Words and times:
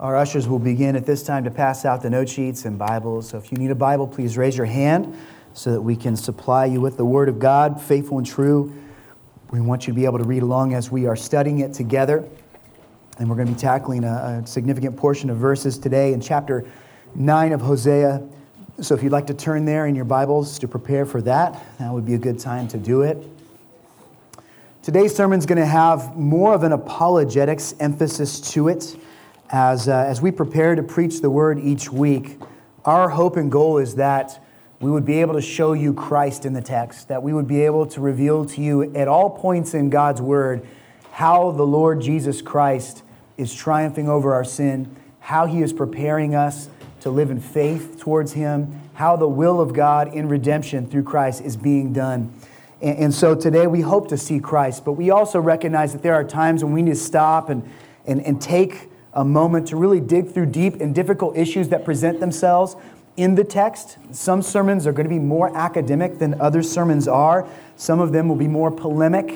Our 0.00 0.14
ushers 0.14 0.46
will 0.46 0.60
begin 0.60 0.94
at 0.94 1.06
this 1.06 1.24
time 1.24 1.42
to 1.42 1.50
pass 1.50 1.84
out 1.84 2.02
the 2.02 2.10
note 2.10 2.28
sheets 2.28 2.64
and 2.64 2.78
Bibles. 2.78 3.30
So 3.30 3.38
if 3.38 3.50
you 3.50 3.58
need 3.58 3.72
a 3.72 3.74
Bible, 3.74 4.06
please 4.06 4.36
raise 4.36 4.56
your 4.56 4.66
hand 4.66 5.16
so 5.54 5.72
that 5.72 5.80
we 5.80 5.96
can 5.96 6.14
supply 6.14 6.66
you 6.66 6.80
with 6.80 6.96
the 6.96 7.04
Word 7.04 7.28
of 7.28 7.40
God, 7.40 7.82
faithful 7.82 8.18
and 8.18 8.24
true. 8.26 8.72
We 9.50 9.60
want 9.60 9.88
you 9.88 9.92
to 9.92 9.98
be 9.98 10.04
able 10.04 10.18
to 10.18 10.24
read 10.24 10.44
along 10.44 10.72
as 10.72 10.88
we 10.88 11.06
are 11.06 11.16
studying 11.16 11.58
it 11.58 11.72
together. 11.72 12.24
And 13.18 13.28
we're 13.28 13.34
going 13.34 13.48
to 13.48 13.54
be 13.54 13.58
tackling 13.58 14.04
a, 14.04 14.42
a 14.44 14.46
significant 14.46 14.96
portion 14.96 15.30
of 15.30 15.36
verses 15.36 15.76
today 15.76 16.12
in 16.12 16.20
chapter 16.20 16.64
9 17.16 17.50
of 17.50 17.60
Hosea. 17.60 18.22
So 18.80 18.94
if 18.94 19.02
you'd 19.02 19.10
like 19.10 19.26
to 19.26 19.34
turn 19.34 19.64
there 19.64 19.88
in 19.88 19.96
your 19.96 20.04
Bibles 20.04 20.60
to 20.60 20.68
prepare 20.68 21.06
for 21.06 21.20
that, 21.22 21.60
that 21.80 21.92
would 21.92 22.06
be 22.06 22.14
a 22.14 22.18
good 22.18 22.38
time 22.38 22.68
to 22.68 22.78
do 22.78 23.02
it. 23.02 23.18
Today's 24.80 25.12
sermon 25.12 25.40
is 25.40 25.46
going 25.46 25.58
to 25.58 25.66
have 25.66 26.16
more 26.16 26.54
of 26.54 26.62
an 26.62 26.70
apologetics 26.70 27.74
emphasis 27.80 28.40
to 28.52 28.68
it 28.68 28.96
as, 29.50 29.88
uh, 29.88 30.04
as 30.06 30.20
we 30.20 30.30
prepare 30.30 30.74
to 30.74 30.82
preach 30.82 31.20
the 31.20 31.30
word 31.30 31.58
each 31.58 31.90
week, 31.90 32.38
our 32.84 33.08
hope 33.10 33.36
and 33.36 33.50
goal 33.50 33.78
is 33.78 33.96
that 33.96 34.42
we 34.80 34.90
would 34.90 35.04
be 35.04 35.20
able 35.20 35.34
to 35.34 35.40
show 35.40 35.72
you 35.72 35.92
Christ 35.92 36.44
in 36.44 36.52
the 36.52 36.62
text, 36.62 37.08
that 37.08 37.22
we 37.22 37.32
would 37.32 37.48
be 37.48 37.62
able 37.62 37.86
to 37.86 38.00
reveal 38.00 38.44
to 38.46 38.60
you 38.60 38.94
at 38.94 39.08
all 39.08 39.30
points 39.30 39.74
in 39.74 39.90
God's 39.90 40.22
word 40.22 40.66
how 41.12 41.50
the 41.50 41.66
Lord 41.66 42.00
Jesus 42.00 42.40
Christ 42.42 43.02
is 43.36 43.52
triumphing 43.52 44.08
over 44.08 44.34
our 44.34 44.44
sin, 44.44 44.94
how 45.18 45.46
he 45.46 45.62
is 45.62 45.72
preparing 45.72 46.34
us 46.34 46.68
to 47.00 47.10
live 47.10 47.30
in 47.30 47.40
faith 47.40 47.98
towards 47.98 48.32
him, 48.34 48.80
how 48.94 49.16
the 49.16 49.28
will 49.28 49.60
of 49.60 49.72
God 49.72 50.14
in 50.14 50.28
redemption 50.28 50.86
through 50.86 51.02
Christ 51.02 51.42
is 51.42 51.56
being 51.56 51.92
done. 51.92 52.32
And, 52.80 52.98
and 52.98 53.14
so 53.14 53.34
today 53.34 53.66
we 53.66 53.80
hope 53.80 54.08
to 54.08 54.16
see 54.16 54.38
Christ, 54.38 54.84
but 54.84 54.92
we 54.92 55.10
also 55.10 55.40
recognize 55.40 55.92
that 55.92 56.02
there 56.02 56.14
are 56.14 56.24
times 56.24 56.62
when 56.62 56.72
we 56.72 56.82
need 56.82 56.92
to 56.92 56.96
stop 56.96 57.50
and, 57.50 57.68
and, 58.06 58.20
and 58.22 58.40
take 58.40 58.87
a 59.14 59.24
moment 59.24 59.68
to 59.68 59.76
really 59.76 60.00
dig 60.00 60.32
through 60.32 60.46
deep 60.46 60.80
and 60.80 60.94
difficult 60.94 61.36
issues 61.36 61.68
that 61.68 61.84
present 61.84 62.20
themselves 62.20 62.76
in 63.16 63.34
the 63.34 63.44
text. 63.44 63.98
Some 64.12 64.42
sermons 64.42 64.86
are 64.86 64.92
going 64.92 65.04
to 65.04 65.14
be 65.14 65.18
more 65.18 65.54
academic 65.56 66.18
than 66.18 66.40
other 66.40 66.62
sermons 66.62 67.08
are. 67.08 67.48
Some 67.76 68.00
of 68.00 68.12
them 68.12 68.28
will 68.28 68.36
be 68.36 68.48
more 68.48 68.70
polemic. 68.70 69.34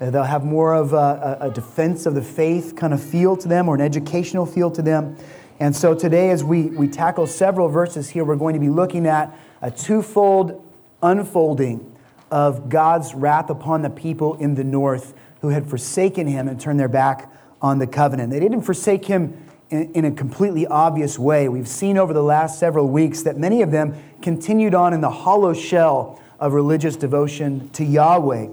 They'll 0.00 0.24
have 0.24 0.44
more 0.44 0.74
of 0.74 0.94
a, 0.94 1.38
a, 1.40 1.50
defense 1.50 2.06
of 2.06 2.14
the 2.14 2.22
faith 2.22 2.74
kind 2.74 2.94
of 2.94 3.02
feel 3.02 3.36
to 3.36 3.46
them 3.46 3.68
or 3.68 3.74
an 3.74 3.82
educational 3.82 4.46
feel 4.46 4.70
to 4.70 4.80
them. 4.80 5.16
And 5.60 5.76
so 5.76 5.94
today, 5.94 6.30
as 6.30 6.42
we, 6.42 6.64
we 6.64 6.88
tackle 6.88 7.26
several 7.26 7.68
verses 7.68 8.08
here, 8.08 8.24
we're 8.24 8.36
going 8.36 8.54
to 8.54 8.60
be 8.60 8.70
looking 8.70 9.06
at 9.06 9.36
a 9.60 9.70
twofold 9.70 10.66
unfolding 11.02 11.94
of 12.30 12.70
God's 12.70 13.14
wrath 13.14 13.50
upon 13.50 13.82
the 13.82 13.90
people 13.90 14.36
in 14.36 14.54
the 14.54 14.64
north 14.64 15.14
who 15.42 15.50
had 15.50 15.68
forsaken 15.68 16.26
him 16.26 16.48
and 16.48 16.58
turned 16.58 16.80
their 16.80 16.88
back 16.88 17.30
on 17.62 17.78
the 17.78 17.86
covenant. 17.86 18.30
They 18.30 18.40
didn't 18.40 18.62
forsake 18.62 19.04
him 19.04 19.46
in, 19.70 19.92
in, 19.92 20.04
a 20.04 20.10
completely 20.10 20.66
obvious 20.66 21.18
way. 21.18 21.48
We've 21.48 21.68
seen 21.68 21.98
over 21.98 22.12
the 22.12 22.22
last 22.22 22.58
several 22.58 22.88
weeks 22.88 23.22
that 23.22 23.36
many 23.36 23.62
of 23.62 23.70
them 23.70 23.94
continued 24.22 24.74
on 24.74 24.92
in 24.92 25.00
the 25.00 25.10
hollow 25.10 25.54
shell 25.54 26.20
of 26.38 26.54
religious 26.54 26.96
devotion 26.96 27.68
to 27.70 27.84
Yahweh, 27.84 28.48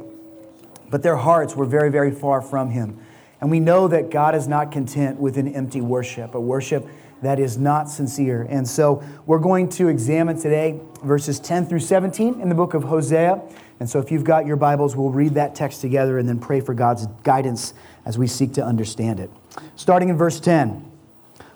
but 0.89 1.03
their 1.03 1.15
hearts 1.15 1.55
were 1.55 1.65
very, 1.65 1.89
very 1.89 2.11
far 2.11 2.41
from 2.41 2.69
him. 2.69 2.99
And 3.39 3.49
we 3.51 3.59
know 3.59 3.87
that 3.87 4.09
God 4.09 4.35
is 4.35 4.47
not 4.47 4.71
content 4.71 5.19
with 5.19 5.37
an 5.37 5.53
empty 5.53 5.81
worship, 5.81 6.35
a 6.35 6.39
worship 6.39 6.85
that 7.21 7.39
is 7.39 7.57
not 7.57 7.89
sincere. 7.89 8.45
And 8.49 8.67
so 8.67 9.03
we're 9.25 9.39
going 9.39 9.69
to 9.69 9.87
examine 9.87 10.39
today 10.39 10.79
verses 11.03 11.39
10 11.39 11.65
through 11.65 11.79
17 11.79 12.41
in 12.41 12.49
the 12.49 12.55
book 12.55 12.73
of 12.73 12.83
Hosea. 12.83 13.41
And 13.79 13.89
so 13.89 13.99
if 13.99 14.11
you've 14.11 14.23
got 14.23 14.45
your 14.45 14.55
Bibles, 14.55 14.95
we'll 14.95 15.11
read 15.11 15.35
that 15.35 15.53
text 15.53 15.81
together 15.81 16.17
and 16.17 16.27
then 16.27 16.39
pray 16.39 16.61
for 16.61 16.73
God's 16.73 17.05
guidance 17.23 17.73
as 18.05 18.17
we 18.17 18.27
seek 18.27 18.53
to 18.53 18.63
understand 18.63 19.19
it. 19.19 19.29
Starting 19.75 20.09
in 20.09 20.17
verse 20.17 20.39
10, 20.39 20.89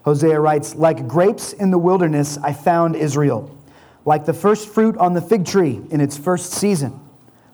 Hosea 0.03 0.39
writes, 0.39 0.75
Like 0.75 1.07
grapes 1.07 1.53
in 1.53 1.71
the 1.71 1.77
wilderness, 1.77 2.37
I 2.37 2.53
found 2.53 2.95
Israel. 2.95 3.57
Like 4.05 4.25
the 4.25 4.33
first 4.33 4.69
fruit 4.69 4.97
on 4.97 5.13
the 5.13 5.21
fig 5.21 5.45
tree 5.45 5.81
in 5.89 6.01
its 6.01 6.17
first 6.17 6.53
season, 6.53 6.99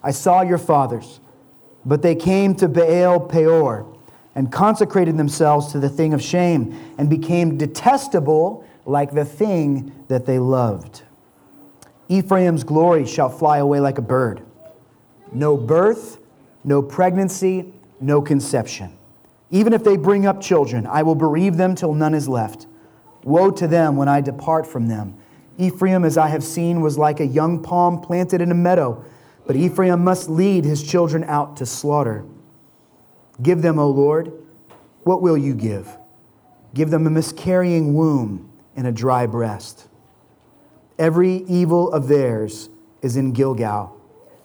I 0.04 0.12
saw 0.12 0.42
your 0.42 0.58
fathers. 0.58 1.20
But 1.86 2.02
they 2.02 2.16
came 2.16 2.56
to 2.56 2.68
Baal 2.68 3.20
Peor 3.20 3.86
and 4.36 4.52
consecrated 4.52 5.18
themselves 5.18 5.72
to 5.72 5.80
the 5.80 5.90
thing 5.90 6.14
of 6.14 6.22
shame 6.22 6.78
and 6.98 7.10
became 7.10 7.58
detestable 7.58 8.66
like 8.86 9.12
the 9.12 9.26
thing 9.26 10.06
that 10.08 10.26
they 10.26 10.40
loved. 10.40 11.04
Ephraim's 12.10 12.64
glory 12.64 13.06
shall 13.06 13.30
fly 13.30 13.58
away 13.58 13.80
like 13.80 13.98
a 13.98 14.02
bird. 14.02 14.42
No 15.32 15.58
birth, 15.58 16.20
no 16.64 16.82
pregnancy, 16.82 17.74
no 18.00 18.22
conception. 18.22 18.98
Even 19.50 19.74
if 19.74 19.84
they 19.84 19.98
bring 19.98 20.26
up 20.26 20.42
children, 20.42 20.86
I 20.86 21.04
will 21.04 21.16
bereave 21.16 21.58
them 21.58 21.76
till 21.76 21.94
none 21.94 22.14
is 22.14 22.28
left. 22.28 22.68
Woe 23.24 23.52
to 23.52 23.68
them 23.68 23.96
when 23.96 24.08
I 24.08 24.22
depart 24.22 24.68
from 24.68 24.88
them. 24.88 25.18
Ephraim, 25.58 26.06
as 26.06 26.18
I 26.18 26.28
have 26.28 26.44
seen, 26.44 26.82
was 26.82 26.98
like 26.98 27.20
a 27.20 27.26
young 27.26 27.64
palm 27.64 28.00
planted 28.00 28.42
in 28.42 28.52
a 28.52 28.56
meadow, 28.56 29.04
but 29.46 29.56
Ephraim 29.56 30.04
must 30.04 30.30
lead 30.30 30.66
his 30.66 30.84
children 30.84 31.24
out 31.24 31.58
to 31.58 31.66
slaughter. 31.66 32.26
Give 33.42 33.62
them, 33.62 33.80
O 33.80 33.90
Lord, 33.90 34.32
what 35.04 35.22
will 35.22 35.38
you 35.38 35.56
give? 35.56 35.98
Give 36.74 36.90
them 36.90 37.08
a 37.08 37.10
miscarrying 37.10 37.94
womb 37.94 38.52
and 38.76 38.86
a 38.86 38.92
dry 38.92 39.26
breast. 39.26 39.88
Every 41.00 41.38
evil 41.48 41.92
of 41.92 42.08
theirs 42.08 42.70
is 43.02 43.18
in 43.18 43.32
Gilgal. 43.32 43.97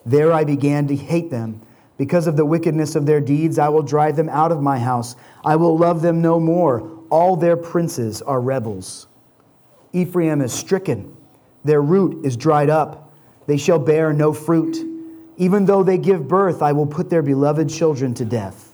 There 0.04 0.32
I 0.32 0.44
began 0.44 0.88
to 0.88 0.96
hate 0.96 1.30
them 1.30 1.60
because 2.02 2.26
of 2.26 2.36
the 2.36 2.44
wickedness 2.44 2.96
of 2.96 3.06
their 3.06 3.20
deeds, 3.20 3.60
I 3.60 3.68
will 3.68 3.82
drive 3.82 4.16
them 4.16 4.28
out 4.28 4.50
of 4.50 4.60
my 4.60 4.76
house. 4.76 5.14
I 5.44 5.54
will 5.54 5.78
love 5.78 6.02
them 6.02 6.20
no 6.20 6.40
more. 6.40 6.90
All 7.10 7.36
their 7.36 7.56
princes 7.56 8.20
are 8.22 8.40
rebels. 8.40 9.06
Ephraim 9.92 10.40
is 10.40 10.52
stricken, 10.52 11.16
their 11.64 11.80
root 11.80 12.24
is 12.24 12.36
dried 12.36 12.70
up. 12.70 13.12
They 13.46 13.56
shall 13.56 13.78
bear 13.78 14.12
no 14.12 14.32
fruit. 14.32 14.78
Even 15.36 15.66
though 15.66 15.84
they 15.84 15.96
give 15.96 16.26
birth, 16.26 16.60
I 16.60 16.72
will 16.72 16.86
put 16.86 17.08
their 17.08 17.22
beloved 17.22 17.70
children 17.70 18.14
to 18.14 18.24
death. 18.24 18.72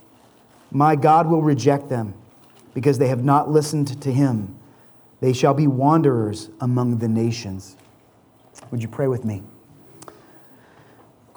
My 0.71 0.95
God 0.95 1.27
will 1.27 1.43
reject 1.43 1.87
them 1.87 2.15
because 2.73 2.97
they 2.97 3.09
have 3.09 3.23
not 3.23 3.51
listened 3.51 4.01
to 4.01 4.11
him. 4.11 4.55
They 5.21 5.33
shall 5.33 5.53
be 5.53 5.67
wanderers 5.67 6.49
among 6.61 6.97
the 6.97 7.07
nations. 7.07 7.75
Would 8.71 8.81
you 8.81 8.87
pray 8.87 9.07
with 9.07 9.23
me? 9.23 9.43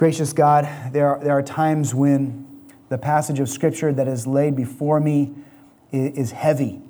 Gracious 0.03 0.33
God, 0.33 0.69
there 0.93 1.11
are, 1.11 1.23
there 1.23 1.39
are 1.39 1.45
times 1.45 1.95
when 1.95 2.45
the 2.89 2.99
passage 2.99 3.39
of 3.39 3.49
Scripture 3.49 3.93
that 3.93 4.09
is 4.09 4.27
laid 4.27 4.57
before 4.57 4.99
me 4.99 5.33
is 5.93 6.33
heavy 6.33 6.83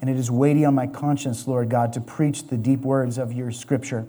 and 0.00 0.08
it 0.08 0.16
is 0.16 0.30
weighty 0.30 0.64
on 0.64 0.72
my 0.72 0.86
conscience, 0.86 1.48
Lord 1.48 1.68
God, 1.68 1.92
to 1.94 2.00
preach 2.00 2.46
the 2.46 2.56
deep 2.56 2.82
words 2.82 3.18
of 3.18 3.32
your 3.32 3.50
Scripture. 3.50 4.06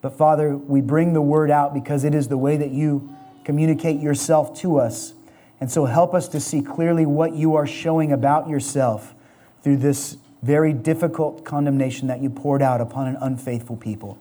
But 0.00 0.16
Father, 0.16 0.56
we 0.56 0.80
bring 0.80 1.12
the 1.12 1.20
word 1.20 1.50
out 1.50 1.74
because 1.74 2.04
it 2.04 2.14
is 2.14 2.28
the 2.28 2.38
way 2.38 2.56
that 2.56 2.70
you 2.70 3.14
communicate 3.44 4.00
yourself 4.00 4.58
to 4.60 4.78
us. 4.78 5.12
And 5.60 5.70
so 5.70 5.84
help 5.84 6.14
us 6.14 6.26
to 6.28 6.40
see 6.40 6.62
clearly 6.62 7.04
what 7.04 7.34
you 7.34 7.54
are 7.54 7.66
showing 7.66 8.12
about 8.12 8.48
yourself 8.48 9.14
through 9.62 9.76
this 9.76 10.16
very 10.40 10.72
difficult 10.72 11.44
condemnation 11.44 12.08
that 12.08 12.22
you 12.22 12.30
poured 12.30 12.62
out 12.62 12.80
upon 12.80 13.08
an 13.08 13.18
unfaithful 13.20 13.76
people. 13.76 14.18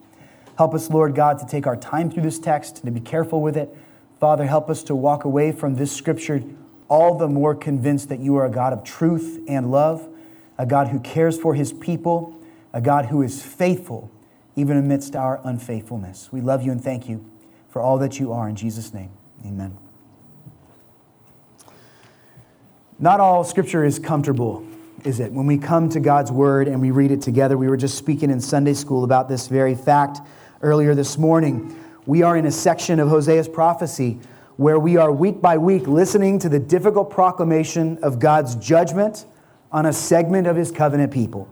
Help 0.60 0.74
us, 0.74 0.90
Lord 0.90 1.16
God, 1.16 1.40
to 1.40 1.46
take 1.46 1.66
our 1.66 1.78
time 1.78 2.12
through 2.12 2.24
this 2.24 2.38
text 2.38 2.84
and 2.84 2.86
to 2.86 2.92
be 2.92 3.00
careful 3.00 3.42
with 3.42 3.56
it. 3.56 3.74
Father, 4.20 4.46
help 4.46 4.70
us 4.70 4.84
to 4.84 4.94
walk 4.94 5.24
away 5.24 5.54
from 5.54 5.76
this 5.76 5.90
scripture 5.90 6.44
all 6.90 7.18
the 7.18 7.30
more 7.30 7.56
convinced 7.56 8.10
that 8.10 8.20
you 8.20 8.36
are 8.36 8.46
a 8.46 8.52
God 8.52 8.74
of 8.74 8.84
truth 8.84 9.40
and 9.48 9.72
love, 9.72 10.06
a 10.58 10.66
God 10.66 10.90
who 10.90 11.00
cares 11.00 11.40
for 11.40 11.54
his 11.54 11.72
people, 11.72 12.38
a 12.74 12.82
God 12.82 13.06
who 13.06 13.22
is 13.22 13.42
faithful 13.42 14.12
even 14.58 14.76
amidst 14.76 15.16
our 15.16 15.40
unfaithfulness. 15.46 16.28
We 16.30 16.42
love 16.42 16.62
you 16.62 16.74
and 16.74 16.84
thank 16.84 17.08
you 17.08 17.24
for 17.70 17.82
all 17.82 17.98
that 18.00 18.20
you 18.20 18.34
are. 18.34 18.50
In 18.50 18.58
Jesus' 18.58 18.94
name, 18.94 19.12
amen. 19.46 19.78
Not 23.00 23.22
all 23.22 23.46
scripture 23.46 23.86
is 23.86 23.98
comfortable, 23.98 24.68
is 25.06 25.22
it? 25.22 25.32
When 25.32 25.46
we 25.46 25.58
come 25.58 25.88
to 25.92 26.02
God's 26.02 26.34
word 26.34 26.68
and 26.68 26.82
we 26.82 26.92
read 26.92 27.12
it 27.12 27.22
together, 27.22 27.58
we 27.58 27.70
were 27.70 27.78
just 27.78 27.98
speaking 27.98 28.30
in 28.30 28.42
Sunday 28.42 28.74
school 28.74 29.06
about 29.06 29.30
this 29.30 29.48
very 29.48 29.74
fact 29.74 30.20
earlier 30.62 30.94
this 30.94 31.18
morning. 31.18 31.76
We 32.06 32.22
are 32.22 32.36
in 32.36 32.46
a 32.46 32.52
section 32.52 33.00
of 33.00 33.08
Hosea's 33.08 33.48
prophecy 33.48 34.20
where 34.58 34.78
we 34.78 34.98
are 34.98 35.12
week 35.12 35.42
by 35.42 35.58
week 35.58 35.88
listening 35.88 36.38
to 36.40 36.50
the 36.50 36.60
difficult 36.60 37.10
proclamation 37.10 37.98
of 38.04 38.20
God's 38.20 38.56
judgment 38.56 39.26
on 39.72 39.86
a 39.86 39.94
segment 39.94 40.48
of 40.48 40.58
his 40.58 40.72
covenant 40.72 41.14
people. 41.14 41.48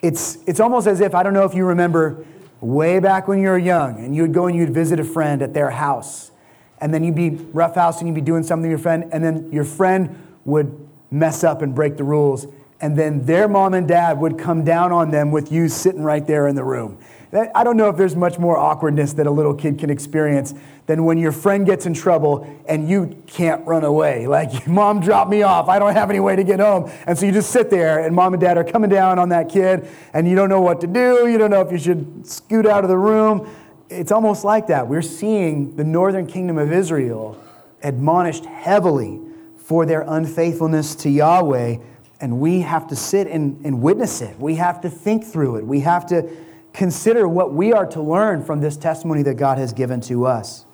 It's, 0.00 0.38
it's 0.46 0.60
almost 0.60 0.86
as 0.86 1.00
if, 1.00 1.14
I 1.14 1.22
don't 1.22 1.34
know 1.34 1.44
if 1.44 1.54
you 1.54 1.66
remember 1.66 2.24
way 2.60 3.00
back 3.00 3.28
when 3.28 3.38
you 3.38 3.48
were 3.48 3.58
young 3.58 4.02
and 4.02 4.16
you 4.16 4.22
would 4.22 4.32
go 4.32 4.46
and 4.46 4.56
you'd 4.56 4.72
visit 4.72 4.98
a 4.98 5.04
friend 5.04 5.42
at 5.42 5.52
their 5.52 5.70
house. 5.70 6.30
And 6.78 6.92
then 6.92 7.04
you'd 7.04 7.14
be 7.14 7.30
roughhousing, 7.30 8.06
you'd 8.06 8.14
be 8.14 8.20
doing 8.22 8.42
something 8.42 8.70
with 8.70 8.70
your 8.70 8.82
friend, 8.82 9.10
and 9.12 9.22
then 9.22 9.52
your 9.52 9.64
friend 9.64 10.16
would 10.44 10.88
mess 11.10 11.44
up 11.44 11.60
and 11.60 11.74
break 11.74 11.96
the 11.96 12.04
rules. 12.04 12.46
and 12.82 12.98
then 12.98 13.24
their 13.24 13.46
mom 13.46 13.74
and 13.74 13.86
dad 13.86 14.18
would 14.18 14.36
come 14.36 14.64
down 14.64 14.90
on 14.90 15.12
them 15.12 15.30
with 15.30 15.52
you 15.52 15.68
sitting 15.68 16.02
right 16.02 16.26
there 16.26 16.48
in 16.48 16.56
the 16.56 16.64
room. 16.64 16.98
I 17.34 17.64
don't 17.64 17.78
know 17.78 17.88
if 17.88 17.96
there's 17.96 18.14
much 18.14 18.38
more 18.38 18.58
awkwardness 18.58 19.14
that 19.14 19.26
a 19.26 19.30
little 19.30 19.54
kid 19.54 19.78
can 19.78 19.88
experience 19.88 20.52
than 20.84 21.04
when 21.04 21.16
your 21.16 21.32
friend 21.32 21.64
gets 21.64 21.86
in 21.86 21.94
trouble 21.94 22.46
and 22.68 22.86
you 22.86 23.22
can't 23.26 23.66
run 23.66 23.84
away. 23.84 24.26
Like, 24.26 24.66
mom 24.68 25.00
dropped 25.00 25.30
me 25.30 25.40
off. 25.42 25.66
I 25.68 25.78
don't 25.78 25.94
have 25.94 26.10
any 26.10 26.20
way 26.20 26.36
to 26.36 26.44
get 26.44 26.60
home. 26.60 26.90
And 27.06 27.18
so 27.18 27.24
you 27.24 27.32
just 27.32 27.50
sit 27.50 27.70
there, 27.70 28.04
and 28.04 28.14
mom 28.14 28.34
and 28.34 28.40
dad 28.40 28.58
are 28.58 28.64
coming 28.64 28.90
down 28.90 29.18
on 29.18 29.30
that 29.30 29.48
kid, 29.48 29.88
and 30.12 30.28
you 30.28 30.36
don't 30.36 30.50
know 30.50 30.60
what 30.60 30.82
to 30.82 30.86
do. 30.86 31.26
You 31.26 31.38
don't 31.38 31.50
know 31.50 31.62
if 31.62 31.72
you 31.72 31.78
should 31.78 32.26
scoot 32.26 32.66
out 32.66 32.84
of 32.84 32.90
the 32.90 32.98
room. 32.98 33.48
It's 33.88 34.12
almost 34.12 34.44
like 34.44 34.66
that. 34.66 34.86
We're 34.86 35.00
seeing 35.00 35.76
the 35.76 35.84
northern 35.84 36.26
kingdom 36.26 36.58
of 36.58 36.70
Israel 36.70 37.42
admonished 37.82 38.44
heavily 38.44 39.20
for 39.56 39.86
their 39.86 40.02
unfaithfulness 40.02 40.94
to 40.96 41.08
Yahweh, 41.08 41.78
and 42.20 42.40
we 42.40 42.60
have 42.60 42.88
to 42.88 42.96
sit 42.96 43.26
and, 43.26 43.64
and 43.64 43.80
witness 43.80 44.20
it. 44.20 44.38
We 44.38 44.56
have 44.56 44.82
to 44.82 44.90
think 44.90 45.24
through 45.24 45.56
it. 45.56 45.66
We 45.66 45.80
have 45.80 46.04
to 46.08 46.28
consider 46.72 47.28
what 47.28 47.52
we 47.52 47.72
are 47.72 47.86
to 47.86 48.00
learn 48.00 48.42
from 48.42 48.60
this 48.60 48.76
testimony 48.76 49.22
that 49.22 49.34
God 49.34 49.58
has 49.58 49.72
given 49.72 50.00
to 50.02 50.26
us. 50.26 50.64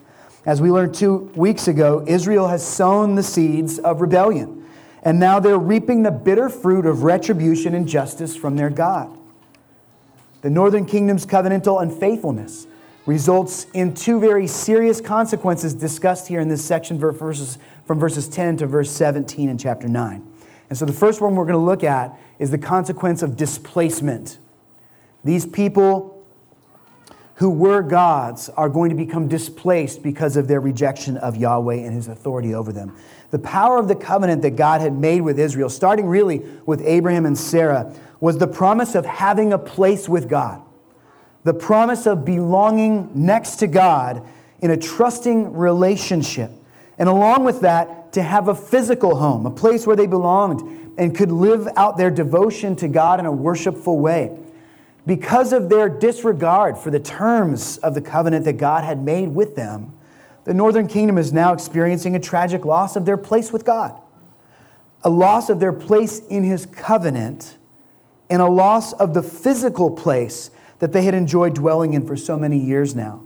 As 0.46 0.62
we 0.62 0.70
learned 0.70 0.94
two 0.94 1.30
weeks 1.34 1.68
ago, 1.68 2.04
Israel 2.06 2.48
has 2.48 2.66
sown 2.66 3.16
the 3.16 3.22
seeds 3.22 3.78
of 3.78 4.00
rebellion, 4.00 4.64
and 5.02 5.18
now 5.18 5.40
they're 5.40 5.58
reaping 5.58 6.02
the 6.02 6.10
bitter 6.10 6.48
fruit 6.48 6.86
of 6.86 7.02
retribution 7.02 7.74
and 7.74 7.88
justice 7.88 8.36
from 8.36 8.56
their 8.56 8.70
God. 8.70 9.16
The 10.42 10.50
northern 10.50 10.86
kingdom's 10.86 11.26
covenantal 11.26 11.82
unfaithfulness 11.82 12.66
results 13.06 13.66
in 13.72 13.94
two 13.94 14.20
very 14.20 14.46
serious 14.46 15.00
consequences 15.00 15.74
discussed 15.74 16.28
here 16.28 16.40
in 16.40 16.48
this 16.48 16.64
section 16.64 16.98
verses, 16.98 17.58
from 17.86 17.98
verses 17.98 18.28
10 18.28 18.58
to 18.58 18.66
verse 18.66 18.90
17 18.90 19.48
in 19.48 19.58
chapter 19.58 19.88
9. 19.88 20.26
And 20.68 20.78
so 20.78 20.84
the 20.84 20.92
first 20.92 21.20
one 21.20 21.34
we're 21.34 21.46
going 21.46 21.54
to 21.54 21.64
look 21.64 21.82
at 21.82 22.16
is 22.38 22.50
the 22.50 22.58
consequence 22.58 23.22
of 23.22 23.36
displacement. 23.36 24.38
These 25.24 25.46
people 25.46 26.18
who 27.38 27.50
were 27.50 27.82
God's 27.82 28.48
are 28.50 28.68
going 28.68 28.90
to 28.90 28.96
become 28.96 29.28
displaced 29.28 30.02
because 30.02 30.36
of 30.36 30.48
their 30.48 30.60
rejection 30.60 31.16
of 31.18 31.36
Yahweh 31.36 31.76
and 31.76 31.94
his 31.94 32.08
authority 32.08 32.52
over 32.52 32.72
them. 32.72 32.96
The 33.30 33.38
power 33.38 33.78
of 33.78 33.86
the 33.86 33.94
covenant 33.94 34.42
that 34.42 34.56
God 34.56 34.80
had 34.80 34.92
made 34.92 35.20
with 35.20 35.38
Israel, 35.38 35.70
starting 35.70 36.06
really 36.06 36.38
with 36.66 36.82
Abraham 36.84 37.26
and 37.26 37.38
Sarah, 37.38 37.94
was 38.18 38.38
the 38.38 38.48
promise 38.48 38.96
of 38.96 39.06
having 39.06 39.52
a 39.52 39.58
place 39.58 40.08
with 40.08 40.28
God, 40.28 40.60
the 41.44 41.54
promise 41.54 42.06
of 42.06 42.24
belonging 42.24 43.10
next 43.14 43.56
to 43.56 43.68
God 43.68 44.26
in 44.60 44.72
a 44.72 44.76
trusting 44.76 45.52
relationship. 45.52 46.50
And 46.98 47.08
along 47.08 47.44
with 47.44 47.60
that, 47.60 48.12
to 48.14 48.22
have 48.22 48.48
a 48.48 48.54
physical 48.54 49.14
home, 49.14 49.46
a 49.46 49.50
place 49.50 49.86
where 49.86 49.94
they 49.94 50.08
belonged 50.08 50.96
and 50.98 51.14
could 51.14 51.30
live 51.30 51.68
out 51.76 51.96
their 51.96 52.10
devotion 52.10 52.74
to 52.76 52.88
God 52.88 53.20
in 53.20 53.26
a 53.26 53.32
worshipful 53.32 54.00
way 54.00 54.36
because 55.08 55.54
of 55.54 55.70
their 55.70 55.88
disregard 55.88 56.76
for 56.76 56.90
the 56.90 57.00
terms 57.00 57.78
of 57.78 57.94
the 57.94 58.00
covenant 58.02 58.44
that 58.44 58.58
God 58.58 58.84
had 58.84 59.02
made 59.02 59.30
with 59.30 59.56
them, 59.56 59.94
the 60.44 60.52
northern 60.52 60.86
kingdom 60.86 61.16
is 61.16 61.32
now 61.32 61.54
experiencing 61.54 62.14
a 62.14 62.20
tragic 62.20 62.66
loss 62.66 62.94
of 62.94 63.06
their 63.06 63.16
place 63.16 63.50
with 63.50 63.64
God, 63.64 63.98
a 65.02 65.08
loss 65.08 65.48
of 65.48 65.60
their 65.60 65.72
place 65.72 66.18
in 66.26 66.44
his 66.44 66.66
covenant, 66.66 67.56
and 68.28 68.42
a 68.42 68.46
loss 68.46 68.92
of 68.92 69.14
the 69.14 69.22
physical 69.22 69.90
place 69.90 70.50
that 70.78 70.92
they 70.92 71.04
had 71.04 71.14
enjoyed 71.14 71.54
dwelling 71.54 71.94
in 71.94 72.06
for 72.06 72.14
so 72.14 72.38
many 72.38 72.58
years 72.58 72.94
now. 72.94 73.24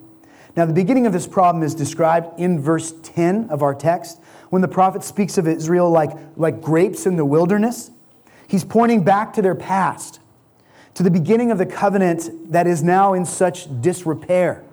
Now, 0.55 0.67
the 0.67 0.73
beginning 0.73 1.09
of 1.09 1.13
this 1.13 1.27
problem 1.27 1.65
is 1.65 1.75
described 1.75 2.39
in 2.39 2.61
verse 2.61 2.95
10 3.03 3.51
of 3.51 3.61
our 3.61 3.75
text 3.75 4.21
when 4.51 4.63
the 4.63 4.69
prophet 4.69 5.03
speaks 5.03 5.37
of 5.37 5.49
Israel 5.49 5.91
like, 5.91 6.13
like 6.37 6.61
grapes 6.61 7.07
in 7.07 7.17
the 7.17 7.25
wilderness. 7.25 7.91
He's 8.47 8.65
pointing 8.65 9.03
back 9.03 9.33
to 9.33 9.43
their 9.43 9.57
past 9.57 10.21
to 10.95 11.03
the 11.03 11.11
beginning 11.11 11.51
of 11.51 11.59
the 11.59 11.67
covenant 11.67 12.53
that 12.53 12.67
is 12.67 12.83
now 12.83 13.15
in 13.15 13.25
such 13.25 13.69
disrepair. 13.81 14.65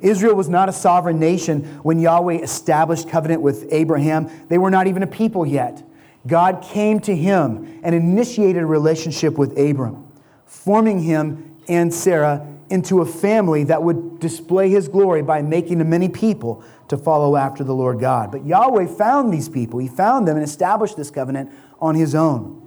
Israel 0.00 0.34
was 0.34 0.48
not 0.48 0.68
a 0.68 0.72
sovereign 0.72 1.18
nation 1.18 1.64
when 1.82 1.98
Yahweh 1.98 2.38
established 2.38 3.08
covenant 3.08 3.40
with 3.40 3.68
Abraham. 3.72 4.30
They 4.48 4.58
were 4.58 4.70
not 4.70 4.86
even 4.86 5.02
a 5.02 5.06
people 5.06 5.46
yet. 5.46 5.82
God 6.26 6.62
came 6.62 7.00
to 7.00 7.14
him 7.14 7.80
and 7.82 7.94
initiated 7.94 8.62
a 8.62 8.66
relationship 8.66 9.38
with 9.38 9.58
Abram, 9.58 10.06
forming 10.44 11.00
him 11.00 11.56
and 11.68 11.92
Sarah 11.92 12.46
into 12.68 13.00
a 13.00 13.06
family 13.06 13.64
that 13.64 13.82
would 13.82 14.18
display 14.18 14.70
his 14.70 14.88
glory 14.88 15.22
by 15.22 15.42
making 15.42 15.78
them 15.78 15.90
many 15.90 16.08
people 16.08 16.64
to 16.88 16.96
follow 16.96 17.36
after 17.36 17.64
the 17.64 17.74
Lord 17.74 18.00
God. 18.00 18.32
But 18.32 18.46
Yahweh 18.46 18.86
found 18.86 19.32
these 19.32 19.48
people, 19.48 19.78
he 19.78 19.88
found 19.88 20.26
them 20.26 20.36
and 20.36 20.44
established 20.44 20.96
this 20.96 21.10
covenant 21.10 21.52
on 21.80 21.94
his 21.94 22.14
own. 22.14 22.61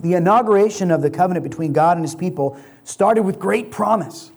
The 0.00 0.14
inauguration 0.14 0.90
of 0.90 1.02
the 1.02 1.10
covenant 1.10 1.44
between 1.44 1.72
God 1.72 1.96
and 1.96 2.04
his 2.04 2.14
people 2.14 2.58
started 2.84 3.22
with 3.22 3.38
great 3.38 3.70
promise. 3.70 4.32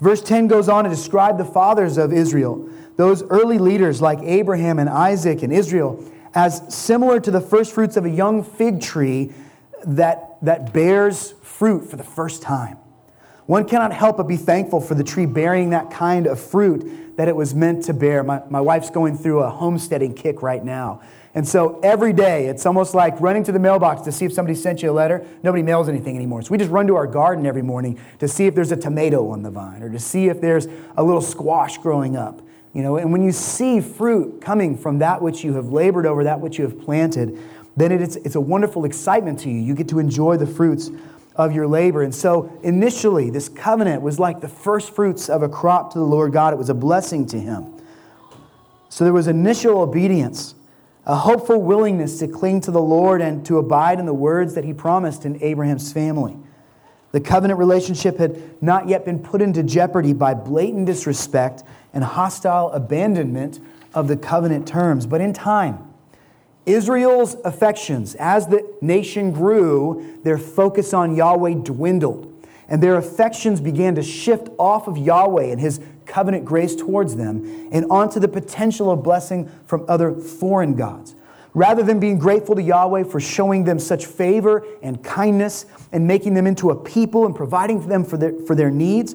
Verse 0.00 0.22
10 0.22 0.48
goes 0.48 0.68
on 0.68 0.84
to 0.84 0.90
describe 0.90 1.38
the 1.38 1.44
fathers 1.44 1.96
of 1.96 2.12
Israel, 2.12 2.68
those 2.96 3.22
early 3.24 3.58
leaders 3.58 4.02
like 4.02 4.18
Abraham 4.22 4.78
and 4.78 4.88
Isaac 4.88 5.42
and 5.42 5.52
Israel, 5.52 6.02
as 6.34 6.62
similar 6.74 7.18
to 7.20 7.30
the 7.30 7.40
first 7.40 7.72
fruits 7.72 7.96
of 7.96 8.04
a 8.04 8.10
young 8.10 8.42
fig 8.42 8.80
tree 8.80 9.32
that, 9.86 10.36
that 10.42 10.72
bears 10.72 11.32
fruit 11.42 11.88
for 11.88 11.96
the 11.96 12.04
first 12.04 12.42
time. 12.42 12.76
One 13.46 13.64
cannot 13.64 13.92
help 13.92 14.16
but 14.16 14.24
be 14.24 14.36
thankful 14.36 14.80
for 14.80 14.94
the 14.94 15.04
tree 15.04 15.26
bearing 15.26 15.70
that 15.70 15.90
kind 15.90 16.26
of 16.26 16.40
fruit 16.40 17.16
that 17.16 17.28
it 17.28 17.36
was 17.36 17.54
meant 17.54 17.84
to 17.84 17.94
bear. 17.94 18.22
My, 18.22 18.42
my 18.50 18.60
wife's 18.60 18.90
going 18.90 19.16
through 19.16 19.40
a 19.40 19.50
homesteading 19.50 20.14
kick 20.14 20.42
right 20.42 20.64
now. 20.64 21.00
And 21.36 21.46
so 21.46 21.78
every 21.82 22.14
day, 22.14 22.46
it's 22.46 22.64
almost 22.64 22.94
like 22.94 23.20
running 23.20 23.44
to 23.44 23.52
the 23.52 23.58
mailbox 23.58 24.00
to 24.02 24.10
see 24.10 24.24
if 24.24 24.32
somebody 24.32 24.54
sent 24.54 24.82
you 24.82 24.90
a 24.90 24.92
letter. 24.92 25.24
Nobody 25.42 25.62
mails 25.62 25.86
anything 25.86 26.16
anymore. 26.16 26.40
So 26.40 26.50
we 26.50 26.56
just 26.56 26.70
run 26.70 26.86
to 26.86 26.96
our 26.96 27.06
garden 27.06 27.44
every 27.44 27.60
morning 27.60 28.00
to 28.20 28.26
see 28.26 28.46
if 28.46 28.54
there's 28.54 28.72
a 28.72 28.76
tomato 28.76 29.28
on 29.28 29.42
the 29.42 29.50
vine 29.50 29.82
or 29.82 29.90
to 29.90 29.98
see 29.98 30.28
if 30.28 30.40
there's 30.40 30.66
a 30.96 31.04
little 31.04 31.20
squash 31.20 31.76
growing 31.76 32.16
up. 32.16 32.40
You 32.72 32.82
know, 32.82 32.96
and 32.96 33.12
when 33.12 33.22
you 33.22 33.32
see 33.32 33.82
fruit 33.82 34.40
coming 34.40 34.78
from 34.78 35.00
that 35.00 35.20
which 35.20 35.44
you 35.44 35.52
have 35.54 35.68
labored 35.68 36.06
over, 36.06 36.24
that 36.24 36.40
which 36.40 36.56
you 36.56 36.64
have 36.64 36.80
planted, 36.80 37.38
then 37.76 37.92
it's, 37.92 38.16
it's 38.16 38.34
a 38.34 38.40
wonderful 38.40 38.86
excitement 38.86 39.40
to 39.40 39.50
you. 39.50 39.60
You 39.60 39.74
get 39.74 39.88
to 39.88 39.98
enjoy 39.98 40.38
the 40.38 40.46
fruits 40.46 40.90
of 41.34 41.52
your 41.52 41.66
labor. 41.66 42.02
And 42.02 42.14
so 42.14 42.50
initially, 42.62 43.28
this 43.28 43.50
covenant 43.50 44.00
was 44.00 44.18
like 44.18 44.40
the 44.40 44.48
first 44.48 44.94
fruits 44.94 45.28
of 45.28 45.42
a 45.42 45.50
crop 45.50 45.92
to 45.92 45.98
the 45.98 46.04
Lord 46.06 46.32
God. 46.32 46.54
It 46.54 46.56
was 46.56 46.70
a 46.70 46.74
blessing 46.74 47.26
to 47.26 47.38
him. 47.38 47.74
So 48.88 49.04
there 49.04 49.12
was 49.12 49.26
initial 49.26 49.80
obedience 49.80 50.54
a 51.06 51.14
hopeful 51.14 51.62
willingness 51.62 52.18
to 52.18 52.26
cling 52.26 52.60
to 52.62 52.70
the 52.72 52.82
Lord 52.82 53.20
and 53.20 53.46
to 53.46 53.58
abide 53.58 54.00
in 54.00 54.06
the 54.06 54.14
words 54.14 54.54
that 54.54 54.64
he 54.64 54.72
promised 54.72 55.24
in 55.24 55.40
Abraham's 55.42 55.92
family. 55.92 56.36
The 57.12 57.20
covenant 57.20 57.58
relationship 57.58 58.18
had 58.18 58.60
not 58.60 58.88
yet 58.88 59.04
been 59.04 59.20
put 59.20 59.40
into 59.40 59.62
jeopardy 59.62 60.12
by 60.12 60.34
blatant 60.34 60.86
disrespect 60.86 61.62
and 61.94 62.02
hostile 62.02 62.70
abandonment 62.72 63.60
of 63.94 64.08
the 64.08 64.16
covenant 64.16 64.66
terms, 64.66 65.06
but 65.06 65.20
in 65.20 65.32
time, 65.32 65.78
Israel's 66.66 67.36
affections, 67.44 68.16
as 68.16 68.48
the 68.48 68.68
nation 68.80 69.30
grew, 69.30 70.18
their 70.24 70.36
focus 70.36 70.92
on 70.92 71.14
Yahweh 71.14 71.54
dwindled, 71.62 72.44
and 72.68 72.82
their 72.82 72.96
affections 72.96 73.60
began 73.60 73.94
to 73.94 74.02
shift 74.02 74.48
off 74.58 74.88
of 74.88 74.98
Yahweh 74.98 75.44
and 75.44 75.60
his 75.60 75.80
covenant 76.06 76.44
grace 76.44 76.74
towards 76.74 77.16
them 77.16 77.68
and 77.72 77.86
onto 77.90 78.20
the 78.20 78.28
potential 78.28 78.90
of 78.90 79.02
blessing 79.02 79.50
from 79.66 79.84
other 79.88 80.12
foreign 80.12 80.74
gods. 80.74 81.14
Rather 81.54 81.82
than 81.82 81.98
being 81.98 82.18
grateful 82.18 82.54
to 82.54 82.62
Yahweh 82.62 83.04
for 83.04 83.18
showing 83.18 83.64
them 83.64 83.78
such 83.78 84.04
favor 84.04 84.62
and 84.82 85.02
kindness 85.02 85.64
and 85.90 86.06
making 86.06 86.34
them 86.34 86.46
into 86.46 86.70
a 86.70 86.76
people 86.76 87.24
and 87.24 87.34
providing 87.34 87.80
for 87.80 87.88
them 87.88 88.04
for 88.04 88.18
their, 88.18 88.34
for 88.46 88.54
their 88.54 88.70
needs, 88.70 89.14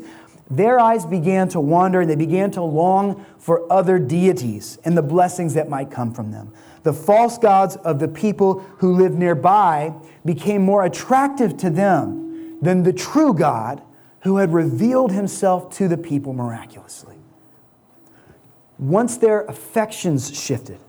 their 0.50 0.80
eyes 0.80 1.06
began 1.06 1.48
to 1.50 1.62
wander 1.62 2.02
and 2.02 2.10
they 2.10 2.16
began 2.16 2.52
to 2.52 2.62
long 2.62 3.26
for 3.38 3.72
other 3.72 4.00
deities 4.00 4.80
and 4.84 4.98
the 4.98 5.02
blessings 5.02 5.54
that 5.54 5.70
might 5.70 5.92
come 5.92 6.14
from 6.14 6.32
them. 6.32 6.52
The 6.84 6.94
false 6.94 7.38
gods 7.38 7.76
of 7.78 8.00
the 8.00 8.08
people 8.08 8.60
who 8.80 8.96
lived 8.96 9.18
nearby 9.18 9.94
became 10.26 10.62
more 10.64 10.84
attractive 10.84 11.58
to 11.58 11.70
them 11.70 12.60
than 12.62 12.84
the 12.84 12.92
true 12.92 13.34
God 13.34 13.82
who 14.22 14.38
had 14.38 14.54
revealed 14.54 15.12
himself 15.12 15.76
to 15.78 15.88
the 15.88 15.98
people 15.98 16.34
miraculously. 16.34 17.16
Once 18.78 19.18
their 19.18 19.46
affections 19.46 20.36
shifted, 20.38 20.80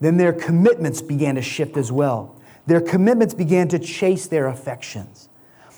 then 0.00 0.16
their 0.16 0.32
commitments 0.32 1.02
began 1.02 1.34
to 1.34 1.42
shift 1.42 1.76
as 1.76 1.90
well. 1.90 2.36
Their 2.66 2.80
commitments 2.80 3.34
began 3.34 3.68
to 3.68 3.78
chase 3.78 4.26
their 4.26 4.46
affections. 4.46 5.28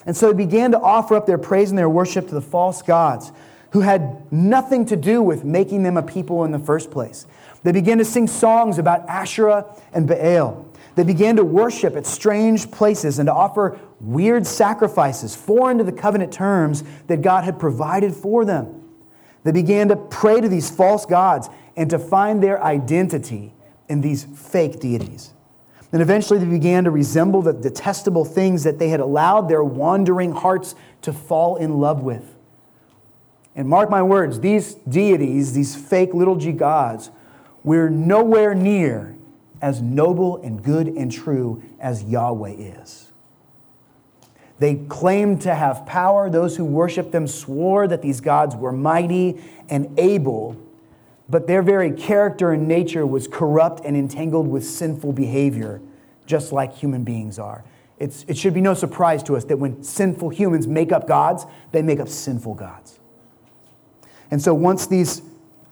And 0.06 0.16
so 0.16 0.32
they 0.32 0.44
began 0.44 0.72
to 0.72 0.80
offer 0.80 1.14
up 1.14 1.26
their 1.26 1.38
praise 1.38 1.70
and 1.70 1.78
their 1.78 1.88
worship 1.88 2.28
to 2.28 2.34
the 2.34 2.40
false 2.40 2.82
gods 2.82 3.32
who 3.72 3.80
had 3.80 4.32
nothing 4.32 4.84
to 4.87 4.96
do 4.96 5.22
with 5.22 5.44
making 5.44 5.82
them 5.82 5.96
a 5.96 6.02
people 6.02 6.44
in 6.44 6.50
the 6.50 6.58
first 6.58 6.90
place. 6.90 7.26
They 7.62 7.72
began 7.72 7.99
to 7.99 8.04
sing 8.04 8.26
songs 8.26 8.78
about 8.78 9.08
Asherah 9.08 9.66
and 9.92 10.08
Baal. 10.08 10.66
They 10.97 11.04
began 11.04 11.37
to 11.37 11.44
worship 11.44 11.97
at 11.97 12.06
strange 12.06 12.70
places 12.70 13.18
and 13.18 13.26
to 13.26 13.32
offer 13.32 13.78
weird 14.00 14.47
sacrifices 14.47 15.37
foreign 15.37 15.78
to 15.78 15.85
the 15.85 15.92
covenant 15.92 16.32
terms 16.32 16.82
that 17.06 17.23
God 17.23 17.44
had 17.44 17.59
provided 17.59 18.14
for 18.14 18.44
them. 18.44 18.82
They 19.44 19.52
began 19.52 19.88
to 19.88 19.97
pray 19.97 20.40
to 20.40 20.49
these 20.49 20.70
false 20.70 21.06
gods 21.06 21.49
and 21.76 21.88
to 21.90 21.99
find 21.99 22.42
their 22.42 22.62
identity 22.62 23.54
in 23.88 24.00
these 24.00 24.25
fake 24.25 24.80
deities. 24.80 25.32
And 25.92 26.02
eventually 26.02 26.38
they 26.38 26.47
began 26.47 26.85
to 26.85 26.90
resemble 26.90 27.42
the 27.42 27.52
detestable 27.52 28.25
things 28.25 28.62
that 28.64 28.78
they 28.78 28.90
had 28.90 29.00
allowed 29.00 29.49
their 29.49 29.64
wandering 29.64 30.32
hearts 30.32 30.75
to 31.02 31.12
fall 31.12 31.56
in 31.56 31.80
love 31.80 32.02
with. 32.02 32.37
And 33.56 33.68
mark 33.68 33.90
my 33.90 34.02
words, 34.02 34.40
these 34.40 34.75
deities, 34.75 35.52
these 35.52 35.75
fake 35.75 36.14
little 36.14 36.37
g 36.37 36.52
gods, 36.52 37.11
we're 37.64 37.90
nowhere 37.90 38.54
near 38.54 39.16
as 39.60 39.80
noble 39.82 40.40
and 40.42 40.62
good 40.62 40.86
and 40.88 41.10
true 41.10 41.62
as 41.78 42.02
Yahweh 42.04 42.54
is. 42.58 43.10
They 44.58 44.74
claimed 44.74 45.40
to 45.42 45.54
have 45.54 45.86
power. 45.86 46.28
Those 46.28 46.56
who 46.56 46.64
worshiped 46.64 47.12
them 47.12 47.26
swore 47.26 47.88
that 47.88 48.02
these 48.02 48.20
gods 48.20 48.54
were 48.54 48.72
mighty 48.72 49.40
and 49.70 49.98
able, 49.98 50.56
but 51.28 51.46
their 51.46 51.62
very 51.62 51.92
character 51.92 52.52
and 52.52 52.68
nature 52.68 53.06
was 53.06 53.26
corrupt 53.26 53.84
and 53.84 53.96
entangled 53.96 54.48
with 54.48 54.64
sinful 54.64 55.14
behavior, 55.14 55.80
just 56.26 56.52
like 56.52 56.74
human 56.74 57.04
beings 57.04 57.38
are. 57.38 57.64
It's, 57.98 58.24
it 58.28 58.36
should 58.36 58.54
be 58.54 58.60
no 58.60 58.74
surprise 58.74 59.22
to 59.24 59.36
us 59.36 59.44
that 59.44 59.58
when 59.58 59.82
sinful 59.82 60.30
humans 60.30 60.66
make 60.66 60.92
up 60.92 61.06
gods, 61.06 61.46
they 61.72 61.82
make 61.82 62.00
up 62.00 62.08
sinful 62.08 62.54
gods. 62.54 62.98
And 64.30 64.40
so 64.40 64.54
once 64.54 64.86
these 64.86 65.22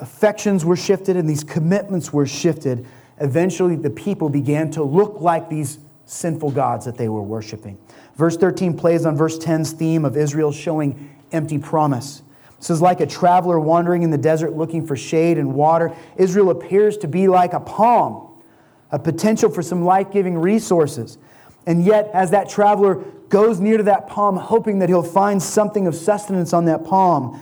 affections 0.00 0.64
were 0.64 0.76
shifted 0.76 1.16
and 1.16 1.28
these 1.28 1.44
commitments 1.44 2.12
were 2.12 2.26
shifted, 2.26 2.86
eventually 3.20 3.76
the 3.76 3.90
people 3.90 4.28
began 4.28 4.70
to 4.72 4.82
look 4.82 5.20
like 5.20 5.48
these 5.48 5.78
sinful 6.06 6.50
gods 6.50 6.84
that 6.86 6.96
they 6.96 7.08
were 7.08 7.22
worshiping. 7.22 7.78
Verse 8.16 8.36
13 8.36 8.76
plays 8.76 9.04
on 9.06 9.16
verse 9.16 9.38
10's 9.38 9.72
theme 9.72 10.04
of 10.04 10.16
Israel 10.16 10.50
showing 10.52 11.14
empty 11.32 11.58
promise. 11.58 12.22
This 12.58 12.70
is 12.70 12.82
like 12.82 13.00
a 13.00 13.06
traveler 13.06 13.60
wandering 13.60 14.02
in 14.02 14.10
the 14.10 14.18
desert 14.18 14.56
looking 14.56 14.86
for 14.86 14.96
shade 14.96 15.38
and 15.38 15.54
water. 15.54 15.94
Israel 16.16 16.50
appears 16.50 16.96
to 16.98 17.08
be 17.08 17.28
like 17.28 17.52
a 17.52 17.60
palm, 17.60 18.42
a 18.90 18.98
potential 18.98 19.50
for 19.50 19.62
some 19.62 19.84
life 19.84 20.10
giving 20.10 20.36
resources. 20.36 21.18
And 21.66 21.84
yet, 21.84 22.10
as 22.14 22.30
that 22.30 22.48
traveler 22.48 22.96
goes 23.28 23.60
near 23.60 23.76
to 23.76 23.82
that 23.84 24.08
palm, 24.08 24.36
hoping 24.36 24.78
that 24.80 24.88
he'll 24.88 25.02
find 25.02 25.40
something 25.40 25.86
of 25.86 25.94
sustenance 25.94 26.52
on 26.52 26.64
that 26.64 26.84
palm, 26.84 27.40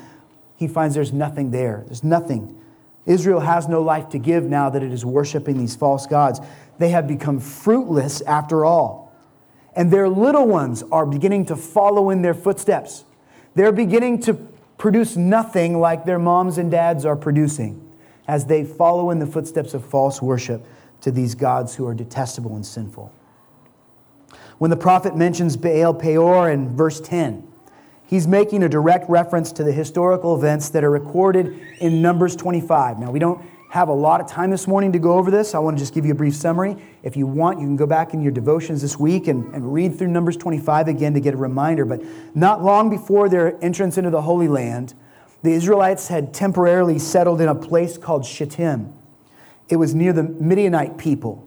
he 0.56 0.68
finds 0.68 0.95
there's 0.95 1.12
nothing 1.12 1.50
there. 1.50 1.85
There's 1.87 2.02
nothing. 2.02 2.55
Israel 3.06 3.40
has 3.40 3.68
no 3.68 3.82
life 3.82 4.08
to 4.10 4.18
give 4.18 4.44
now 4.44 4.68
that 4.68 4.82
it 4.82 4.92
is 4.92 5.04
worshiping 5.04 5.58
these 5.58 5.76
false 5.76 6.06
gods. 6.06 6.40
They 6.78 6.90
have 6.90 7.06
become 7.06 7.40
fruitless 7.40 8.20
after 8.22 8.64
all. 8.64 9.14
And 9.75 9.92
their 9.92 10.08
little 10.08 10.46
ones 10.46 10.82
are 10.90 11.06
beginning 11.06 11.46
to 11.46 11.56
follow 11.56 12.10
in 12.10 12.22
their 12.22 12.34
footsteps. 12.34 13.04
They're 13.54 13.72
beginning 13.72 14.20
to 14.22 14.34
produce 14.76 15.16
nothing 15.16 15.78
like 15.78 16.04
their 16.04 16.18
moms 16.18 16.58
and 16.58 16.70
dads 16.70 17.04
are 17.04 17.16
producing 17.16 17.82
as 18.28 18.46
they 18.46 18.64
follow 18.64 19.10
in 19.10 19.18
the 19.18 19.26
footsteps 19.26 19.72
of 19.75 19.84
false 19.84 20.20
worship 20.20 20.66
to 21.00 21.10
these 21.10 21.34
gods 21.34 21.75
who 21.75 21.86
are 21.86 21.94
detestable 21.94 22.56
and 22.56 22.66
sinful. 22.66 23.12
When 24.58 24.70
the 24.70 24.76
prophet 24.76 25.16
mentions 25.16 25.56
Baal 25.56 25.94
Peor 25.94 26.50
in 26.50 26.75
verse 26.76 27.00
10, 27.00 27.46
he's 28.06 28.26
making 28.26 28.62
a 28.62 28.68
direct 28.68 29.08
reference 29.08 29.52
to 29.52 29.64
the 29.64 29.72
historical 29.72 30.36
events 30.36 30.68
that 30.70 30.84
are 30.84 30.90
recorded 30.90 31.60
in 31.80 32.02
Numbers 32.02 32.36
25. 32.36 32.98
Now, 32.98 33.10
we 33.10 33.18
don't 33.18 33.44
have 33.70 33.88
a 33.88 33.92
lot 33.92 34.20
of 34.20 34.28
time 34.28 34.50
this 34.50 34.66
morning 34.66 34.92
to 34.92 34.98
go 34.98 35.14
over 35.14 35.30
this. 35.30 35.54
I 35.54 35.58
want 35.58 35.76
to 35.76 35.82
just 35.82 35.92
give 35.92 36.06
you 36.06 36.12
a 36.12 36.14
brief 36.14 36.34
summary. 36.34 36.76
If 37.02 37.16
you 37.16 37.26
want, 37.26 37.60
you 37.60 37.66
can 37.66 37.76
go 37.76 37.86
back 37.86 38.14
in 38.14 38.22
your 38.22 38.32
devotions 38.32 38.80
this 38.80 38.98
week 38.98 39.26
and, 39.26 39.52
and 39.54 39.72
read 39.72 39.98
through 39.98 40.08
Numbers 40.08 40.36
25 40.36 40.88
again 40.88 41.14
to 41.14 41.20
get 41.20 41.34
a 41.34 41.36
reminder. 41.36 41.84
But 41.84 42.02
not 42.34 42.62
long 42.62 42.88
before 42.88 43.28
their 43.28 43.62
entrance 43.62 43.98
into 43.98 44.10
the 44.10 44.22
Holy 44.22 44.48
Land, 44.48 44.94
the 45.42 45.52
Israelites 45.52 46.08
had 46.08 46.32
temporarily 46.32 46.98
settled 46.98 47.40
in 47.40 47.48
a 47.48 47.54
place 47.54 47.98
called 47.98 48.25
Shittim. 48.25 48.94
It 49.68 49.76
was 49.76 49.94
near 49.94 50.12
the 50.12 50.22
Midianite 50.22 50.96
people. 50.96 51.46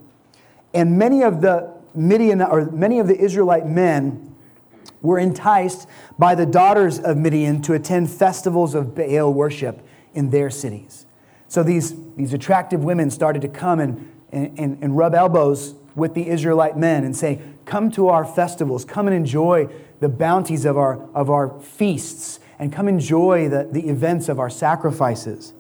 And 0.73 0.99
many 0.99 1.23
of 1.23 1.41
the 1.41 1.73
Midian 1.95 2.41
or 2.41 2.69
many 2.69 2.99
of 2.99 3.07
the 3.07 3.17
Israelite 3.17 3.65
men 3.65 4.28
were 5.01 5.17
enticed 5.17 5.87
by 6.17 6.35
the 6.35 6.45
daughters 6.45 6.99
of 6.99 7.17
Midian 7.17 7.61
to 7.63 7.73
attend 7.73 8.09
festivals 8.09 8.75
of 8.75 8.95
Baal 8.95 9.33
worship 9.33 9.81
in 10.13 10.29
their 10.29 10.49
cities. 10.49 11.05
So 11.47 11.63
these, 11.63 11.95
these 12.15 12.33
attractive 12.33 12.83
women 12.83 13.09
started 13.09 13.41
to 13.41 13.47
come 13.47 13.79
and, 13.79 14.11
and, 14.31 14.77
and 14.81 14.97
rub 14.97 15.15
elbows 15.15 15.73
with 15.95 16.13
the 16.13 16.27
Israelite 16.27 16.77
men 16.77 17.03
and 17.03 17.15
say, 17.15 17.41
Come 17.65 17.91
to 17.91 18.07
our 18.07 18.25
festivals, 18.25 18.83
come 18.83 19.07
and 19.07 19.15
enjoy 19.15 19.69
the 19.99 20.09
bounties 20.09 20.65
of 20.65 20.77
our, 20.77 21.07
of 21.13 21.29
our 21.29 21.59
feasts, 21.61 22.39
and 22.57 22.73
come 22.73 22.87
enjoy 22.87 23.47
the, 23.47 23.69
the 23.71 23.87
events 23.87 24.27
of 24.27 24.39
our 24.39 24.49
sacrifices. 24.49 25.53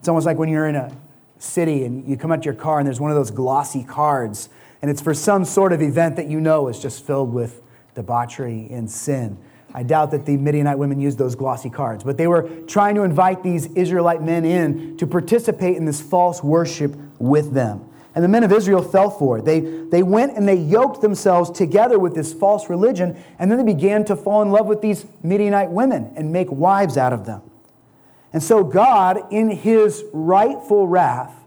It's 0.00 0.08
almost 0.08 0.26
like 0.26 0.38
when 0.38 0.48
you're 0.48 0.66
in 0.66 0.76
a 0.76 0.90
city 1.38 1.84
and 1.84 2.06
you 2.08 2.16
come 2.16 2.32
out 2.32 2.42
to 2.42 2.44
your 2.46 2.54
car 2.54 2.78
and 2.78 2.86
there's 2.86 3.00
one 3.00 3.10
of 3.10 3.16
those 3.16 3.30
glossy 3.30 3.84
cards, 3.84 4.48
and 4.82 4.90
it's 4.90 5.00
for 5.00 5.14
some 5.14 5.44
sort 5.44 5.72
of 5.72 5.82
event 5.82 6.16
that 6.16 6.26
you 6.26 6.40
know 6.40 6.68
is 6.68 6.80
just 6.80 7.06
filled 7.06 7.32
with 7.32 7.59
debauchery 7.94 8.68
and 8.70 8.90
sin. 8.90 9.38
I 9.72 9.82
doubt 9.84 10.10
that 10.10 10.26
the 10.26 10.36
Midianite 10.36 10.78
women 10.78 11.00
used 11.00 11.18
those 11.18 11.34
glossy 11.34 11.70
cards, 11.70 12.02
but 12.02 12.16
they 12.16 12.26
were 12.26 12.48
trying 12.66 12.96
to 12.96 13.02
invite 13.02 13.42
these 13.42 13.66
Israelite 13.72 14.22
men 14.22 14.44
in 14.44 14.96
to 14.96 15.06
participate 15.06 15.76
in 15.76 15.84
this 15.84 16.00
false 16.00 16.42
worship 16.42 16.96
with 17.18 17.52
them. 17.52 17.86
And 18.14 18.24
the 18.24 18.28
men 18.28 18.42
of 18.42 18.52
Israel 18.52 18.82
fell 18.82 19.08
for 19.08 19.38
it. 19.38 19.44
They, 19.44 19.60
they 19.60 20.02
went 20.02 20.36
and 20.36 20.48
they 20.48 20.56
yoked 20.56 21.00
themselves 21.00 21.50
together 21.50 21.98
with 21.98 22.14
this 22.14 22.32
false 22.32 22.68
religion, 22.68 23.16
and 23.38 23.50
then 23.50 23.58
they 23.58 23.72
began 23.72 24.04
to 24.06 24.16
fall 24.16 24.42
in 24.42 24.50
love 24.50 24.66
with 24.66 24.80
these 24.80 25.06
Midianite 25.22 25.70
women 25.70 26.12
and 26.16 26.32
make 26.32 26.50
wives 26.50 26.96
out 26.96 27.12
of 27.12 27.24
them. 27.24 27.42
And 28.32 28.42
so 28.42 28.64
God, 28.64 29.32
in 29.32 29.50
his 29.50 30.04
rightful 30.12 30.88
wrath, 30.88 31.39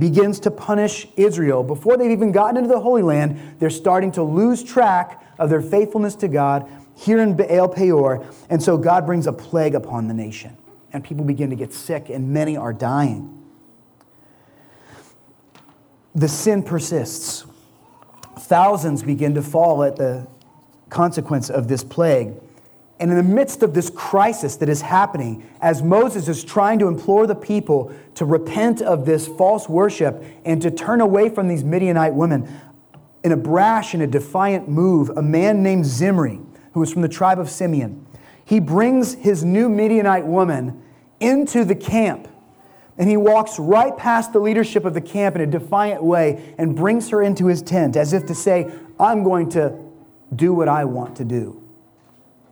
begins 0.00 0.40
to 0.40 0.50
punish 0.50 1.06
Israel. 1.16 1.62
Before 1.62 1.96
they've 1.96 2.10
even 2.10 2.32
gotten 2.32 2.56
into 2.56 2.68
the 2.68 2.80
Holy 2.80 3.02
Land, 3.02 3.56
they're 3.60 3.70
starting 3.70 4.10
to 4.12 4.22
lose 4.22 4.64
track 4.64 5.22
of 5.38 5.50
their 5.50 5.60
faithfulness 5.60 6.16
to 6.16 6.28
God 6.28 6.68
here 6.96 7.20
in 7.20 7.36
Baal 7.36 7.68
Peor. 7.68 8.26
And 8.48 8.62
so 8.62 8.76
God 8.76 9.06
brings 9.06 9.26
a 9.26 9.32
plague 9.32 9.74
upon 9.74 10.08
the 10.08 10.14
nation, 10.14 10.56
and 10.92 11.04
people 11.04 11.24
begin 11.24 11.50
to 11.50 11.56
get 11.56 11.72
sick, 11.72 12.08
and 12.08 12.32
many 12.32 12.56
are 12.56 12.72
dying. 12.72 13.36
The 16.14 16.28
sin 16.28 16.62
persists. 16.62 17.44
Thousands 18.38 19.02
begin 19.02 19.34
to 19.34 19.42
fall 19.42 19.84
at 19.84 19.96
the 19.96 20.26
consequence 20.88 21.50
of 21.50 21.68
this 21.68 21.84
plague. 21.84 22.32
And 23.00 23.10
in 23.10 23.16
the 23.16 23.22
midst 23.22 23.62
of 23.62 23.72
this 23.72 23.88
crisis 23.88 24.56
that 24.56 24.68
is 24.68 24.82
happening, 24.82 25.48
as 25.62 25.82
Moses 25.82 26.28
is 26.28 26.44
trying 26.44 26.78
to 26.80 26.86
implore 26.86 27.26
the 27.26 27.34
people 27.34 27.92
to 28.16 28.26
repent 28.26 28.82
of 28.82 29.06
this 29.06 29.26
false 29.26 29.70
worship 29.70 30.22
and 30.44 30.60
to 30.60 30.70
turn 30.70 31.00
away 31.00 31.30
from 31.30 31.48
these 31.48 31.64
Midianite 31.64 32.14
women, 32.14 32.46
in 33.24 33.32
a 33.32 33.36
brash 33.36 33.94
and 33.94 34.02
a 34.02 34.06
defiant 34.06 34.68
move, 34.68 35.10
a 35.16 35.22
man 35.22 35.62
named 35.62 35.86
Zimri, 35.86 36.40
who 36.72 36.80
was 36.80 36.92
from 36.92 37.00
the 37.00 37.08
tribe 37.08 37.38
of 37.38 37.48
Simeon. 37.48 38.06
He 38.44 38.60
brings 38.60 39.14
his 39.14 39.44
new 39.44 39.70
Midianite 39.70 40.26
woman 40.26 40.82
into 41.20 41.64
the 41.64 41.74
camp. 41.74 42.28
And 42.98 43.08
he 43.08 43.16
walks 43.16 43.58
right 43.58 43.96
past 43.96 44.34
the 44.34 44.40
leadership 44.40 44.84
of 44.84 44.92
the 44.92 45.00
camp 45.00 45.36
in 45.36 45.40
a 45.40 45.46
defiant 45.46 46.02
way 46.02 46.54
and 46.58 46.76
brings 46.76 47.08
her 47.10 47.22
into 47.22 47.46
his 47.46 47.62
tent 47.62 47.96
as 47.96 48.12
if 48.12 48.26
to 48.26 48.34
say, 48.34 48.70
I'm 48.98 49.24
going 49.24 49.48
to 49.50 49.78
do 50.34 50.52
what 50.52 50.68
I 50.68 50.84
want 50.84 51.16
to 51.16 51.24
do. 51.24 51.62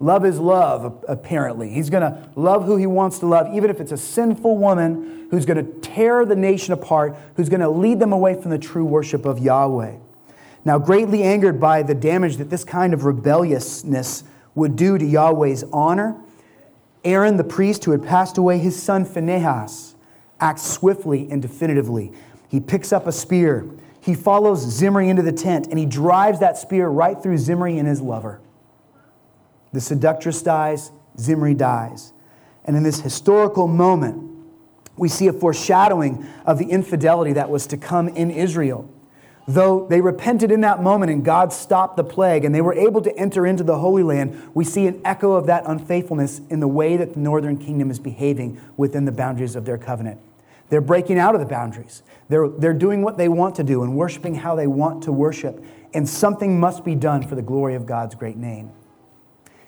Love 0.01 0.25
is 0.25 0.39
love, 0.39 1.05
apparently. 1.09 1.71
He's 1.71 1.91
going 1.91 2.03
to 2.03 2.29
love 2.37 2.65
who 2.65 2.77
he 2.77 2.87
wants 2.87 3.19
to 3.19 3.27
love, 3.27 3.53
even 3.55 3.69
if 3.69 3.81
it's 3.81 3.91
a 3.91 3.97
sinful 3.97 4.57
woman 4.57 5.27
who's 5.31 5.45
going 5.45 5.65
to 5.65 5.81
tear 5.81 6.25
the 6.25 6.37
nation 6.37 6.73
apart, 6.73 7.17
who's 7.37 7.49
going 7.49 7.61
to 7.61 7.69
lead 7.69 7.99
them 7.99 8.13
away 8.13 8.41
from 8.41 8.51
the 8.51 8.59
true 8.59 8.85
worship 8.85 9.25
of 9.25 9.41
Yahweh. 9.41 9.97
Now, 10.65 10.79
greatly 10.79 11.23
angered 11.23 11.59
by 11.59 11.83
the 11.83 11.95
damage 11.95 12.37
that 12.37 12.51
this 12.51 12.65
kind 12.65 12.95
of 12.95 13.05
rebelliousness 13.05 14.25
would 14.55 14.77
do 14.77 14.99
to 14.99 15.05
Yahweh's 15.05 15.65
honor, 15.73 16.17
Aaron, 17.05 17.37
the 17.37 17.45
priest 17.45 17.85
who 17.85 17.93
had 17.93 18.03
passed 18.03 18.39
away, 18.39 18.59
his 18.59 18.81
son 18.81 19.05
Phinehas, 19.05 19.95
acts 20.41 20.63
swiftly 20.63 21.29
and 21.31 21.41
definitively. 21.41 22.13
He 22.49 22.61
picks 22.61 22.93
up 22.93 23.07
a 23.07 23.13
spear. 23.13 23.69
He 24.01 24.15
follows 24.15 24.61
Zimri 24.61 25.09
into 25.09 25.23
the 25.23 25.33
tent, 25.33 25.69
and 25.69 25.79
he 25.79 25.87
drives 25.87 26.41
that 26.41 26.57
spear 26.57 26.89
right 26.89 27.21
through 27.21 27.39
Zimri 27.39 27.79
and 27.79 27.87
his 27.87 28.01
lover. 28.01 28.41
The 29.73 29.81
seductress 29.81 30.43
dies, 30.43 30.91
Zimri 31.19 31.55
dies. 31.55 32.13
And 32.65 32.77
in 32.77 32.83
this 32.83 33.01
historical 33.01 33.67
moment, 33.67 34.29
we 34.97 35.09
see 35.09 35.29
a 35.29 35.33
foreshadowing 35.33 36.27
of 36.45 36.59
the 36.59 36.67
infidelity 36.67 37.35
that 37.35 37.51
was 37.51 37.67
to 37.69 37.77
come 37.77 38.09
in 38.09 38.31
Israel. 38.31 38.89
Though 39.47 39.87
they 39.89 40.03
repented 40.03 40.51
in 40.51 40.61
that 40.61 40.83
moment 40.83 41.11
and 41.11 41.25
God 41.25 41.55
stopped 41.55 41.97
the 41.97 42.05
plague 42.05 42.45
and 42.45 42.55
they 42.55 42.61
were 42.61 42.75
able 42.75 43.01
to 43.01 43.17
enter 43.17 43.47
into 43.47 43.65
the 43.65 43.79
Holy 43.79 44.03
Land, 44.03 44.51
we 44.53 44.65
see 44.65 44.87
an 44.87 45.01
echo 45.07 45.33
of 45.33 45.47
that 45.47 45.65
unfaithfulness 45.67 46.43
in 46.51 46.61
the 46.61 46.69
way 46.69 46.99
that 46.99 47.15
the 47.15 47.21
northern 47.21 47.57
kingdom 47.57 47.91
is 47.91 47.99
behaving 47.99 48.61
within 48.77 49.07
the 49.07 49.13
boundaries 49.13 49.57
of 49.57 49.65
their 49.65 49.79
covenant. 49.79 50.21
They're 50.69 50.83
breaking 50.83 51.19
out 51.19 51.35
of 51.35 51.41
the 51.41 51.47
boundaries. 51.47 52.03
They're, 52.29 52.49
they're 52.49 52.75
doing 52.75 53.01
what 53.01 53.17
they 53.17 53.31
want 53.31 53.55
to 53.57 53.65
do 53.65 53.83
and 53.83 53.97
worshiping 53.97 54.35
how 54.35 54.55
they 54.55 54.67
want 54.67 55.05
to 55.05 55.13
worship. 55.13 55.65
And 55.95 56.07
something 56.07 56.61
must 56.61 56.85
be 56.85 56.95
done 56.95 57.27
for 57.27 57.35
the 57.35 57.41
glory 57.41 57.75
of 57.75 57.87
God's 57.87 58.15
great 58.15 58.37
name. 58.37 58.71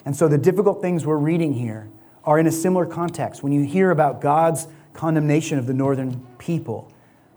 And 0.05 0.15
so 0.15 0.27
the 0.27 0.37
difficult 0.37 0.81
things 0.81 1.05
we're 1.05 1.17
reading 1.17 1.53
here 1.53 1.89
are 2.23 2.39
in 2.39 2.47
a 2.47 2.51
similar 2.51 2.85
context. 2.85 3.43
When 3.43 3.51
you 3.51 3.63
hear 3.63 3.91
about 3.91 4.21
God's 4.21 4.67
condemnation 4.93 5.57
of 5.57 5.67
the 5.67 5.73
northern 5.73 6.25
people, 6.37 6.91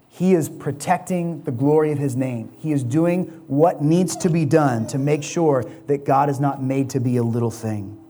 he 0.09 0.35
is 0.35 0.49
protecting 0.49 1.43
the 1.43 1.51
glory 1.51 1.91
of 1.91 1.99
his 1.99 2.15
name. 2.15 2.53
He 2.59 2.73
is 2.73 2.85
doing 2.85 3.25
what 3.49 3.83
needs 3.83 4.15
to 4.19 4.31
be 4.31 4.45
done 4.45 4.87
to 4.89 4.99
make 4.99 5.25
sure 5.25 5.65
that 5.87 6.05
God 6.05 6.31
is 6.31 6.39
not 6.39 6.63
made 6.63 6.91
to 6.91 7.01
be 7.01 7.17
a 7.17 7.23
little 7.23 7.51
thing. 7.51 8.01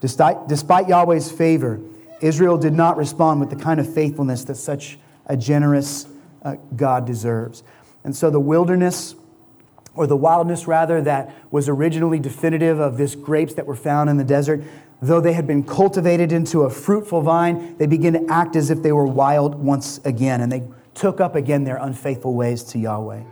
Despite, 0.00 0.46
despite 0.46 0.88
Yahweh's 0.88 1.30
favor, 1.32 1.80
Israel 2.20 2.58
did 2.58 2.74
not 2.74 2.96
respond 2.96 3.40
with 3.40 3.50
the 3.50 3.56
kind 3.56 3.80
of 3.80 3.92
faithfulness 3.92 4.44
that 4.44 4.56
such 4.56 4.98
a 5.26 5.36
generous 5.36 6.06
uh, 6.42 6.56
God 6.76 7.06
deserves. 7.06 7.62
And 8.04 8.14
so 8.14 8.30
the 8.30 8.40
wilderness, 8.40 9.14
or 9.94 10.06
the 10.06 10.16
wildness 10.16 10.66
rather, 10.66 11.02
that 11.02 11.34
was 11.50 11.68
originally 11.68 12.18
definitive 12.18 12.78
of 12.78 12.96
this 12.96 13.14
grapes 13.14 13.54
that 13.54 13.66
were 13.66 13.76
found 13.76 14.08
in 14.08 14.16
the 14.16 14.24
desert, 14.24 14.62
though 15.02 15.20
they 15.20 15.32
had 15.32 15.46
been 15.46 15.62
cultivated 15.62 16.32
into 16.32 16.62
a 16.62 16.70
fruitful 16.70 17.22
vine, 17.22 17.76
they 17.78 17.86
begin 17.86 18.12
to 18.12 18.24
act 18.32 18.56
as 18.56 18.70
if 18.70 18.82
they 18.82 18.92
were 18.92 19.06
wild 19.06 19.54
once 19.54 19.98
again. 20.04 20.40
And 20.40 20.52
they 20.52 20.62
took 20.94 21.20
up 21.20 21.34
again 21.34 21.64
their 21.64 21.76
unfaithful 21.76 22.34
ways 22.34 22.62
to 22.64 22.78
Yahweh. 22.78 23.22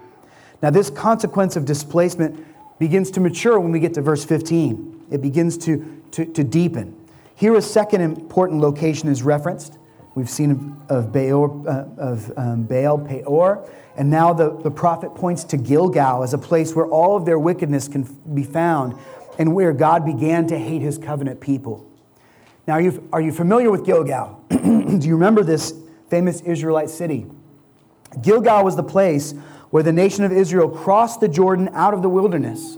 Now, 0.62 0.70
this 0.70 0.90
consequence 0.90 1.56
of 1.56 1.64
displacement 1.64 2.44
begins 2.78 3.10
to 3.12 3.20
mature 3.20 3.60
when 3.60 3.72
we 3.72 3.80
get 3.80 3.94
to 3.94 4.02
verse 4.02 4.24
15. 4.24 5.06
It 5.10 5.22
begins 5.22 5.56
to, 5.58 6.02
to, 6.12 6.24
to 6.24 6.44
deepen. 6.44 6.94
Here, 7.34 7.54
a 7.54 7.62
second 7.62 8.00
important 8.00 8.60
location 8.60 9.08
is 9.08 9.22
referenced. 9.22 9.78
We've 10.14 10.28
seen 10.28 10.76
of, 10.88 11.12
Baal, 11.12 11.64
uh, 11.68 11.84
of 11.96 12.32
um, 12.36 12.64
Baal 12.64 12.98
Peor, 12.98 13.68
and 13.96 14.10
now 14.10 14.32
the, 14.32 14.56
the 14.62 14.70
prophet 14.70 15.14
points 15.14 15.44
to 15.44 15.56
Gilgal 15.56 16.22
as 16.22 16.34
a 16.34 16.38
place 16.38 16.74
where 16.74 16.86
all 16.86 17.16
of 17.16 17.24
their 17.24 17.38
wickedness 17.38 17.88
can 17.88 18.02
be 18.34 18.44
found 18.44 18.94
and 19.38 19.54
where 19.54 19.72
God 19.72 20.04
began 20.04 20.46
to 20.48 20.58
hate 20.58 20.82
his 20.82 20.98
covenant 20.98 21.40
people. 21.40 21.88
Now, 22.66 22.74
are 22.74 22.80
you, 22.80 23.08
are 23.12 23.20
you 23.20 23.32
familiar 23.32 23.70
with 23.70 23.84
Gilgal? 23.84 24.44
Do 24.50 25.00
you 25.02 25.14
remember 25.14 25.42
this 25.42 25.72
famous 26.10 26.40
Israelite 26.42 26.90
city? 26.90 27.26
Gilgal 28.20 28.64
was 28.64 28.76
the 28.76 28.82
place 28.82 29.32
where 29.70 29.82
the 29.82 29.92
nation 29.92 30.24
of 30.24 30.32
Israel 30.32 30.68
crossed 30.68 31.20
the 31.20 31.28
Jordan 31.28 31.70
out 31.72 31.94
of 31.94 32.02
the 32.02 32.08
wilderness 32.08 32.76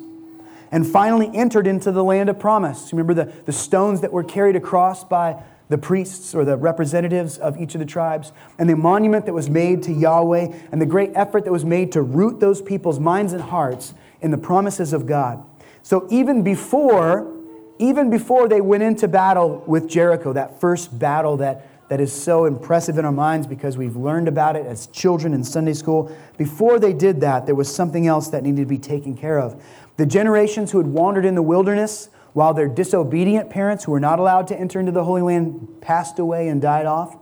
and 0.73 0.87
finally 0.87 1.31
entered 1.35 1.67
into 1.67 1.91
the 1.91 2.05
land 2.05 2.29
of 2.29 2.39
promise. 2.39 2.93
Remember 2.93 3.15
the, 3.15 3.33
the 3.45 3.53
stones 3.53 4.01
that 4.03 4.13
were 4.13 4.25
carried 4.25 4.57
across 4.57 5.05
by 5.05 5.43
the 5.71 5.79
priests 5.79 6.35
or 6.35 6.45
the 6.45 6.57
representatives 6.57 7.39
of 7.39 7.59
each 7.59 7.75
of 7.75 7.79
the 7.79 7.87
tribes, 7.87 8.33
and 8.59 8.69
the 8.69 8.77
monument 8.77 9.25
that 9.25 9.33
was 9.33 9.49
made 9.49 9.83
to 9.85 9.93
Yahweh, 9.93 10.53
and 10.71 10.83
the 10.83 10.87
great 10.87 11.13
effort 11.15 11.45
that 11.45 11.53
was 11.53 11.65
made 11.65 11.93
to 11.93 12.03
root 12.03 12.41
those 12.41 12.61
people's 12.61 13.01
minds 13.01 13.33
and 13.33 13.41
hearts 13.41 13.95
in 14.21 14.31
the 14.31 14.39
promises 14.39 14.93
of 14.93 15.07
God. 15.07 15.43
So 15.83 16.07
even 16.11 16.43
before, 16.43 17.33
even 17.79 18.11
before 18.11 18.49
they 18.49 18.61
went 18.61 18.83
into 18.83 19.09
battle 19.09 19.65
with 19.67 19.89
Jericho, 19.89 20.35
that 20.35 20.61
first 20.61 20.99
battle 20.99 21.39
that 21.39 21.67
that 21.91 22.01
is 22.01 22.13
so 22.13 22.45
impressive 22.45 22.99
in 22.99 23.05
our 23.05 23.11
minds 23.11 23.49
because 23.49 23.77
we've 23.77 23.97
learned 23.97 24.29
about 24.29 24.55
it 24.55 24.65
as 24.65 24.87
children 24.89 25.35
in 25.35 25.43
Sunday 25.43 25.73
school. 25.73 26.17
Before 26.39 26.79
they 26.79 26.93
did 26.93 27.21
that, 27.23 27.47
there 27.47 27.57
was 27.57 27.73
something 27.73 28.07
else 28.07 28.29
that 28.29 28.45
needed 28.45 28.61
to 28.61 28.67
be 28.67 28.79
taken 28.79 29.17
care 29.17 29.41
of. 29.41 29.61
The 29.97 30.07
generations 30.07 30.71
who 30.71 30.79
had 30.79 30.87
wandered 30.87 31.25
in 31.25 31.35
the 31.35 31.43
wilderness 31.43 32.09
while 32.33 32.55
their 32.55 32.69
disobedient 32.69 33.51
parents, 33.51 33.85
who 33.85 33.93
were 33.93 34.01
not 34.01 34.19
allowed 34.19 34.47
to 34.49 34.59
enter 34.59 34.79
into 34.79 34.93
the 34.93 35.05
Holy 35.05 35.23
Land, 35.23 35.81
passed 35.81 36.19
away 36.19 36.49
and 36.49 36.63
died 36.63 36.87
off, 36.87 37.17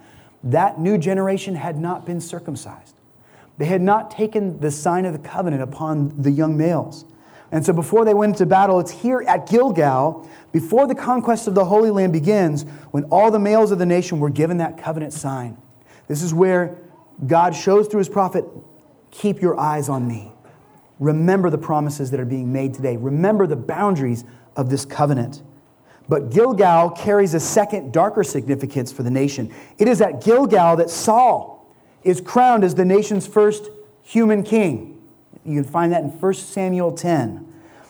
that 0.45 0.79
new 0.79 0.99
generation 0.99 1.55
had 1.55 1.79
not 1.79 2.05
been 2.07 2.21
circumcised. 2.21 2.95
They 3.57 3.67
had 3.67 3.83
not 3.83 4.11
taken 4.11 4.61
the 4.61 4.71
sign 4.71 5.05
of 5.05 5.13
the 5.13 5.19
covenant 5.19 5.63
upon 5.63 6.23
the 6.23 6.31
young 6.31 6.57
males. 6.57 7.05
And 7.51 7.65
so 7.65 7.73
before 7.73 8.05
they 8.05 8.15
went 8.15 8.35
into 8.35 8.47
battle, 8.47 8.79
it's 8.79 8.91
here 8.91 9.25
at 9.27 9.49
Gilgal, 9.49 10.29
before 10.53 10.87
the 10.87 10.95
conquest 10.95 11.49
of 11.49 11.55
the 11.55 11.65
Holy 11.65 11.91
Land 11.91 12.13
begins, 12.13 12.63
when 12.91 13.05
all 13.05 13.31
the 13.31 13.39
males 13.39 13.71
of 13.71 13.79
the 13.79 13.87
nation 13.87 14.21
were 14.21 14.31
given 14.31 14.59
that 14.59 14.79
covenant 14.79 15.13
sign. 15.13 15.57
This 16.07 16.23
is 16.23 16.33
where 16.33 16.79
God 17.27 17.55
shows 17.55 17.89
through 17.89 17.99
his 17.99 18.09
prophet, 18.09 18.45
keep 19.11 19.41
your 19.41 19.59
eyes 19.59 19.89
on 19.89 20.07
me. 20.07 20.33
Remember 21.01 21.49
the 21.49 21.59
promises 21.59 22.11
that 22.11 22.21
are 22.21 22.25
being 22.25 22.53
made 22.53 22.75
today. 22.75 22.97
Remember 22.97 23.47
the 23.47 23.57
boundaries 23.57 24.25
of 24.59 24.69
this 24.69 24.85
covenant. 24.85 25.41
But 26.09 26.31
Gilgal 26.31 26.91
carries 26.91 27.33
a 27.33 27.41
second, 27.41 27.93
darker 27.93 28.25
significance 28.25 28.93
for 28.93 29.03
the 29.03 29.11
nation. 29.11 29.55
It 29.79 29.89
is 29.89 30.01
at 30.03 30.23
Gilgal 30.23 30.77
that 30.77 30.91
Saul 30.91 31.67
is 32.03 32.21
crowned 32.21 32.65
as 32.65 32.75
the 32.75 32.85
nation's 32.85 33.27
first 33.27 33.71
human 34.03 34.43
king. 34.43 35.01
You 35.45 35.63
can 35.63 35.71
find 35.71 35.93
that 35.93 36.03
in 36.03 36.11
1 36.11 36.35
Samuel 36.35 36.93
10. 36.93 37.47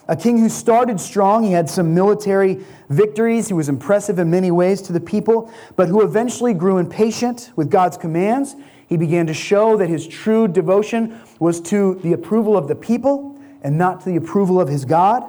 A 0.07 0.15
king 0.15 0.39
who 0.39 0.49
started 0.49 0.99
strong, 0.99 1.43
he 1.43 1.51
had 1.51 1.69
some 1.69 1.93
military 1.93 2.63
victories, 2.89 3.47
he 3.47 3.53
was 3.53 3.69
impressive 3.69 4.17
in 4.19 4.29
many 4.29 4.49
ways 4.49 4.81
to 4.83 4.93
the 4.93 4.99
people, 4.99 5.51
but 5.75 5.87
who 5.87 6.01
eventually 6.01 6.53
grew 6.53 6.77
impatient 6.77 7.51
with 7.55 7.69
God's 7.69 7.95
commands. 7.95 8.55
He 8.87 8.97
began 8.97 9.27
to 9.27 9.33
show 9.33 9.77
that 9.77 9.87
his 9.87 10.07
true 10.07 10.47
devotion 10.47 11.19
was 11.37 11.61
to 11.61 11.95
the 12.03 12.13
approval 12.13 12.57
of 12.57 12.67
the 12.67 12.75
people 12.75 13.39
and 13.61 13.77
not 13.77 14.01
to 14.01 14.05
the 14.07 14.15
approval 14.15 14.59
of 14.59 14.67
his 14.67 14.83
God. 14.83 15.23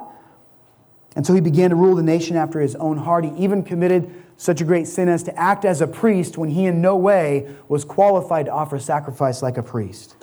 And 1.15 1.25
so 1.25 1.33
he 1.33 1.41
began 1.41 1.71
to 1.71 1.75
rule 1.75 1.95
the 1.95 2.03
nation 2.03 2.37
after 2.37 2.59
his 2.59 2.75
own 2.75 2.97
heart. 2.97 3.25
He 3.25 3.31
even 3.31 3.63
committed 3.63 4.13
such 4.37 4.61
a 4.61 4.63
great 4.63 4.87
sin 4.87 5.09
as 5.09 5.23
to 5.23 5.37
act 5.37 5.65
as 5.65 5.81
a 5.81 5.87
priest 5.87 6.37
when 6.37 6.49
he 6.49 6.65
in 6.65 6.81
no 6.81 6.95
way 6.95 7.53
was 7.67 7.83
qualified 7.83 8.45
to 8.45 8.51
offer 8.51 8.79
sacrifice 8.79 9.41
like 9.41 9.57
a 9.57 9.63
priest. 9.63 10.15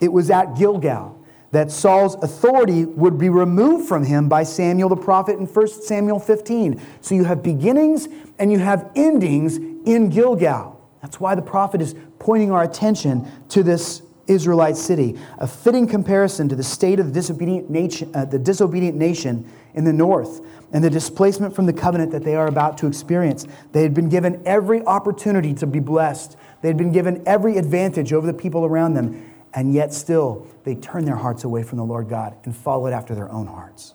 It 0.00 0.12
was 0.12 0.30
at 0.30 0.56
Gilgal 0.56 1.18
that 1.52 1.70
Saul's 1.70 2.14
authority 2.16 2.84
would 2.84 3.18
be 3.18 3.28
removed 3.28 3.88
from 3.88 4.04
him 4.04 4.28
by 4.28 4.42
Samuel 4.42 4.88
the 4.88 4.96
prophet 4.96 5.38
in 5.38 5.46
1 5.46 5.68
Samuel 5.68 6.18
15. 6.18 6.80
So 7.00 7.14
you 7.14 7.24
have 7.24 7.42
beginnings 7.42 8.08
and 8.38 8.52
you 8.52 8.58
have 8.58 8.90
endings 8.94 9.56
in 9.56 10.10
Gilgal. 10.10 10.80
That's 11.02 11.20
why 11.20 11.34
the 11.34 11.42
prophet 11.42 11.80
is 11.80 11.94
pointing 12.18 12.50
our 12.50 12.62
attention 12.62 13.30
to 13.50 13.62
this 13.62 14.02
Israelite 14.26 14.76
city, 14.76 15.18
a 15.38 15.46
fitting 15.46 15.86
comparison 15.86 16.48
to 16.48 16.56
the 16.56 16.62
state 16.64 16.98
of 16.98 17.06
the 17.06 17.12
disobedient 17.12 17.70
nation, 17.70 18.10
uh, 18.14 18.24
the 18.24 18.38
disobedient 18.38 18.96
nation 18.96 19.48
in 19.76 19.84
the 19.84 19.92
north 19.92 20.40
and 20.72 20.82
the 20.82 20.90
displacement 20.90 21.54
from 21.54 21.66
the 21.66 21.72
covenant 21.72 22.10
that 22.10 22.24
they 22.24 22.34
are 22.34 22.48
about 22.48 22.76
to 22.78 22.88
experience. 22.88 23.46
They 23.72 23.82
had 23.82 23.94
been 23.94 24.08
given 24.08 24.42
every 24.44 24.82
opportunity 24.82 25.54
to 25.54 25.66
be 25.66 25.78
blessed. 25.78 26.36
They 26.62 26.68
had 26.68 26.76
been 26.76 26.92
given 26.92 27.22
every 27.26 27.56
advantage 27.56 28.12
over 28.12 28.26
the 28.26 28.34
people 28.34 28.64
around 28.64 28.94
them 28.94 29.32
and 29.56 29.72
yet 29.72 29.92
still 29.92 30.46
they 30.64 30.74
turned 30.74 31.08
their 31.08 31.16
hearts 31.16 31.42
away 31.42 31.62
from 31.62 31.78
the 31.78 31.84
Lord 31.84 32.08
God 32.08 32.36
and 32.44 32.54
followed 32.54 32.92
after 32.92 33.14
their 33.14 33.32
own 33.32 33.46
hearts. 33.46 33.94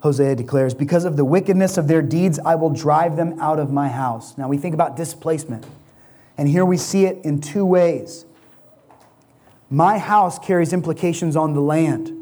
Hosea 0.00 0.34
declares, 0.34 0.74
Because 0.74 1.04
of 1.04 1.16
the 1.16 1.24
wickedness 1.24 1.78
of 1.78 1.88
their 1.88 2.02
deeds, 2.02 2.38
I 2.44 2.56
will 2.56 2.70
drive 2.70 3.16
them 3.16 3.38
out 3.40 3.58
of 3.58 3.70
my 3.72 3.88
house. 3.88 4.36
Now 4.36 4.48
we 4.48 4.58
think 4.58 4.74
about 4.74 4.96
displacement, 4.96 5.64
and 6.36 6.48
here 6.48 6.64
we 6.64 6.76
see 6.76 7.04
it 7.04 7.24
in 7.24 7.40
two 7.40 7.64
ways. 7.64 8.24
My 9.70 9.98
house 9.98 10.38
carries 10.38 10.72
implications 10.72 11.36
on 11.36 11.54
the 11.54 11.60
land. 11.60 12.17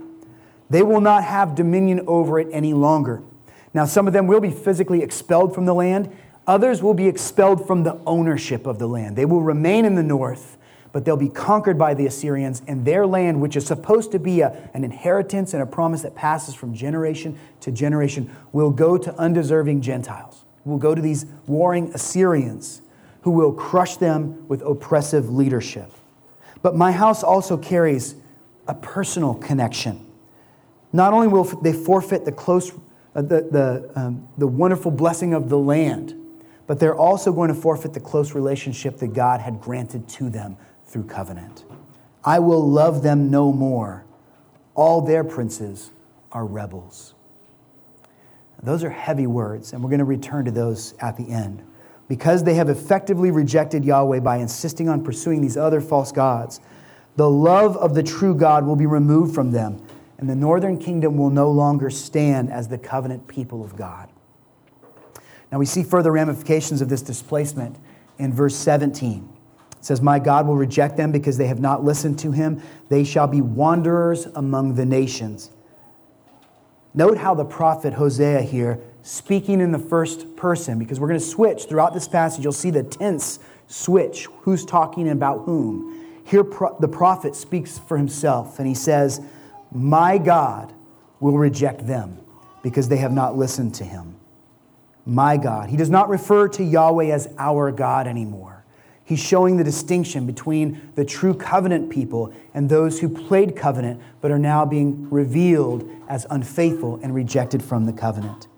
They 0.69 0.83
will 0.83 1.01
not 1.01 1.25
have 1.25 1.55
dominion 1.55 2.03
over 2.07 2.39
it 2.41 2.49
any 2.51 2.75
longer. 2.75 3.23
Now, 3.73 3.85
some 3.85 4.07
of 4.07 4.13
them 4.13 4.27
will 4.27 4.41
be 4.41 4.51
physically 4.51 5.03
expelled 5.03 5.55
from 5.55 5.67
the 5.67 5.75
land, 5.75 6.15
others 6.47 6.83
will 6.83 6.95
be 6.95 7.09
expelled 7.09 7.67
from 7.67 7.83
the 7.83 7.99
ownership 8.07 8.67
of 8.67 8.79
the 8.79 8.87
land. 8.87 9.17
They 9.17 9.25
will 9.25 9.43
remain 9.43 9.85
in 9.85 9.95
the 9.95 10.03
north 10.03 10.57
but 10.97 11.05
they'll 11.05 11.15
be 11.15 11.29
conquered 11.29 11.77
by 11.77 11.93
the 11.93 12.07
Assyrians, 12.07 12.63
and 12.67 12.87
their 12.87 13.07
land, 13.07 13.39
which 13.39 13.55
is 13.55 13.67
supposed 13.67 14.13
to 14.13 14.19
be 14.19 14.41
a, 14.41 14.71
an 14.73 14.83
inheritance 14.83 15.53
and 15.53 15.63
a 15.63 15.67
promise 15.67 16.01
that 16.01 16.15
passes 16.15 16.55
from 16.55 16.73
generation 16.73 17.39
to 17.61 17.71
generation, 17.71 18.35
will 18.53 18.71
go 18.71 18.97
to 18.97 19.15
undeserving 19.17 19.83
Gentiles, 19.83 20.47
will 20.65 20.79
go 20.79 20.95
to 20.95 21.03
these 21.03 21.27
warring 21.47 21.93
Assyrians 21.93 22.81
who 23.21 23.31
will 23.31 23.53
crush 23.53 23.99
them 23.99 24.49
with 24.49 24.63
oppressive 24.63 25.29
leadership. 25.29 25.93
But 26.63 26.75
my 26.75 26.93
house 26.93 27.23
also 27.23 27.59
carries 27.59 28.15
a 28.67 28.73
personal 28.73 29.35
connection. 29.35 30.06
Not 30.93 31.13
only 31.13 31.29
will 31.29 31.45
they 31.45 31.73
forfeit 31.73 32.25
the 32.25 32.33
close, 32.33 32.73
uh, 33.15 33.23
the, 33.23 33.43
the, 33.51 33.93
um, 33.95 34.29
the 34.39 34.47
wonderful 34.47 34.91
blessing 34.91 35.35
of 35.35 35.49
the 35.49 35.59
land, 35.59 36.15
but 36.67 36.81
they're 36.81 36.97
also 36.97 37.33
going 37.33 37.49
to 37.49 37.55
forfeit 37.55 37.93
the 37.93 38.01
close 38.01 38.35
relationship 38.35 38.99
that 38.99 39.15
God 39.15 39.41
had 39.41 39.61
granted 39.61 40.09
to 40.11 40.29
them 40.31 40.57
through 40.87 41.05
covenant. 41.05 41.65
I 42.25 42.39
will 42.41 42.67
love 42.69 43.03
them 43.03 43.31
no 43.31 43.53
more. 43.53 44.05
All 44.75 45.01
their 45.01 45.23
princes 45.23 45.91
are 46.33 46.45
rebels. 46.45 47.15
Those 48.63 48.83
are 48.83 48.91
heavy 48.91 49.27
words, 49.27 49.73
and 49.73 49.83
we're 49.83 49.91
going 49.91 50.01
to 50.01 50.05
return 50.05 50.45
to 50.47 50.51
those 50.51 50.95
at 51.01 51.17
the 51.17 51.31
end. 51.31 51.63
Because 52.09 52.43
they 52.43 52.55
have 52.55 52.69
effectively 52.69 53.31
rejected 53.31 53.85
Yahweh 53.85 54.21
by 54.21 54.39
insisting 54.39 54.89
on 54.89 55.05
pursuing 55.05 55.41
these 55.41 55.57
other 55.57 55.81
false 55.81 56.11
gods, 56.11 56.61
the 57.17 57.29
love 57.29 57.77
of 57.77 57.95
the 57.95 58.03
true 58.03 58.35
God 58.35 58.67
will 58.67 58.77
be 58.77 58.87
removed 58.87 59.35
from 59.35 59.51
them, 59.51 59.85
and 60.19 60.29
the 60.29 60.35
northern 60.35 60.79
kingdom 60.79 61.17
will 61.17 61.31
no 61.31 61.51
longer 61.51 61.91
stand 61.91 62.51
as 62.51 62.69
the 62.69 62.79
covenant 62.79 63.29
people 63.29 63.63
of 63.63 63.77
God. 63.77 64.09
Now 65.53 65.59
we 65.59 65.67
see 65.67 65.83
further 65.83 66.13
ramifications 66.13 66.81
of 66.81 66.89
this 66.89 67.03
displacement 67.03 67.77
in 68.19 68.33
verse 68.33 68.57
17 68.57 69.29
It 69.79 69.85
says, 69.85 70.01
My 70.01 70.19
God 70.19 70.47
will 70.47 70.57
reject 70.57 70.97
them 70.97 71.13
because 71.13 71.37
they 71.37 71.47
have 71.47 71.61
not 71.61 71.85
listened 71.85 72.19
to 72.21 72.33
him. 72.33 72.63
They 72.89 73.05
shall 73.05 73.27
be 73.27 73.41
wanderers 73.41 74.27
among 74.27 74.75
the 74.75 74.87
nations. 74.87 75.51
Note 76.95 77.19
how 77.19 77.35
the 77.35 77.45
prophet 77.45 77.93
Hosea 77.93 78.41
here, 78.41 78.81
speaking 79.03 79.61
in 79.61 79.71
the 79.71 79.79
first 79.79 80.35
person, 80.35 80.79
because 80.79 80.99
we're 80.99 81.09
going 81.09 81.21
to 81.21 81.27
switch 81.27 81.65
throughout 81.65 81.93
this 81.93 82.09
passage, 82.09 82.43
you'll 82.43 82.53
see 82.53 82.71
the 82.71 82.83
tense 82.83 83.39
switch. 83.67 84.27
Who's 84.41 84.65
talking 84.65 85.11
about 85.11 85.45
whom? 85.45 85.93
Here, 86.25 86.43
the 86.81 86.89
prophet 86.89 87.37
speaks 87.37 87.79
for 87.79 87.99
himself 87.99 88.59
and 88.59 88.67
he 88.67 88.75
says, 88.75 89.21
My 89.77 90.17
God 90.17 90.73
will 91.21 91.37
reject 91.37 91.87
them 91.87 92.19
because 92.63 92.89
they 92.89 92.97
have 92.97 93.13
not 93.13 93.37
listened 93.37 93.75
to 93.75 93.85
him. 93.85 94.17
My 95.05 95.37
God. 95.37 95.69
He 95.69 95.77
does 95.77 95.91
not 95.91 96.09
refer 96.09 96.49
to 96.49 96.65
Yahweh 96.65 97.13
as 97.13 97.29
our 97.39 97.71
God 97.71 98.07
anymore. 98.07 98.65
He's 99.05 99.21
showing 99.21 99.57
the 99.57 99.63
distinction 99.63 100.27
between 100.27 100.91
the 100.95 101.05
true 101.05 101.35
covenant 101.35 101.91
people 101.91 102.33
and 102.55 102.69
those 102.69 102.99
who 102.99 103.09
played 103.09 103.55
covenant 103.55 104.01
but 104.21 104.31
are 104.31 104.39
now 104.39 104.65
being 104.65 105.09
revealed 105.11 105.89
as 106.09 106.27
unfaithful 106.31 106.99
and 107.03 107.15
rejected 107.15 107.63
from 107.63 107.85
the 107.85 107.93
covenant. 107.93 108.49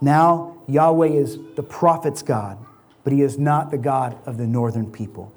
Now, 0.00 0.58
Yahweh 0.66 1.08
is 1.08 1.38
the 1.54 1.62
prophet's 1.62 2.22
God, 2.22 2.58
but 3.04 3.12
he 3.12 3.22
is 3.22 3.38
not 3.38 3.70
the 3.70 3.78
God 3.78 4.18
of 4.26 4.36
the 4.36 4.46
northern 4.46 4.90
people. 4.90 5.32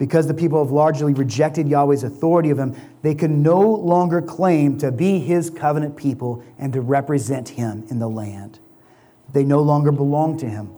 Because 0.00 0.26
the 0.26 0.32
people 0.32 0.64
have 0.64 0.72
largely 0.72 1.12
rejected 1.12 1.68
Yahweh's 1.68 2.04
authority 2.04 2.48
of 2.48 2.58
him, 2.58 2.74
they 3.02 3.14
can 3.14 3.42
no 3.42 3.60
longer 3.60 4.22
claim 4.22 4.78
to 4.78 4.90
be 4.90 5.18
his 5.18 5.50
covenant 5.50 5.94
people 5.94 6.42
and 6.58 6.72
to 6.72 6.80
represent 6.80 7.50
him 7.50 7.84
in 7.90 7.98
the 7.98 8.08
land. 8.08 8.60
They 9.34 9.44
no 9.44 9.60
longer 9.60 9.92
belong 9.92 10.38
to 10.38 10.48
him 10.48 10.70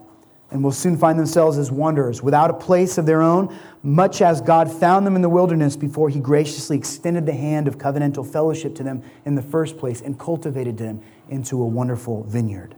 and 0.51 0.65
will 0.65 0.73
soon 0.73 0.99
find 0.99 1.21
themselves 1.21 1.57
as 1.57 1.71
wanderers 1.71 2.21
without 2.21 2.51
a 2.51 2.55
place 2.55 2.99
of 2.99 3.07
their 3.07 3.23
own, 3.23 3.57
much 3.85 4.23
as 4.23 4.41
God 4.41 4.69
found 4.69 5.07
them 5.07 5.15
in 5.15 5.23
the 5.23 5.29
wilderness 5.29 5.77
before 5.77 6.09
he 6.09 6.19
graciously 6.19 6.77
extended 6.77 7.25
the 7.25 7.33
hand 7.33 7.69
of 7.69 7.79
covenantal 7.79 8.29
fellowship 8.29 8.75
to 8.75 8.83
them 8.83 9.05
in 9.25 9.37
the 9.37 9.43
first 9.43 9.79
place 9.79 10.01
and 10.01 10.19
cultivated 10.19 10.77
them 10.77 11.01
into 11.29 11.63
a 11.63 11.67
wonderful 11.67 12.25
vineyard. 12.25 12.75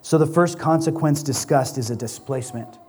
So, 0.00 0.16
the 0.16 0.26
first 0.26 0.58
consequence 0.58 1.22
discussed 1.22 1.76
is 1.76 1.90
a 1.90 1.94
displacement. 1.94 2.79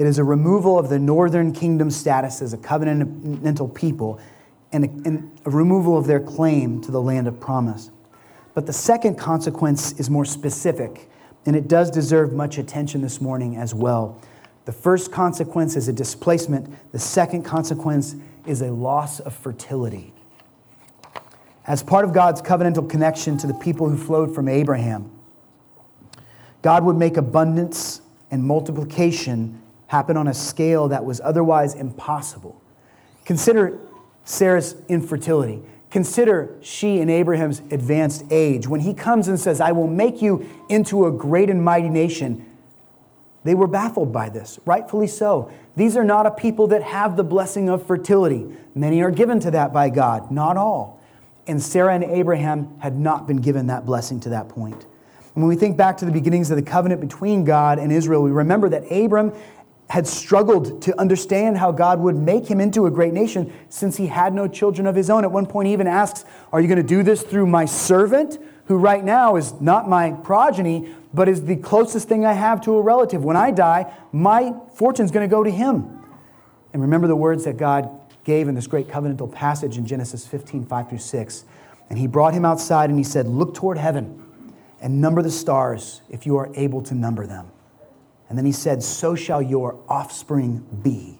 It 0.00 0.06
is 0.06 0.16
a 0.16 0.24
removal 0.24 0.78
of 0.78 0.88
the 0.88 0.98
northern 0.98 1.52
kingdom 1.52 1.90
status 1.90 2.40
as 2.40 2.54
a 2.54 2.56
covenantal 2.56 3.74
people 3.74 4.18
and 4.72 4.86
a, 4.86 4.88
and 5.06 5.38
a, 5.44 5.50
removal 5.50 5.98
of 5.98 6.06
their 6.06 6.20
claim 6.20 6.80
to 6.80 6.90
the 6.90 7.02
land 7.02 7.28
of 7.28 7.38
promise. 7.38 7.90
But 8.54 8.64
the 8.64 8.72
second 8.72 9.16
consequence 9.16 9.92
is 10.00 10.08
more 10.08 10.24
specific, 10.24 11.10
and 11.44 11.54
it 11.54 11.68
does 11.68 11.90
deserve 11.90 12.32
much 12.32 12.56
attention 12.56 13.02
this 13.02 13.20
morning 13.20 13.58
as 13.58 13.74
well. 13.74 14.18
The 14.64 14.72
first 14.72 15.12
consequence 15.12 15.76
is 15.76 15.86
a 15.86 15.92
displacement, 15.92 16.74
the 16.92 16.98
second 16.98 17.42
consequence 17.42 18.16
is 18.46 18.62
a 18.62 18.70
loss 18.70 19.20
of 19.20 19.34
fertility. 19.34 20.14
As 21.66 21.82
part 21.82 22.06
of 22.06 22.14
God's 22.14 22.40
covenantal 22.40 22.88
connection 22.88 23.36
to 23.36 23.46
the 23.46 23.52
people 23.52 23.86
who 23.86 23.98
flowed 23.98 24.34
from 24.34 24.48
Abraham, 24.48 25.10
God 26.62 26.84
would 26.84 26.96
make 26.96 27.18
abundance 27.18 28.00
and 28.30 28.42
multiplication 28.42 29.60
happen 29.90 30.16
on 30.16 30.28
a 30.28 30.34
scale 30.34 30.86
that 30.86 31.04
was 31.04 31.20
otherwise 31.24 31.74
impossible. 31.74 32.62
Consider 33.24 33.76
Sarah's 34.24 34.76
infertility. 34.88 35.60
Consider 35.90 36.54
she 36.60 37.00
and 37.00 37.10
Abraham's 37.10 37.58
advanced 37.72 38.24
age. 38.30 38.68
When 38.68 38.78
he 38.78 38.94
comes 38.94 39.26
and 39.26 39.38
says, 39.38 39.60
I 39.60 39.72
will 39.72 39.88
make 39.88 40.22
you 40.22 40.48
into 40.68 41.06
a 41.06 41.10
great 41.10 41.50
and 41.50 41.64
mighty 41.64 41.88
nation, 41.88 42.46
they 43.42 43.56
were 43.56 43.66
baffled 43.66 44.12
by 44.12 44.28
this, 44.28 44.60
rightfully 44.64 45.08
so. 45.08 45.50
These 45.74 45.96
are 45.96 46.04
not 46.04 46.24
a 46.24 46.30
people 46.30 46.68
that 46.68 46.84
have 46.84 47.16
the 47.16 47.24
blessing 47.24 47.68
of 47.68 47.84
fertility. 47.84 48.46
Many 48.76 49.02
are 49.02 49.10
given 49.10 49.40
to 49.40 49.50
that 49.50 49.72
by 49.72 49.90
God, 49.90 50.30
not 50.30 50.56
all. 50.56 51.00
And 51.48 51.60
Sarah 51.60 51.96
and 51.96 52.04
Abraham 52.04 52.78
had 52.78 52.96
not 52.96 53.26
been 53.26 53.38
given 53.38 53.66
that 53.66 53.84
blessing 53.86 54.20
to 54.20 54.28
that 54.28 54.48
point. 54.48 54.86
And 55.34 55.42
when 55.42 55.48
we 55.48 55.56
think 55.56 55.76
back 55.76 55.96
to 55.96 56.04
the 56.04 56.12
beginnings 56.12 56.50
of 56.52 56.56
the 56.56 56.62
covenant 56.62 57.00
between 57.00 57.44
God 57.44 57.78
and 57.78 57.92
Israel, 57.92 58.22
we 58.22 58.30
remember 58.30 58.68
that 58.68 58.82
Abram 58.92 59.32
had 59.90 60.06
struggled 60.06 60.80
to 60.82 60.98
understand 61.00 61.58
how 61.58 61.72
God 61.72 61.98
would 61.98 62.16
make 62.16 62.46
him 62.46 62.60
into 62.60 62.86
a 62.86 62.90
great 62.92 63.12
nation 63.12 63.52
since 63.68 63.96
he 63.96 64.06
had 64.06 64.32
no 64.32 64.46
children 64.46 64.86
of 64.86 64.94
his 64.94 65.10
own. 65.10 65.24
At 65.24 65.32
one 65.32 65.46
point, 65.46 65.66
he 65.66 65.72
even 65.72 65.88
asks, 65.88 66.24
Are 66.52 66.60
you 66.60 66.68
going 66.68 66.76
to 66.76 66.84
do 66.84 67.02
this 67.02 67.22
through 67.22 67.46
my 67.46 67.64
servant, 67.64 68.38
who 68.66 68.76
right 68.76 69.02
now 69.02 69.34
is 69.34 69.60
not 69.60 69.88
my 69.88 70.12
progeny, 70.12 70.94
but 71.12 71.28
is 71.28 71.44
the 71.44 71.56
closest 71.56 72.08
thing 72.08 72.24
I 72.24 72.34
have 72.34 72.60
to 72.62 72.76
a 72.76 72.80
relative? 72.80 73.24
When 73.24 73.36
I 73.36 73.50
die, 73.50 73.92
my 74.12 74.54
fortune's 74.74 75.10
going 75.10 75.28
to 75.28 75.30
go 75.30 75.42
to 75.42 75.50
him. 75.50 75.98
And 76.72 76.80
remember 76.80 77.08
the 77.08 77.16
words 77.16 77.42
that 77.44 77.56
God 77.56 77.90
gave 78.22 78.46
in 78.46 78.54
this 78.54 78.68
great 78.68 78.86
covenantal 78.86 79.32
passage 79.32 79.76
in 79.76 79.86
Genesis 79.86 80.24
15, 80.24 80.66
5 80.66 80.88
through 80.88 80.98
6. 80.98 81.44
And 81.88 81.98
he 81.98 82.06
brought 82.06 82.32
him 82.32 82.44
outside 82.44 82.90
and 82.90 82.98
he 82.98 83.04
said, 83.04 83.26
Look 83.26 83.54
toward 83.54 83.76
heaven 83.76 84.22
and 84.80 85.00
number 85.00 85.20
the 85.20 85.32
stars 85.32 86.00
if 86.08 86.26
you 86.26 86.36
are 86.36 86.48
able 86.54 86.80
to 86.82 86.94
number 86.94 87.26
them. 87.26 87.50
And 88.30 88.38
then 88.38 88.46
he 88.46 88.52
said, 88.52 88.82
So 88.82 89.14
shall 89.14 89.42
your 89.42 89.76
offspring 89.88 90.64
be. 90.82 91.18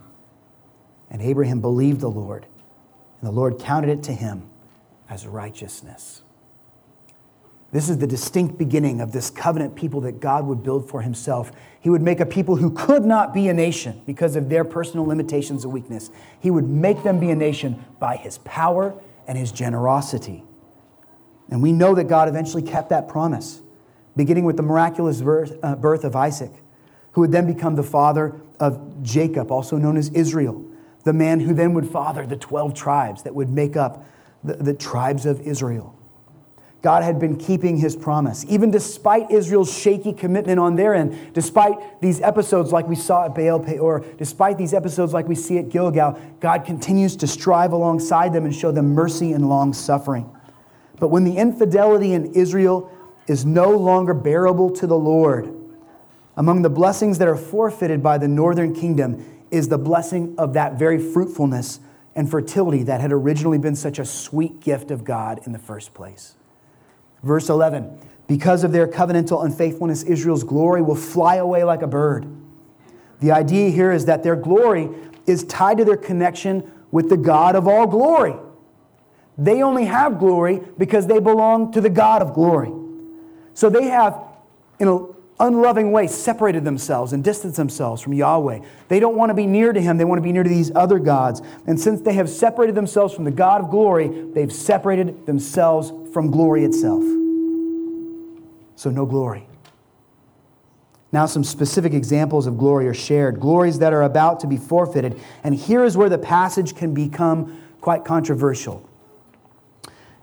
And 1.11 1.21
Abraham 1.21 1.61
believed 1.61 2.01
the 2.01 2.09
Lord, 2.09 2.47
and 3.21 3.29
the 3.29 3.33
Lord 3.33 3.59
counted 3.59 3.91
it 3.91 4.05
to 4.05 4.13
him 4.13 4.49
as 5.11 5.27
righteousness. 5.27 6.23
This 7.73 7.89
is 7.89 7.99
the 7.99 8.07
distinct 8.07 8.59
beginning 8.59 9.01
of 9.01 9.11
this 9.11 9.29
covenant 9.29 9.75
people 9.75 10.01
that 10.03 10.21
God 10.21 10.47
would 10.47 10.63
build 10.63 10.89
for 10.89 11.03
himself. 11.03 11.51
He 11.81 11.91
would 11.91 12.03
make 12.03 12.21
a 12.21 12.27
people 12.27 12.57
who 12.57 12.71
could 12.71 13.05
not 13.05 13.35
be 13.35 13.49
a 13.49 13.55
nation 13.55 14.03
because 14.07 14.37
of 14.37 14.49
their 14.49 14.65
personal 14.65 15.05
limitations 15.05 15.65
and 15.65 15.73
weakness. 15.73 16.11
He 16.39 16.51
would 16.51 16.69
make 16.69 17.03
them 17.03 17.19
be 17.19 17.31
a 17.31 17.37
nation 17.37 17.85
by 17.99 18.17
his 18.17 18.39
power 18.39 18.95
and 19.27 19.37
his 19.37 19.51
generosity. 19.51 20.45
And 21.49 21.61
we 21.61 21.73
know 21.73 21.95
that 21.97 22.05
God 22.05 22.29
eventually 22.29 22.63
kept 22.63 22.91
that 22.91 23.09
promise, 23.09 23.61
beginning 24.17 24.45
with 24.45 24.57
the 24.57 24.63
miraculous 24.63 25.21
birth, 25.21 25.59
uh, 25.63 25.77
of 25.77 26.17
Isaac 26.17 26.53
who 27.13 27.23
would 27.23 27.33
then 27.33 27.47
become 27.47 27.75
the 27.75 27.83
father 27.83 28.41
of 28.59 29.03
Jacob, 29.03 29.51
also 29.51 29.77
known 29.77 29.97
as 29.97 30.11
Israel, 30.11 30.65
the 31.05 31.13
man 31.13 31.41
who 31.41 31.55
then 31.55 31.75
would 31.75 31.89
father 31.89 32.27
the 32.27 32.37
12 32.37 32.75
tribes 32.75 33.23
that 33.23 33.35
would 33.35 33.51
make 33.51 33.77
up 33.77 34.05
the, 34.45 34.55
the 34.55 34.75
tribes 34.75 35.27
of 35.27 35.41
Israel. 35.41 35.97
God 36.83 37.03
had 37.03 37.19
been 37.19 37.37
keeping 37.37 37.77
his 37.77 37.95
promise, 37.95 38.47
even 38.49 38.71
despite 38.71 39.31
Israel's 39.31 39.77
shaky 39.77 40.15
commitment 40.15 40.59
on 40.59 40.77
their 40.77 40.95
end, 40.95 41.35
despite 41.35 42.01
these 42.01 42.23
episodes 42.23 42.73
like 42.73 42.89
we 42.89 42.97
saw 42.97 43.27
at 43.27 43.35
Baal 43.35 43.61
Peor, 43.61 44.03
despite 44.17 44.57
these 44.57 44.73
episodes 44.73 45.13
like 45.13 45.29
we 45.29 45.35
see 45.35 45.59
at 45.59 45.69
Gilgal, 45.69 46.19
God 46.41 46.65
continues 46.65 47.17
to 47.17 47.27
strive 47.27 47.73
alongside 47.73 48.33
them 48.33 48.47
and 48.47 48.55
show 48.55 48.73
them 48.73 48.95
mercy 48.95 49.33
and 49.33 49.47
long 49.47 49.75
suffering. 49.75 50.31
But 50.99 51.09
when 51.09 51.25
the 51.25 51.37
infidelity 51.37 52.15
in 52.15 52.33
Israel 52.33 52.91
is 53.27 53.45
no 53.45 53.71
longer 53.71 54.15
bearable 54.15 54.71
to 54.71 54.87
the 54.87 54.97
Lord, 54.97 55.55
among 56.37 56.63
the 56.63 56.71
blessings 56.71 57.19
that 57.19 57.29
are 57.29 57.37
forfeited 57.37 58.03
by 58.03 58.19
the 58.19 58.29
northern 58.29 58.75
kingdom 58.75 59.25
is 59.51 59.69
the 59.69 59.79
blessing 59.79 60.35
of 60.39 60.53
that 60.55 60.79
very 60.79 60.99
fruitfulness 60.99 61.81
and 62.15 62.31
fertility 62.31 62.83
that 62.85 63.01
had 63.01 63.13
originally 63.13 63.59
been 63.59 63.77
such 63.77 63.99
a 63.99 64.05
sweet 64.05 64.61
gift 64.61 64.91
of 64.91 65.05
God 65.05 65.41
in 65.45 65.53
the 65.53 65.59
first 65.59 65.95
place. 65.95 66.35
Verse 67.23 67.49
11 67.49 67.99
Because 68.27 68.65
of 68.65 68.73
their 68.73 68.87
covenantal 68.87 69.45
unfaithfulness, 69.45 70.03
Israel's 70.03 70.45
glory 70.45 70.83
will 70.83 70.97
fly 70.97 71.37
away 71.37 71.65
like 71.65 71.83
a 71.83 71.87
bird. 71.87 72.27
The 73.21 73.33
idea 73.33 73.71
here 73.71 73.93
is 73.93 74.07
that 74.07 74.23
their 74.23 74.37
glory 74.37 74.89
is 75.27 75.45
tied 75.45 75.79
to 75.79 75.85
their 75.85 75.97
connection 75.97 76.71
with 76.91 77.09
the 77.09 77.17
God 77.17 77.55
of 77.55 77.69
all 77.69 77.87
glory. 77.87 78.35
They 79.37 79.63
only 79.63 79.85
have 79.85 80.19
glory 80.19 80.61
because 80.77 81.07
they 81.07 81.19
belong 81.19 81.73
to 81.73 81.81
the 81.81 81.91
God 81.91 82.23
of 82.23 82.35
glory. 82.35 82.73
So 83.55 83.71
they 83.71 83.85
have, 83.85 84.23
in 84.79 84.89
a 84.89 85.07
unloving 85.41 85.91
way 85.91 86.07
separated 86.07 86.65
themselves 86.65 87.13
and 87.13 87.25
distanced 87.25 87.57
themselves 87.57 88.03
from 88.03 88.13
Yahweh. 88.13 88.61
They 88.89 89.01
don't 89.01 89.17
want 89.17 89.31
to 89.31 89.35
be 89.35 89.47
near 89.47 89.73
to 89.73 89.81
Him, 89.81 89.97
they 89.97 90.05
want 90.05 90.19
to 90.19 90.23
be 90.23 90.33
near 90.33 90.43
to 90.43 90.49
these 90.49 90.71
other 90.75 90.99
gods. 90.99 91.43
And 91.67 91.81
since 91.81 92.03
they 92.03 92.13
have 92.13 92.29
separated 92.29 92.75
themselves 92.75 93.15
from 93.15 93.25
the 93.25 93.31
God 93.31 93.63
of 93.63 93.71
glory, 93.71 94.09
they've 94.09 94.53
separated 94.53 95.27
themselves 95.27 95.93
from 96.13 96.31
glory 96.31 96.65
itself. 96.65 97.03
So, 98.77 98.91
no 98.91 99.05
glory. 99.05 99.47
Now, 101.13 101.27
some 101.27 101.43
specific 101.43 101.93
examples 101.93 102.47
of 102.47 102.57
glory 102.57 102.87
are 102.87 102.95
shared, 102.95 103.41
glories 103.41 103.81
that 103.81 103.93
are 103.93 104.03
about 104.03 104.41
to 104.41 104.47
be 104.47 104.57
forfeited. 104.57 105.21
And 105.43 105.55
here 105.55 105.85
is 105.85 105.97
where 105.97 106.09
the 106.09 106.19
passage 106.19 106.77
can 106.77 106.95
become 106.95 107.61
quite 107.81 108.05
controversial. 108.05 108.89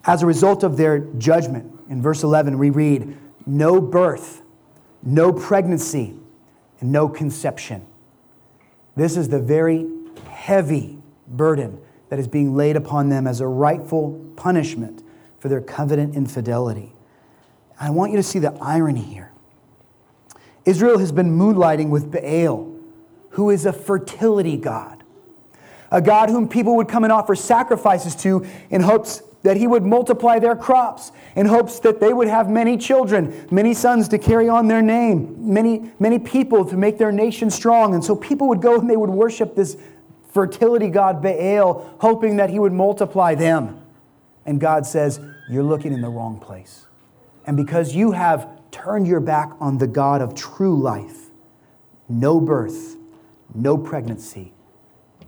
As 0.05 0.23
a 0.23 0.25
result 0.25 0.63
of 0.63 0.77
their 0.77 0.99
judgment, 0.99 1.77
in 1.89 2.01
verse 2.01 2.23
11, 2.23 2.57
we 2.57 2.69
read, 2.69 3.17
No 3.45 3.81
birth 3.81 4.41
no 5.07 5.31
pregnancy, 5.31 6.13
and 6.81 6.91
no 6.91 7.07
conception. 7.07 7.85
This 8.97 9.15
is 9.15 9.29
the 9.29 9.39
very 9.39 9.87
heavy 10.29 10.97
burden 11.27 11.79
that 12.09 12.19
is 12.19 12.27
being 12.27 12.55
laid 12.55 12.75
upon 12.75 13.09
them 13.09 13.25
as 13.25 13.39
a 13.39 13.47
rightful 13.47 14.19
punishment 14.35 15.03
for 15.39 15.47
their 15.47 15.61
covenant 15.61 16.15
infidelity. 16.15 16.93
I 17.79 17.89
want 17.89 18.11
you 18.11 18.17
to 18.17 18.23
see 18.23 18.39
the 18.39 18.53
irony 18.59 19.01
here. 19.01 19.31
Israel 20.65 20.97
has 20.97 21.13
been 21.13 21.37
moonlighting 21.37 21.89
with 21.89 22.11
Baal, 22.11 22.75
who 23.31 23.49
is 23.49 23.65
a 23.65 23.71
fertility 23.71 24.57
god, 24.57 25.03
a 25.89 26.01
god 26.01 26.29
whom 26.29 26.49
people 26.49 26.75
would 26.75 26.89
come 26.89 27.05
and 27.05 27.13
offer 27.13 27.33
sacrifices 27.33 28.13
to 28.17 28.45
in 28.69 28.81
hopes 28.81 29.21
that 29.43 29.57
he 29.57 29.67
would 29.67 29.83
multiply 29.85 30.39
their 30.39 30.55
crops 30.55 31.11
in 31.35 31.45
hopes 31.45 31.79
that 31.79 31.99
they 31.99 32.11
would 32.11 32.27
have 32.27 32.49
many 32.49 32.77
children, 32.77 33.47
many 33.51 33.73
sons 33.73 34.07
to 34.09 34.17
carry 34.17 34.49
on 34.49 34.67
their 34.67 34.81
name, 34.81 35.35
many, 35.53 35.91
many 35.99 36.19
people 36.19 36.65
to 36.65 36.75
make 36.75 36.97
their 36.97 37.11
nation 37.11 37.49
strong. 37.49 37.93
And 37.93 38.03
so 38.03 38.15
people 38.15 38.47
would 38.49 38.61
go 38.61 38.79
and 38.79 38.89
they 38.89 38.97
would 38.97 39.09
worship 39.09 39.55
this 39.55 39.77
fertility 40.33 40.89
god 40.89 41.21
Baal, 41.21 41.95
hoping 41.99 42.37
that 42.37 42.49
he 42.49 42.59
would 42.59 42.73
multiply 42.73 43.35
them. 43.35 43.81
And 44.45 44.59
God 44.59 44.85
says, 44.85 45.19
You're 45.49 45.63
looking 45.63 45.93
in 45.93 46.01
the 46.01 46.09
wrong 46.09 46.39
place. 46.39 46.87
And 47.45 47.55
because 47.55 47.95
you 47.95 48.11
have 48.11 48.49
turned 48.71 49.07
your 49.07 49.19
back 49.19 49.51
on 49.59 49.77
the 49.77 49.87
God 49.87 50.21
of 50.21 50.35
true 50.35 50.79
life, 50.79 51.27
no 52.09 52.39
birth, 52.39 52.95
no 53.53 53.77
pregnancy, 53.77 54.53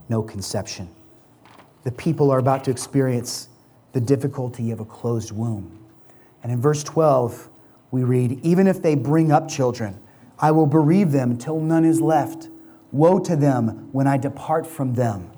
no 0.08 0.22
conception. 0.22 0.88
The 1.84 1.92
people 1.92 2.30
are 2.30 2.38
about 2.38 2.64
to 2.64 2.70
experience 2.70 3.48
the 3.92 4.00
difficulty 4.00 4.70
of 4.70 4.80
a 4.80 4.84
closed 4.84 5.32
womb. 5.32 5.78
And 6.42 6.52
in 6.52 6.60
verse 6.60 6.82
12, 6.84 7.48
we 7.90 8.04
read, 8.04 8.40
Even 8.42 8.66
if 8.66 8.82
they 8.82 8.94
bring 8.94 9.32
up 9.32 9.48
children, 9.48 10.00
I 10.38 10.52
will 10.52 10.66
bereave 10.66 11.12
them 11.12 11.36
till 11.36 11.60
none 11.60 11.84
is 11.84 12.00
left. 12.00 12.48
Woe 12.92 13.18
to 13.20 13.36
them 13.36 13.88
when 13.92 14.06
I 14.06 14.16
depart 14.16 14.66
from 14.66 14.94
them. 14.94 15.30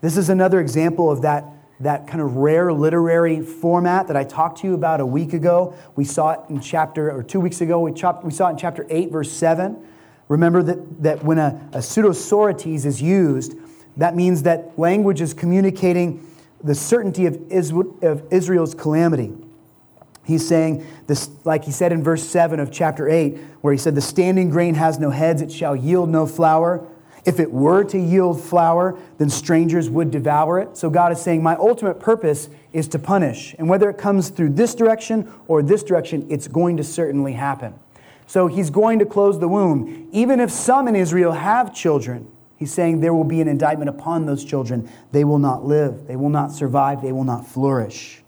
This 0.00 0.16
is 0.16 0.30
another 0.30 0.60
example 0.60 1.10
of 1.10 1.22
that, 1.22 1.44
that 1.80 2.06
kind 2.06 2.20
of 2.20 2.36
rare 2.36 2.72
literary 2.72 3.40
format 3.42 4.06
that 4.08 4.16
I 4.16 4.24
talked 4.24 4.58
to 4.58 4.66
you 4.66 4.74
about 4.74 5.00
a 5.00 5.06
week 5.06 5.32
ago. 5.32 5.74
We 5.96 6.04
saw 6.04 6.30
it 6.32 6.40
in 6.48 6.60
chapter, 6.60 7.10
or 7.10 7.22
two 7.22 7.40
weeks 7.40 7.60
ago, 7.60 7.80
we, 7.80 7.92
chopped, 7.92 8.24
we 8.24 8.30
saw 8.30 8.48
it 8.48 8.52
in 8.52 8.58
chapter 8.58 8.86
8, 8.88 9.10
verse 9.10 9.30
7. 9.32 9.84
Remember 10.28 10.62
that, 10.62 11.02
that 11.02 11.24
when 11.24 11.38
a, 11.38 11.68
a 11.72 11.78
pseudosorites 11.78 12.84
is 12.84 13.02
used, 13.02 13.54
that 13.96 14.14
means 14.14 14.44
that 14.44 14.78
language 14.78 15.20
is 15.20 15.34
communicating 15.34 16.24
the 16.62 16.74
certainty 16.74 17.26
of 17.26 17.36
Israel's 18.32 18.74
calamity. 18.74 19.32
He's 20.24 20.46
saying 20.46 20.86
this, 21.06 21.30
like 21.44 21.64
he 21.64 21.72
said 21.72 21.90
in 21.90 22.02
verse 22.02 22.22
7 22.22 22.60
of 22.60 22.70
chapter 22.70 23.08
8, 23.08 23.38
where 23.62 23.72
he 23.72 23.78
said, 23.78 23.94
The 23.94 24.02
standing 24.02 24.50
grain 24.50 24.74
has 24.74 24.98
no 24.98 25.08
heads, 25.10 25.40
it 25.40 25.50
shall 25.50 25.74
yield 25.74 26.10
no 26.10 26.26
flour. 26.26 26.86
If 27.24 27.40
it 27.40 27.50
were 27.50 27.82
to 27.84 27.98
yield 27.98 28.42
flour, 28.42 28.98
then 29.16 29.30
strangers 29.30 29.88
would 29.88 30.10
devour 30.10 30.60
it. 30.60 30.76
So 30.76 30.90
God 30.90 31.12
is 31.12 31.20
saying, 31.20 31.42
My 31.42 31.56
ultimate 31.56 31.98
purpose 31.98 32.50
is 32.74 32.88
to 32.88 32.98
punish. 32.98 33.54
And 33.58 33.68
whether 33.70 33.88
it 33.88 33.96
comes 33.96 34.28
through 34.28 34.50
this 34.50 34.74
direction 34.74 35.32
or 35.46 35.62
this 35.62 35.82
direction, 35.82 36.26
it's 36.28 36.46
going 36.46 36.76
to 36.76 36.84
certainly 36.84 37.32
happen. 37.32 37.74
So 38.26 38.46
he's 38.48 38.68
going 38.68 38.98
to 38.98 39.06
close 39.06 39.38
the 39.40 39.48
womb. 39.48 40.08
Even 40.12 40.40
if 40.40 40.50
some 40.50 40.88
in 40.88 40.94
Israel 40.94 41.32
have 41.32 41.74
children, 41.74 42.30
He's 42.58 42.74
saying 42.74 43.00
there 43.00 43.14
will 43.14 43.24
be 43.24 43.40
an 43.40 43.46
indictment 43.46 43.88
upon 43.88 44.26
those 44.26 44.44
children. 44.44 44.90
They 45.12 45.24
will 45.24 45.38
not 45.38 45.64
live, 45.64 46.06
they 46.06 46.16
will 46.16 46.28
not 46.28 46.52
survive, 46.52 47.00
they 47.00 47.12
will 47.12 47.24
not 47.24 47.46
flourish. 47.46 48.22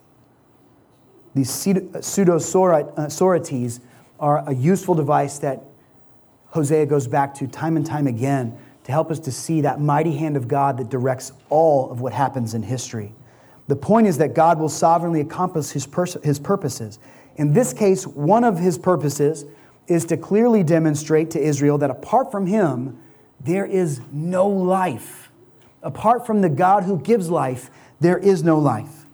These 1.35 1.51
pseudosorites 1.51 3.79
uh, 3.79 3.81
are 4.21 4.49
a 4.49 4.55
useful 4.55 4.95
device 4.95 5.38
that 5.38 5.62
Hosea 6.49 6.87
goes 6.87 7.07
back 7.07 7.35
to 7.35 7.47
time 7.47 7.77
and 7.77 7.85
time 7.85 8.07
again 8.07 8.57
to 8.85 8.93
help 8.93 9.11
us 9.11 9.19
to 9.21 9.33
see 9.33 9.61
that 9.62 9.81
mighty 9.81 10.16
hand 10.16 10.37
of 10.37 10.49
God 10.49 10.79
that 10.79 10.88
directs 10.88 11.33
all 11.49 11.90
of 11.90 12.01
what 12.01 12.12
happens 12.12 12.55
in 12.55 12.62
history. 12.62 13.12
The 13.69 13.77
point 13.77 14.07
is 14.07 14.19
that 14.19 14.35
God 14.35 14.59
will 14.59 14.69
sovereignly 14.69 15.21
accomplish 15.21 15.71
his, 15.71 15.87
pers- 15.87 16.16
his 16.25 16.38
purposes. 16.38 16.99
In 17.37 17.53
this 17.53 17.73
case, 17.73 18.07
one 18.07 18.43
of 18.43 18.59
his 18.59 18.79
purposes 18.79 19.45
is 19.87 20.05
to 20.07 20.16
clearly 20.16 20.62
demonstrate 20.62 21.31
to 21.33 21.40
Israel 21.40 21.79
that 21.79 21.90
apart 21.90 22.33
from 22.33 22.47
him, 22.47 22.99
there 23.40 23.64
is 23.64 24.00
no 24.12 24.46
life. 24.46 25.31
Apart 25.83 26.26
from 26.26 26.42
the 26.42 26.48
God 26.48 26.85
who 26.85 26.98
gives 26.98 27.31
life, 27.31 27.70
there 28.00 28.18
is 28.18 28.42
no 28.42 28.59
life. 28.59 29.07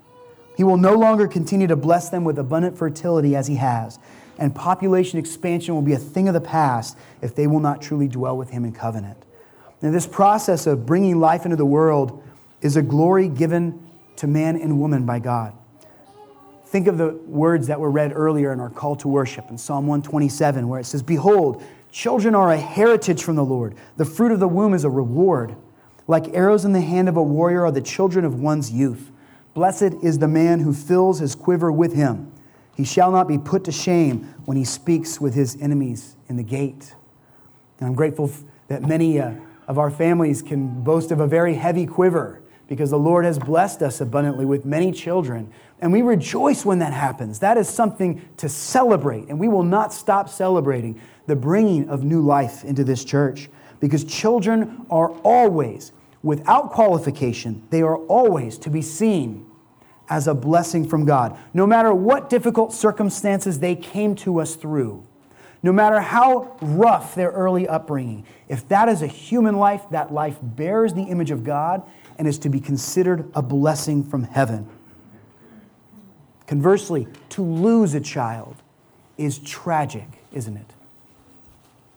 He 0.56 0.64
will 0.64 0.78
no 0.78 0.94
longer 0.94 1.28
continue 1.28 1.66
to 1.66 1.76
bless 1.76 2.08
them 2.08 2.24
with 2.24 2.38
abundant 2.38 2.78
fertility 2.78 3.36
as 3.36 3.46
he 3.46 3.56
has, 3.56 3.98
and 4.38 4.54
population 4.54 5.18
expansion 5.18 5.74
will 5.74 5.82
be 5.82 5.92
a 5.92 5.98
thing 5.98 6.28
of 6.28 6.34
the 6.34 6.40
past 6.40 6.96
if 7.20 7.34
they 7.34 7.46
will 7.46 7.60
not 7.60 7.82
truly 7.82 8.08
dwell 8.08 8.36
with 8.36 8.50
him 8.50 8.64
in 8.64 8.72
covenant. 8.72 9.18
Now, 9.82 9.90
this 9.90 10.06
process 10.06 10.66
of 10.66 10.86
bringing 10.86 11.20
life 11.20 11.44
into 11.44 11.56
the 11.56 11.66
world 11.66 12.22
is 12.62 12.76
a 12.76 12.82
glory 12.82 13.28
given 13.28 13.86
to 14.16 14.26
man 14.26 14.56
and 14.56 14.80
woman 14.80 15.04
by 15.04 15.18
God. 15.18 15.52
Think 16.66 16.88
of 16.88 16.98
the 16.98 17.12
words 17.26 17.68
that 17.68 17.78
were 17.78 17.90
read 17.90 18.12
earlier 18.14 18.52
in 18.52 18.60
our 18.60 18.70
call 18.70 18.96
to 18.96 19.08
worship 19.08 19.50
in 19.50 19.58
Psalm 19.58 19.86
127, 19.86 20.66
where 20.66 20.80
it 20.80 20.84
says, 20.84 21.02
Behold, 21.02 21.62
Children 21.96 22.35
are 22.35 22.52
a 22.52 22.59
heritage 22.59 23.22
from 23.22 23.37
the 23.37 23.44
Lord. 23.44 23.74
The 23.96 24.04
fruit 24.04 24.30
of 24.30 24.38
the 24.38 24.46
womb 24.46 24.74
is 24.74 24.85
a 24.85 24.90
reward. 24.90 25.56
Like 26.06 26.28
arrows 26.35 26.66
in 26.66 26.74
the 26.74 26.82
hand 26.82 27.09
of 27.09 27.16
a 27.16 27.22
warrior 27.22 27.64
are 27.64 27.72
the 27.72 27.80
children 27.80 28.26
of 28.26 28.38
one's 28.38 28.70
youth. 28.70 29.11
Blessed 29.54 29.94
is 30.02 30.18
the 30.18 30.28
man 30.28 30.61
who 30.61 30.74
fills 30.74 31.20
his 31.20 31.35
quiver 31.35 31.72
with 31.72 31.94
him. 31.94 32.30
He 32.76 32.85
shall 32.85 33.11
not 33.11 33.26
be 33.26 33.38
put 33.38 33.64
to 33.64 33.72
shame 33.72 34.35
when 34.44 34.59
he 34.59 34.64
speaks 34.64 35.22
with 35.22 35.32
his 35.32 35.56
enemies 35.59 36.16
in 36.28 36.37
the 36.37 36.42
gate. 36.42 36.94
And 37.78 37.88
I'm 37.88 37.94
grateful 37.94 38.30
that 38.68 38.82
many 38.82 39.18
uh, 39.18 39.32
of 39.66 39.78
our 39.78 39.90
families 39.90 40.42
can 40.42 40.82
boast 40.85 41.11
of 41.11 41.20
a 41.20 41.26
very 41.26 41.54
heavy 41.54 41.87
quiver 41.87 42.42
because 42.68 42.90
the 42.90 42.98
Lord 42.98 43.24
has 43.24 43.38
blessed 43.38 43.80
us 43.80 44.02
abundantly 44.02 44.44
with 44.44 44.66
many 44.66 44.92
children. 44.92 45.50
And 45.80 45.92
we 45.92 46.02
rejoice 46.02 46.62
when 46.62 46.80
that 46.80 46.92
happens. 46.92 47.38
That 47.38 47.56
is 47.56 47.70
something 47.70 48.28
to 48.38 48.50
celebrate, 48.50 49.28
and 49.28 49.38
we 49.38 49.48
will 49.48 49.62
not 49.62 49.92
stop 49.92 50.28
celebrating 50.28 51.00
the 51.26 51.36
bringing 51.36 51.88
of 51.88 52.04
new 52.04 52.20
life 52.20 52.64
into 52.64 52.84
this 52.84 53.04
church 53.04 53.48
because 53.80 54.04
children 54.04 54.86
are 54.90 55.10
always, 55.22 55.92
without 56.22 56.70
qualification, 56.70 57.66
they 57.70 57.82
are 57.82 57.98
always 58.06 58.58
to 58.58 58.70
be 58.70 58.82
seen 58.82 59.46
as 60.08 60.26
a 60.26 60.34
blessing 60.34 60.88
from 60.88 61.04
God. 61.04 61.36
No 61.52 61.66
matter 61.66 61.92
what 61.92 62.30
difficult 62.30 62.72
circumstances 62.72 63.58
they 63.58 63.74
came 63.74 64.14
to 64.16 64.40
us 64.40 64.54
through, 64.54 65.06
no 65.62 65.72
matter 65.72 66.00
how 66.00 66.56
rough 66.60 67.14
their 67.14 67.30
early 67.30 67.66
upbringing, 67.66 68.24
if 68.48 68.68
that 68.68 68.88
is 68.88 69.02
a 69.02 69.06
human 69.06 69.56
life, 69.56 69.82
that 69.90 70.12
life 70.12 70.38
bears 70.40 70.94
the 70.94 71.02
image 71.02 71.30
of 71.30 71.42
God 71.42 71.82
and 72.18 72.28
is 72.28 72.38
to 72.40 72.48
be 72.48 72.60
considered 72.60 73.28
a 73.34 73.42
blessing 73.42 74.04
from 74.04 74.22
heaven. 74.22 74.68
Conversely, 76.46 77.08
to 77.30 77.42
lose 77.42 77.94
a 77.94 78.00
child 78.00 78.56
is 79.18 79.38
tragic, 79.40 80.06
isn't 80.32 80.56
it? 80.56 80.72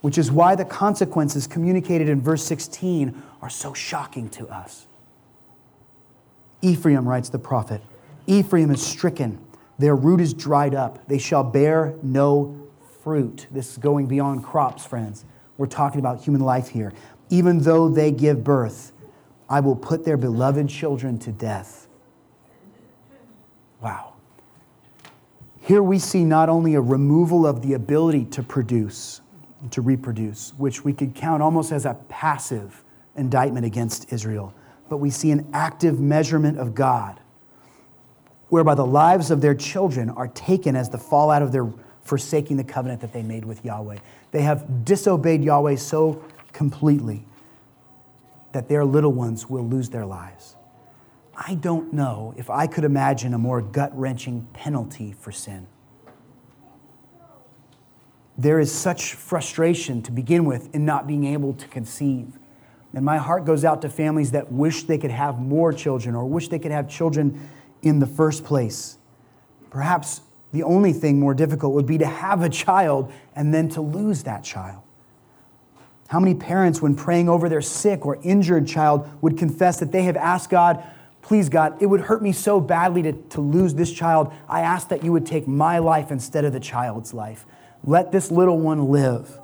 Which 0.01 0.17
is 0.17 0.31
why 0.31 0.55
the 0.55 0.65
consequences 0.65 1.45
communicated 1.47 2.07
in 2.07 2.21
verse 2.21 2.43
16 2.45 3.21
are 3.41 3.49
so 3.49 3.73
shocking 3.73 4.29
to 4.29 4.47
us. 4.47 4.87
Ephraim, 6.61 7.07
writes 7.07 7.29
the 7.29 7.39
prophet, 7.39 7.81
Ephraim 8.27 8.71
is 8.71 8.85
stricken, 8.85 9.39
their 9.77 9.95
root 9.95 10.21
is 10.21 10.33
dried 10.33 10.75
up, 10.75 11.07
they 11.07 11.17
shall 11.17 11.43
bear 11.43 11.95
no 12.03 12.67
fruit. 13.01 13.47
This 13.51 13.71
is 13.71 13.77
going 13.77 14.07
beyond 14.07 14.43
crops, 14.43 14.85
friends. 14.85 15.25
We're 15.57 15.67
talking 15.67 15.99
about 15.99 16.21
human 16.21 16.41
life 16.41 16.69
here. 16.69 16.93
Even 17.29 17.59
though 17.59 17.89
they 17.89 18.11
give 18.11 18.43
birth, 18.43 18.91
I 19.49 19.61
will 19.61 19.75
put 19.75 20.05
their 20.05 20.17
beloved 20.17 20.69
children 20.69 21.17
to 21.19 21.31
death. 21.31 21.87
Wow. 23.81 24.13
Here 25.61 25.81
we 25.81 25.99
see 25.99 26.23
not 26.23 26.49
only 26.49 26.75
a 26.75 26.81
removal 26.81 27.45
of 27.45 27.61
the 27.61 27.73
ability 27.73 28.25
to 28.25 28.43
produce, 28.43 29.21
to 29.71 29.81
reproduce, 29.81 30.51
which 30.57 30.83
we 30.83 30.93
could 30.93 31.15
count 31.15 31.43
almost 31.43 31.71
as 31.71 31.85
a 31.85 31.95
passive 32.09 32.83
indictment 33.15 33.65
against 33.65 34.11
Israel, 34.11 34.53
but 34.89 34.97
we 34.97 35.09
see 35.09 35.31
an 35.31 35.47
active 35.53 35.99
measurement 35.99 36.57
of 36.57 36.73
God, 36.73 37.19
whereby 38.49 38.75
the 38.75 38.85
lives 38.85 39.31
of 39.31 39.41
their 39.41 39.53
children 39.55 40.09
are 40.09 40.27
taken 40.29 40.75
as 40.75 40.89
the 40.89 40.97
fallout 40.97 41.41
of 41.41 41.51
their 41.51 41.71
forsaking 42.03 42.57
the 42.57 42.63
covenant 42.63 43.01
that 43.01 43.13
they 43.13 43.21
made 43.21 43.45
with 43.45 43.63
Yahweh. 43.63 43.97
They 44.31 44.41
have 44.41 44.83
disobeyed 44.83 45.43
Yahweh 45.43 45.75
so 45.75 46.23
completely 46.53 47.25
that 48.51 48.67
their 48.67 48.83
little 48.83 49.11
ones 49.11 49.47
will 49.47 49.67
lose 49.67 49.89
their 49.89 50.05
lives. 50.05 50.55
I 51.35 51.55
don't 51.55 51.93
know 51.93 52.33
if 52.35 52.49
I 52.49 52.65
could 52.65 52.83
imagine 52.83 53.33
a 53.33 53.37
more 53.37 53.61
gut 53.61 53.95
wrenching 53.97 54.47
penalty 54.53 55.11
for 55.11 55.31
sin. 55.31 55.67
There 58.39 58.61
is 58.61 58.71
such 58.71 59.15
frustration 59.15 60.01
to 60.03 60.13
begin 60.13 60.45
with 60.45 60.73
in 60.73 60.85
not 60.85 61.07
being 61.07 61.25
able 61.25 61.53
to 61.55 61.67
conceive. 61.67 62.39
And 62.93 63.03
my 63.03 63.17
heart 63.17 63.43
goes 63.43 63.65
out 63.65 63.81
to 63.81 63.89
families 63.89 64.31
that 64.31 64.49
wish 64.49 64.83
they 64.83 64.97
could 64.97 65.11
have 65.11 65.39
more 65.39 65.73
children 65.73 66.15
or 66.15 66.23
wish 66.23 66.47
they 66.47 66.57
could 66.57 66.71
have 66.71 66.87
children 66.87 67.49
in 67.81 67.99
the 67.99 68.07
first 68.07 68.45
place. 68.45 68.97
Perhaps 69.69 70.21
the 70.53 70.63
only 70.63 70.93
thing 70.93 71.19
more 71.19 71.33
difficult 71.33 71.73
would 71.73 71.85
be 71.85 71.97
to 71.97 72.05
have 72.05 72.41
a 72.41 72.47
child 72.47 73.11
and 73.35 73.53
then 73.53 73.67
to 73.69 73.81
lose 73.81 74.23
that 74.23 74.45
child. 74.45 74.83
How 76.07 76.21
many 76.21 76.33
parents, 76.33 76.81
when 76.81 76.95
praying 76.95 77.27
over 77.27 77.49
their 77.49 77.61
sick 77.61 78.05
or 78.05 78.19
injured 78.23 78.65
child, 78.69 79.05
would 79.21 79.37
confess 79.37 79.81
that 79.81 79.91
they 79.91 80.03
have 80.03 80.15
asked 80.15 80.49
God, 80.49 80.81
Please, 81.21 81.49
God, 81.49 81.79
it 81.81 81.87
would 81.87 81.99
hurt 81.99 82.23
me 82.23 82.31
so 82.31 82.61
badly 82.61 83.01
to, 83.01 83.11
to 83.11 83.41
lose 83.41 83.75
this 83.75 83.91
child. 83.91 84.33
I 84.47 84.61
ask 84.61 84.87
that 84.87 85.03
you 85.03 85.11
would 85.11 85.25
take 85.25 85.45
my 85.45 85.77
life 85.79 86.09
instead 86.09 86.45
of 86.45 86.53
the 86.53 86.59
child's 86.61 87.13
life. 87.13 87.45
Let 87.83 88.11
this 88.11 88.31
little 88.31 88.59
one 88.59 88.89
live. 88.89 89.39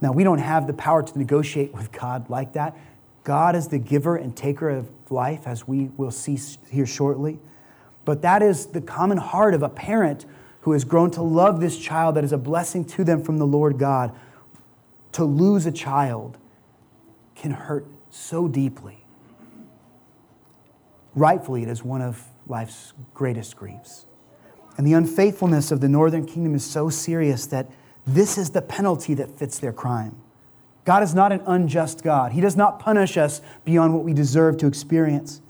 Now, 0.00 0.12
we 0.12 0.24
don't 0.24 0.38
have 0.38 0.66
the 0.66 0.72
power 0.72 1.02
to 1.02 1.18
negotiate 1.18 1.72
with 1.72 1.92
God 1.92 2.28
like 2.28 2.52
that. 2.52 2.76
God 3.24 3.56
is 3.56 3.68
the 3.68 3.78
giver 3.78 4.16
and 4.16 4.36
taker 4.36 4.68
of 4.68 4.88
life, 5.10 5.46
as 5.46 5.66
we 5.66 5.90
will 5.96 6.10
see 6.10 6.38
here 6.70 6.86
shortly. 6.86 7.38
But 8.04 8.22
that 8.22 8.42
is 8.42 8.66
the 8.66 8.80
common 8.80 9.18
heart 9.18 9.54
of 9.54 9.62
a 9.62 9.68
parent 9.68 10.26
who 10.60 10.72
has 10.72 10.84
grown 10.84 11.10
to 11.12 11.22
love 11.22 11.60
this 11.60 11.78
child 11.78 12.16
that 12.16 12.24
is 12.24 12.32
a 12.32 12.38
blessing 12.38 12.84
to 12.84 13.04
them 13.04 13.22
from 13.22 13.38
the 13.38 13.46
Lord 13.46 13.78
God. 13.78 14.14
To 15.12 15.24
lose 15.24 15.66
a 15.66 15.72
child 15.72 16.38
can 17.34 17.52
hurt 17.52 17.86
so 18.10 18.48
deeply. 18.48 19.04
Rightfully, 21.14 21.62
it 21.62 21.68
is 21.68 21.82
one 21.82 22.02
of 22.02 22.22
life's 22.46 22.92
greatest 23.14 23.56
griefs. 23.56 24.05
And 24.76 24.86
the 24.86 24.92
unfaithfulness 24.92 25.70
of 25.70 25.80
the 25.80 25.88
northern 25.88 26.26
kingdom 26.26 26.54
is 26.54 26.64
so 26.64 26.90
serious 26.90 27.46
that 27.46 27.66
this 28.06 28.38
is 28.38 28.50
the 28.50 28.62
penalty 28.62 29.14
that 29.14 29.30
fits 29.30 29.58
their 29.58 29.72
crime. 29.72 30.16
God 30.84 31.02
is 31.02 31.14
not 31.14 31.32
an 31.32 31.42
unjust 31.46 32.04
God. 32.04 32.32
He 32.32 32.40
does 32.40 32.56
not 32.56 32.78
punish 32.78 33.16
us 33.16 33.40
beyond 33.64 33.94
what 33.94 34.04
we 34.04 34.12
deserve 34.12 34.56
to 34.58 34.66
experience. 34.66 35.40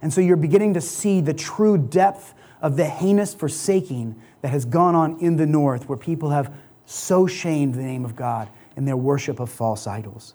And 0.00 0.12
so 0.12 0.20
you're 0.20 0.36
beginning 0.36 0.74
to 0.74 0.80
see 0.80 1.20
the 1.20 1.34
true 1.34 1.76
depth 1.76 2.34
of 2.60 2.76
the 2.76 2.84
heinous 2.84 3.34
forsaking 3.34 4.20
that 4.42 4.48
has 4.48 4.64
gone 4.64 4.94
on 4.94 5.18
in 5.18 5.36
the 5.36 5.46
north, 5.46 5.88
where 5.88 5.98
people 5.98 6.30
have 6.30 6.54
so 6.86 7.26
shamed 7.26 7.74
the 7.74 7.82
name 7.82 8.04
of 8.04 8.14
God 8.14 8.48
in 8.76 8.84
their 8.84 8.96
worship 8.96 9.40
of 9.40 9.50
false 9.50 9.86
idols. 9.86 10.34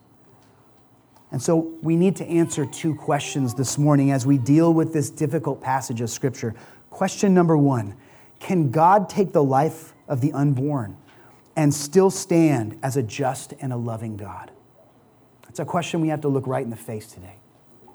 And 1.31 1.41
so 1.41 1.71
we 1.81 1.95
need 1.95 2.15
to 2.17 2.25
answer 2.25 2.65
two 2.65 2.95
questions 2.95 3.53
this 3.53 3.77
morning 3.77 4.11
as 4.11 4.25
we 4.25 4.37
deal 4.37 4.73
with 4.73 4.91
this 4.91 5.09
difficult 5.09 5.61
passage 5.61 6.01
of 6.01 6.09
Scripture. 6.09 6.55
Question 6.89 7.33
number 7.33 7.55
one 7.55 7.95
Can 8.39 8.71
God 8.71 9.09
take 9.09 9.33
the 9.33 9.43
life 9.43 9.93
of 10.07 10.21
the 10.21 10.33
unborn 10.33 10.97
and 11.55 11.73
still 11.73 12.09
stand 12.09 12.79
as 12.81 12.97
a 12.97 13.03
just 13.03 13.53
and 13.59 13.71
a 13.71 13.77
loving 13.77 14.17
God? 14.17 14.51
That's 15.43 15.59
a 15.59 15.65
question 15.65 16.01
we 16.01 16.07
have 16.09 16.21
to 16.21 16.27
look 16.27 16.47
right 16.47 16.63
in 16.63 16.69
the 16.69 16.75
face 16.75 17.07
today 17.07 17.35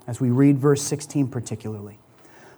as 0.06 0.20
we 0.20 0.30
read 0.30 0.58
verse 0.58 0.82
16 0.82 1.28
particularly. 1.28 1.98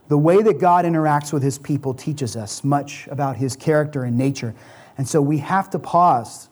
The 0.09 0.18
way 0.18 0.42
that 0.42 0.61
God 0.61 0.85
interacts 0.85 1.33
with 1.33 1.42
his 1.42 1.59
people 1.59 1.92
teaches 1.92 2.37
us 2.37 2.62
much 2.62 3.09
about 3.09 3.37
his 3.37 3.57
character 3.57 4.05
and 4.05 4.16
nature. 4.16 4.55
And 4.99 5.09
so 5.09 5.20
we 5.20 5.38
have 5.38 5.70
to 5.70 5.79
pause 5.79 6.49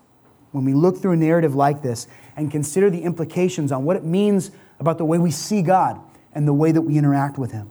when 0.52 0.64
we 0.64 0.74
look 0.74 0.98
through 0.98 1.12
a 1.12 1.16
narrative 1.16 1.54
like 1.54 1.82
this 1.82 2.06
and 2.36 2.50
consider 2.50 2.90
the 2.90 3.02
implications 3.02 3.72
on 3.72 3.84
what 3.84 3.96
it 3.96 4.04
means 4.04 4.50
about 4.80 4.98
the 4.98 5.04
way 5.04 5.18
we 5.18 5.30
see 5.30 5.62
God 5.62 6.00
and 6.34 6.46
the 6.46 6.52
way 6.52 6.72
that 6.72 6.82
we 6.82 6.98
interact 6.98 7.38
with 7.38 7.52
him. 7.52 7.70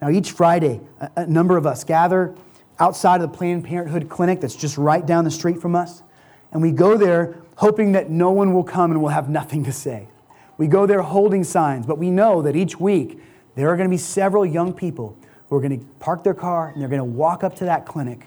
Now, 0.00 0.08
each 0.08 0.32
Friday, 0.32 0.80
a 1.14 1.26
number 1.26 1.58
of 1.58 1.66
us 1.66 1.84
gather 1.84 2.34
outside 2.80 3.20
of 3.20 3.30
the 3.30 3.36
Planned 3.36 3.64
Parenthood 3.64 4.08
clinic 4.08 4.40
that's 4.40 4.56
just 4.56 4.78
right 4.78 5.04
down 5.04 5.24
the 5.24 5.30
street 5.30 5.60
from 5.60 5.76
us, 5.76 6.02
and 6.50 6.60
we 6.62 6.72
go 6.72 6.96
there 6.96 7.36
hoping 7.56 7.92
that 7.92 8.10
no 8.10 8.30
one 8.30 8.54
will 8.54 8.64
come 8.64 8.90
and 8.90 9.00
we'll 9.00 9.12
have 9.12 9.28
nothing 9.40 9.64
to 9.64 9.72
say. 9.72 10.08
We 10.56 10.66
go 10.66 10.86
there 10.86 11.02
holding 11.02 11.44
signs, 11.44 11.86
but 11.86 11.98
we 11.98 12.10
know 12.10 12.42
that 12.42 12.56
each 12.56 12.78
week 12.78 13.20
there 13.54 13.68
are 13.68 13.76
going 13.76 13.88
to 13.88 13.90
be 13.90 13.98
several 13.98 14.44
young 14.44 14.72
people 14.72 15.16
who 15.48 15.56
are 15.56 15.60
going 15.60 15.78
to 15.78 15.86
park 15.98 16.24
their 16.24 16.34
car 16.34 16.68
and 16.68 16.80
they're 16.80 16.88
going 16.88 16.98
to 16.98 17.04
walk 17.04 17.44
up 17.44 17.54
to 17.56 17.64
that 17.64 17.86
clinic. 17.86 18.26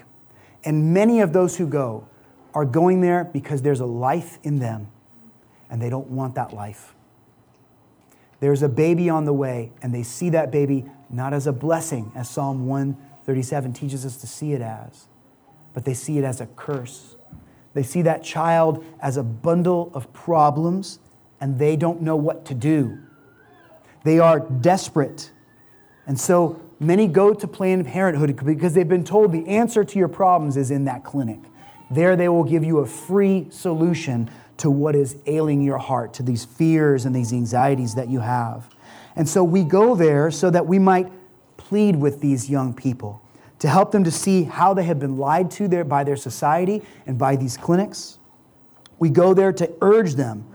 And 0.64 0.92
many 0.92 1.20
of 1.20 1.32
those 1.32 1.56
who 1.56 1.66
go 1.66 2.08
are 2.54 2.64
going 2.64 3.00
there 3.00 3.24
because 3.24 3.62
there's 3.62 3.80
a 3.80 3.86
life 3.86 4.38
in 4.42 4.58
them 4.58 4.88
and 5.70 5.80
they 5.80 5.90
don't 5.90 6.08
want 6.08 6.34
that 6.34 6.52
life. 6.52 6.94
There's 8.40 8.62
a 8.62 8.68
baby 8.68 9.08
on 9.08 9.24
the 9.24 9.32
way 9.32 9.72
and 9.82 9.94
they 9.94 10.02
see 10.02 10.30
that 10.30 10.50
baby 10.50 10.84
not 11.10 11.32
as 11.32 11.46
a 11.46 11.52
blessing, 11.52 12.12
as 12.14 12.28
Psalm 12.28 12.66
137 13.24 13.72
teaches 13.72 14.04
us 14.04 14.18
to 14.18 14.26
see 14.26 14.52
it 14.52 14.60
as, 14.60 15.06
but 15.72 15.86
they 15.86 15.94
see 15.94 16.18
it 16.18 16.24
as 16.24 16.42
a 16.42 16.46
curse. 16.46 17.16
They 17.72 17.82
see 17.82 18.02
that 18.02 18.22
child 18.22 18.84
as 19.00 19.16
a 19.16 19.22
bundle 19.22 19.90
of 19.94 20.12
problems 20.12 20.98
and 21.40 21.58
they 21.58 21.74
don't 21.74 22.02
know 22.02 22.16
what 22.16 22.44
to 22.44 22.54
do. 22.54 22.98
They 24.04 24.18
are 24.18 24.40
desperate. 24.40 25.32
And 26.06 26.20
so 26.20 26.60
many 26.78 27.06
go 27.06 27.32
to 27.32 27.48
Planned 27.48 27.86
Parenthood 27.86 28.36
because 28.44 28.74
they've 28.74 28.86
been 28.86 29.04
told 29.04 29.32
the 29.32 29.48
answer 29.48 29.84
to 29.84 29.98
your 29.98 30.08
problems 30.08 30.58
is 30.58 30.70
in 30.70 30.84
that 30.84 31.02
clinic. 31.02 31.40
There, 31.90 32.16
they 32.16 32.28
will 32.28 32.44
give 32.44 32.62
you 32.62 32.80
a 32.80 32.86
free 32.86 33.46
solution 33.48 34.30
to 34.58 34.70
what 34.70 34.94
is 34.94 35.16
ailing 35.24 35.62
your 35.62 35.78
heart, 35.78 36.12
to 36.14 36.22
these 36.22 36.44
fears 36.44 37.06
and 37.06 37.16
these 37.16 37.32
anxieties 37.32 37.94
that 37.94 38.08
you 38.08 38.20
have. 38.20 38.68
And 39.16 39.26
so 39.26 39.42
we 39.42 39.64
go 39.64 39.94
there 39.94 40.30
so 40.30 40.50
that 40.50 40.66
we 40.66 40.78
might 40.78 41.10
plead 41.74 41.96
with 41.96 42.20
these 42.20 42.48
young 42.48 42.72
people 42.72 43.20
to 43.58 43.66
help 43.68 43.90
them 43.90 44.04
to 44.04 44.10
see 44.12 44.44
how 44.44 44.72
they 44.72 44.84
have 44.84 45.00
been 45.00 45.16
lied 45.16 45.50
to 45.50 45.66
there 45.66 45.82
by 45.82 46.04
their 46.04 46.14
society 46.14 46.80
and 47.04 47.18
by 47.18 47.34
these 47.34 47.56
clinics. 47.56 48.20
We 49.00 49.10
go 49.10 49.34
there 49.34 49.52
to 49.54 49.68
urge 49.82 50.14
them 50.14 50.46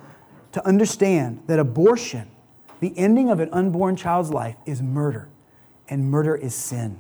to 0.54 0.66
understand 0.66 1.44
that 1.48 1.60
abortion, 1.60 2.32
the 2.80 2.98
ending 2.98 3.30
of 3.30 3.42
an 3.42 3.50
unborn 3.52 3.98
child's 3.98 4.30
life, 4.30 4.56
is 4.66 4.82
murder, 4.82 5.28
and 5.90 6.10
murder 6.10 6.38
is 6.38 6.56
sin. 6.56 6.98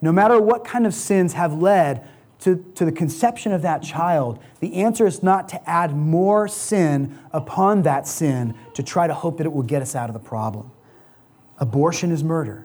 No 0.00 0.10
matter 0.10 0.40
what 0.40 0.64
kind 0.64 0.86
of 0.86 0.94
sins 0.94 1.34
have 1.34 1.52
led 1.52 2.08
to, 2.38 2.64
to 2.76 2.86
the 2.86 2.92
conception 2.92 3.52
of 3.52 3.60
that 3.60 3.82
child, 3.82 4.38
the 4.60 4.76
answer 4.76 5.06
is 5.06 5.22
not 5.22 5.50
to 5.50 5.68
add 5.68 5.94
more 5.94 6.48
sin 6.48 7.18
upon 7.30 7.82
that 7.82 8.06
sin 8.06 8.54
to 8.72 8.82
try 8.82 9.06
to 9.06 9.12
hope 9.12 9.36
that 9.36 9.44
it 9.44 9.52
will 9.52 9.62
get 9.62 9.82
us 9.82 9.94
out 9.94 10.08
of 10.08 10.14
the 10.14 10.18
problem. 10.18 10.70
Abortion 11.58 12.10
is 12.10 12.24
murder. 12.24 12.64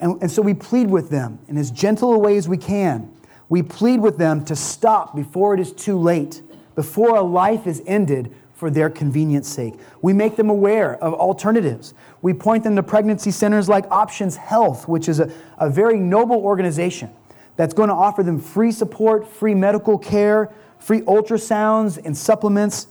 And, 0.00 0.20
and 0.22 0.30
so 0.30 0.42
we 0.42 0.54
plead 0.54 0.90
with 0.90 1.10
them 1.10 1.38
in 1.48 1.56
as 1.56 1.70
gentle 1.70 2.12
a 2.12 2.18
way 2.18 2.36
as 2.36 2.48
we 2.48 2.58
can. 2.58 3.12
We 3.48 3.62
plead 3.62 4.00
with 4.00 4.18
them 4.18 4.44
to 4.46 4.56
stop 4.56 5.14
before 5.14 5.54
it 5.54 5.60
is 5.60 5.72
too 5.72 5.98
late, 5.98 6.42
before 6.74 7.16
a 7.16 7.22
life 7.22 7.66
is 7.66 7.82
ended 7.86 8.34
for 8.54 8.70
their 8.70 8.88
convenience 8.88 9.48
sake. 9.48 9.74
We 10.02 10.12
make 10.12 10.36
them 10.36 10.48
aware 10.48 10.96
of 10.96 11.14
alternatives. 11.14 11.94
We 12.22 12.32
point 12.32 12.64
them 12.64 12.74
to 12.76 12.82
pregnancy 12.82 13.30
centers 13.30 13.68
like 13.68 13.84
Options 13.90 14.36
Health, 14.36 14.88
which 14.88 15.08
is 15.08 15.20
a, 15.20 15.30
a 15.58 15.68
very 15.68 15.98
noble 15.98 16.38
organization 16.38 17.10
that's 17.56 17.74
going 17.74 17.88
to 17.88 17.94
offer 17.94 18.22
them 18.22 18.40
free 18.40 18.72
support, 18.72 19.26
free 19.28 19.54
medical 19.54 19.98
care, 19.98 20.52
free 20.78 21.02
ultrasounds 21.02 21.98
and 22.04 22.16
supplements, 22.16 22.88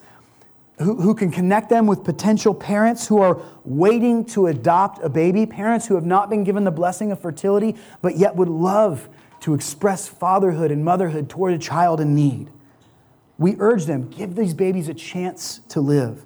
who, 0.79 0.95
who 1.01 1.15
can 1.15 1.31
connect 1.31 1.69
them 1.69 1.87
with 1.87 2.03
potential 2.03 2.53
parents 2.53 3.07
who 3.07 3.21
are 3.21 3.41
waiting 3.63 4.25
to 4.25 4.47
adopt 4.47 5.03
a 5.03 5.09
baby, 5.09 5.45
parents 5.45 5.87
who 5.87 5.95
have 5.95 6.05
not 6.05 6.29
been 6.29 6.43
given 6.43 6.63
the 6.63 6.71
blessing 6.71 7.11
of 7.11 7.19
fertility, 7.19 7.75
but 8.01 8.17
yet 8.17 8.35
would 8.35 8.49
love 8.49 9.07
to 9.41 9.53
express 9.53 10.07
fatherhood 10.07 10.71
and 10.71 10.83
motherhood 10.83 11.29
toward 11.29 11.53
a 11.53 11.57
child 11.57 12.01
in 12.01 12.15
need. 12.15 12.49
We 13.37 13.55
urge 13.59 13.85
them, 13.85 14.09
give 14.09 14.35
these 14.35 14.53
babies 14.53 14.89
a 14.89 14.93
chance 14.93 15.59
to 15.69 15.81
live. 15.81 16.23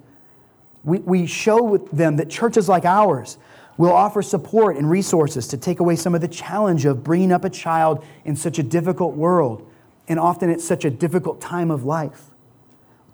We, 0.84 1.00
we 1.00 1.26
show 1.26 1.64
with 1.64 1.92
them 1.92 2.16
that 2.18 2.30
churches 2.30 2.70
like 2.70 2.86
ours 2.86 3.38
will 3.78 3.92
offer 3.92 4.22
support 4.22 4.78
and 4.78 4.90
resources 4.90 5.48
to 5.48 5.58
take 5.58 5.80
away 5.80 5.96
some 5.96 6.16
of 6.16 6.22
the 6.22 6.28
challenge 6.28 6.86
of 6.86 7.04
bringing 7.04 7.32
up 7.32 7.46
a 7.46 7.50
child 7.50 8.04
in 8.26 8.36
such 8.36 8.60
a 8.60 8.64
difficult 8.64 9.16
world 9.16 9.70
and 10.08 10.20
often 10.20 10.50
at 10.50 10.60
such 10.60 10.86
a 10.86 10.90
difficult 10.90 11.40
time 11.40 11.72
of 11.72 11.84
life. 11.84 12.29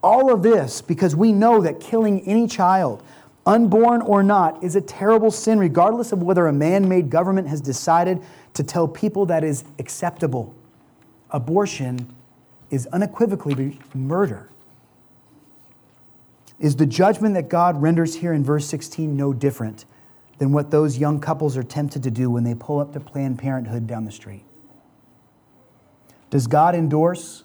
All 0.05 0.31
of 0.31 0.43
this 0.43 0.83
because 0.83 1.15
we 1.15 1.31
know 1.31 1.61
that 1.61 1.79
killing 1.79 2.21
any 2.27 2.45
child, 2.45 3.01
unborn 3.43 4.03
or 4.03 4.21
not, 4.21 4.63
is 4.63 4.75
a 4.75 4.81
terrible 4.81 5.31
sin, 5.31 5.57
regardless 5.57 6.11
of 6.11 6.21
whether 6.21 6.45
a 6.45 6.53
man 6.53 6.87
made 6.87 7.09
government 7.09 7.47
has 7.47 7.59
decided 7.59 8.21
to 8.53 8.61
tell 8.61 8.87
people 8.87 9.25
that 9.25 9.43
is 9.43 9.63
acceptable. 9.79 10.53
Abortion 11.31 12.15
is 12.69 12.85
unequivocally 12.93 13.79
murder. 13.95 14.47
Is 16.59 16.75
the 16.75 16.85
judgment 16.85 17.33
that 17.33 17.49
God 17.49 17.81
renders 17.81 18.13
here 18.17 18.31
in 18.31 18.43
verse 18.43 18.67
16 18.67 19.17
no 19.17 19.33
different 19.33 19.85
than 20.37 20.51
what 20.51 20.69
those 20.69 20.99
young 20.99 21.19
couples 21.19 21.57
are 21.57 21.63
tempted 21.63 22.03
to 22.03 22.11
do 22.11 22.29
when 22.29 22.43
they 22.43 22.53
pull 22.53 22.77
up 22.79 22.93
to 22.93 22.99
Planned 22.99 23.39
Parenthood 23.39 23.87
down 23.87 24.05
the 24.05 24.11
street? 24.11 24.43
Does 26.29 26.45
God 26.45 26.75
endorse? 26.75 27.44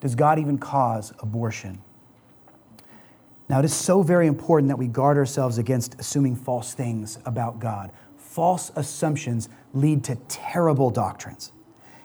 Does 0.00 0.14
God 0.14 0.38
even 0.38 0.58
cause 0.58 1.12
abortion? 1.20 1.80
Now, 3.48 3.60
it 3.60 3.64
is 3.64 3.74
so 3.74 4.02
very 4.02 4.26
important 4.26 4.68
that 4.68 4.76
we 4.76 4.88
guard 4.88 5.16
ourselves 5.16 5.58
against 5.58 5.98
assuming 6.00 6.34
false 6.34 6.74
things 6.74 7.18
about 7.24 7.60
God. 7.60 7.92
False 8.16 8.72
assumptions 8.74 9.48
lead 9.72 10.02
to 10.04 10.16
terrible 10.28 10.90
doctrines. 10.90 11.52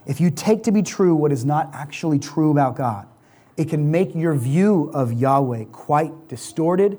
If 0.06 0.21
you 0.21 0.30
take 0.30 0.63
to 0.63 0.71
be 0.71 0.82
true 0.82 1.15
what 1.15 1.32
is 1.32 1.43
not 1.43 1.69
actually 1.73 2.19
true 2.19 2.51
about 2.51 2.75
God, 2.75 3.08
it 3.58 3.69
can 3.69 3.91
make 3.91 4.15
your 4.15 4.34
view 4.34 4.89
of 4.93 5.13
Yahweh 5.13 5.65
quite 5.65 6.27
distorted 6.27 6.97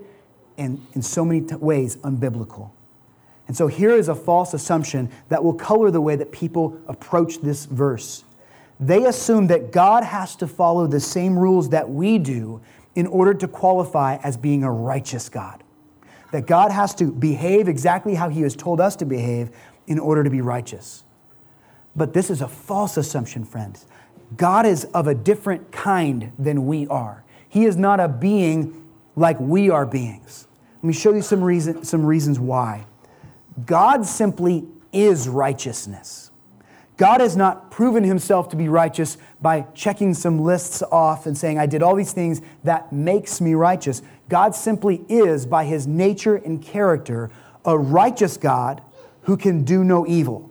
and 0.58 0.84
in 0.92 1.02
so 1.02 1.24
many 1.24 1.40
t- 1.40 1.54
ways 1.56 1.96
unbiblical. 1.98 2.70
And 3.48 3.56
so 3.56 3.66
here 3.66 3.90
is 3.90 4.08
a 4.08 4.14
false 4.14 4.54
assumption 4.54 5.10
that 5.28 5.42
will 5.42 5.54
color 5.54 5.90
the 5.90 6.00
way 6.00 6.16
that 6.16 6.30
people 6.30 6.78
approach 6.86 7.40
this 7.40 7.64
verse. 7.64 8.24
They 8.82 9.04
assume 9.04 9.46
that 9.46 9.70
God 9.70 10.02
has 10.02 10.34
to 10.36 10.48
follow 10.48 10.88
the 10.88 10.98
same 10.98 11.38
rules 11.38 11.68
that 11.68 11.88
we 11.88 12.18
do 12.18 12.60
in 12.96 13.06
order 13.06 13.32
to 13.32 13.46
qualify 13.46 14.16
as 14.24 14.36
being 14.36 14.64
a 14.64 14.72
righteous 14.72 15.28
God. 15.28 15.62
That 16.32 16.48
God 16.48 16.72
has 16.72 16.92
to 16.96 17.12
behave 17.12 17.68
exactly 17.68 18.16
how 18.16 18.28
He 18.28 18.40
has 18.40 18.56
told 18.56 18.80
us 18.80 18.96
to 18.96 19.04
behave 19.04 19.50
in 19.86 20.00
order 20.00 20.24
to 20.24 20.30
be 20.30 20.40
righteous. 20.40 21.04
But 21.94 22.12
this 22.12 22.28
is 22.28 22.42
a 22.42 22.48
false 22.48 22.96
assumption, 22.96 23.44
friends. 23.44 23.86
God 24.36 24.66
is 24.66 24.84
of 24.86 25.06
a 25.06 25.14
different 25.14 25.70
kind 25.70 26.32
than 26.36 26.66
we 26.66 26.88
are. 26.88 27.22
He 27.48 27.66
is 27.66 27.76
not 27.76 28.00
a 28.00 28.08
being 28.08 28.90
like 29.14 29.38
we 29.38 29.70
are 29.70 29.86
beings. 29.86 30.48
Let 30.78 30.84
me 30.84 30.92
show 30.92 31.14
you 31.14 31.22
some, 31.22 31.44
reason, 31.44 31.84
some 31.84 32.04
reasons 32.04 32.40
why. 32.40 32.86
God 33.64 34.04
simply 34.04 34.66
is 34.92 35.28
righteousness. 35.28 36.31
God 36.96 37.20
has 37.20 37.36
not 37.36 37.70
proven 37.70 38.04
himself 38.04 38.48
to 38.50 38.56
be 38.56 38.68
righteous 38.68 39.16
by 39.40 39.66
checking 39.74 40.14
some 40.14 40.40
lists 40.40 40.82
off 40.92 41.26
and 41.26 41.36
saying, 41.36 41.58
I 41.58 41.66
did 41.66 41.82
all 41.82 41.96
these 41.96 42.12
things 42.12 42.42
that 42.64 42.92
makes 42.92 43.40
me 43.40 43.54
righteous. 43.54 44.02
God 44.28 44.54
simply 44.54 45.04
is, 45.08 45.46
by 45.46 45.64
his 45.64 45.86
nature 45.86 46.36
and 46.36 46.62
character, 46.62 47.30
a 47.64 47.76
righteous 47.76 48.36
God 48.36 48.82
who 49.22 49.36
can 49.36 49.64
do 49.64 49.84
no 49.84 50.06
evil. 50.06 50.50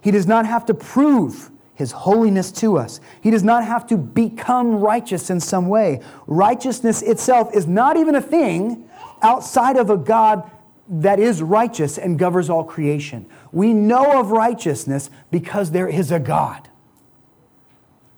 He 0.00 0.10
does 0.10 0.26
not 0.26 0.46
have 0.46 0.66
to 0.66 0.74
prove 0.74 1.50
his 1.74 1.92
holiness 1.92 2.52
to 2.52 2.76
us. 2.76 3.00
He 3.22 3.30
does 3.30 3.42
not 3.42 3.64
have 3.64 3.86
to 3.86 3.96
become 3.96 4.76
righteous 4.76 5.30
in 5.30 5.40
some 5.40 5.68
way. 5.68 6.02
Righteousness 6.26 7.00
itself 7.00 7.54
is 7.54 7.66
not 7.66 7.96
even 7.96 8.14
a 8.14 8.20
thing 8.20 8.88
outside 9.22 9.76
of 9.76 9.88
a 9.88 9.96
God 9.96 10.50
that 10.90 11.20
is 11.20 11.40
righteous 11.40 11.96
and 11.96 12.18
governs 12.18 12.50
all 12.50 12.64
creation. 12.64 13.24
We 13.52 13.72
know 13.72 14.18
of 14.18 14.32
righteousness 14.32 15.08
because 15.30 15.70
there 15.70 15.88
is 15.88 16.10
a 16.10 16.18
God. 16.18 16.68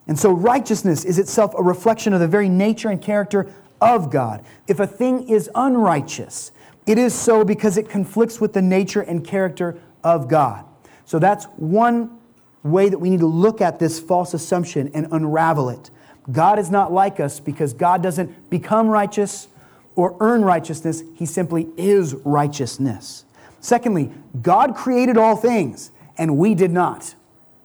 And 0.06 0.18
so, 0.18 0.32
righteousness 0.32 1.04
is 1.04 1.18
itself 1.18 1.54
a 1.56 1.62
reflection 1.62 2.12
of 2.12 2.20
the 2.20 2.26
very 2.26 2.48
nature 2.48 2.88
and 2.88 3.00
character 3.00 3.52
of 3.80 4.10
God. 4.10 4.44
If 4.66 4.80
a 4.80 4.86
thing 4.86 5.28
is 5.28 5.50
unrighteous, 5.54 6.50
it 6.86 6.98
is 6.98 7.14
so 7.14 7.44
because 7.44 7.76
it 7.76 7.88
conflicts 7.88 8.40
with 8.40 8.54
the 8.54 8.62
nature 8.62 9.02
and 9.02 9.24
character 9.24 9.78
of 10.02 10.28
God. 10.28 10.64
So, 11.04 11.18
that's 11.18 11.44
one 11.56 12.18
way 12.64 12.88
that 12.88 12.98
we 12.98 13.10
need 13.10 13.20
to 13.20 13.26
look 13.26 13.60
at 13.60 13.78
this 13.78 14.00
false 14.00 14.34
assumption 14.34 14.90
and 14.94 15.06
unravel 15.12 15.68
it. 15.68 15.90
God 16.30 16.58
is 16.58 16.70
not 16.70 16.92
like 16.92 17.20
us 17.20 17.38
because 17.38 17.72
God 17.72 18.02
doesn't 18.02 18.50
become 18.50 18.88
righteous 18.88 19.48
or 19.94 20.16
earn 20.20 20.42
righteousness, 20.42 21.02
he 21.14 21.26
simply 21.26 21.68
is 21.76 22.14
righteousness. 22.24 23.24
Secondly, 23.60 24.10
God 24.40 24.74
created 24.74 25.16
all 25.16 25.36
things, 25.36 25.90
and 26.18 26.36
we 26.36 26.54
did 26.54 26.70
not. 26.70 27.14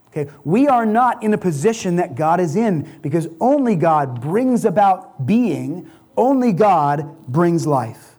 Okay, 0.09 0.31
we 0.43 0.67
are 0.67 0.85
not 0.85 1.23
in 1.23 1.33
a 1.33 1.37
position 1.37 1.97
that 1.97 2.15
God 2.15 2.39
is 2.39 2.55
in 2.55 2.99
because 3.01 3.27
only 3.39 3.75
God 3.75 4.21
brings 4.21 4.65
about 4.65 5.25
being, 5.25 5.89
only 6.15 6.53
God 6.53 7.27
brings 7.27 7.67
life. 7.67 8.15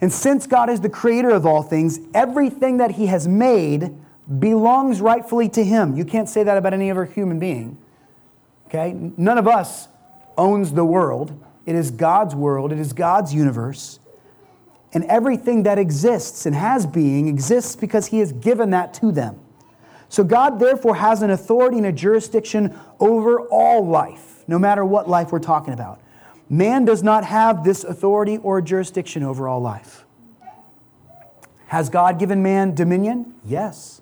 And 0.00 0.12
since 0.12 0.46
God 0.46 0.68
is 0.68 0.80
the 0.80 0.88
creator 0.88 1.30
of 1.30 1.46
all 1.46 1.62
things, 1.62 2.00
everything 2.12 2.78
that 2.78 2.92
he 2.92 3.06
has 3.06 3.26
made 3.26 3.96
belongs 4.38 5.00
rightfully 5.00 5.48
to 5.50 5.64
him. 5.64 5.96
You 5.96 6.04
can't 6.04 6.28
say 6.28 6.42
that 6.42 6.58
about 6.58 6.74
any 6.74 6.90
other 6.90 7.04
human 7.04 7.38
being. 7.38 7.78
Okay? 8.66 8.92
None 9.16 9.38
of 9.38 9.46
us 9.46 9.88
owns 10.36 10.72
the 10.72 10.84
world. 10.84 11.40
It 11.66 11.74
is 11.74 11.90
God's 11.90 12.34
world, 12.34 12.72
it 12.72 12.78
is 12.78 12.92
God's 12.92 13.34
universe. 13.34 13.98
And 14.92 15.04
everything 15.04 15.64
that 15.64 15.78
exists 15.78 16.46
and 16.46 16.54
has 16.54 16.86
being 16.86 17.28
exists 17.28 17.76
because 17.76 18.06
He 18.06 18.20
has 18.20 18.32
given 18.32 18.70
that 18.70 18.94
to 18.94 19.12
them. 19.12 19.38
So 20.08 20.24
God, 20.24 20.58
therefore, 20.60 20.94
has 20.94 21.22
an 21.22 21.30
authority 21.30 21.76
and 21.76 21.86
a 21.86 21.92
jurisdiction 21.92 22.78
over 23.00 23.40
all 23.40 23.86
life, 23.86 24.44
no 24.46 24.58
matter 24.58 24.84
what 24.84 25.08
life 25.08 25.32
we're 25.32 25.40
talking 25.40 25.74
about. 25.74 26.00
Man 26.48 26.84
does 26.84 27.02
not 27.02 27.24
have 27.24 27.64
this 27.64 27.82
authority 27.82 28.38
or 28.38 28.62
jurisdiction 28.62 29.24
over 29.24 29.48
all 29.48 29.60
life. 29.60 30.04
Has 31.66 31.88
God 31.88 32.18
given 32.20 32.42
man 32.42 32.74
dominion? 32.74 33.34
Yes. 33.44 34.00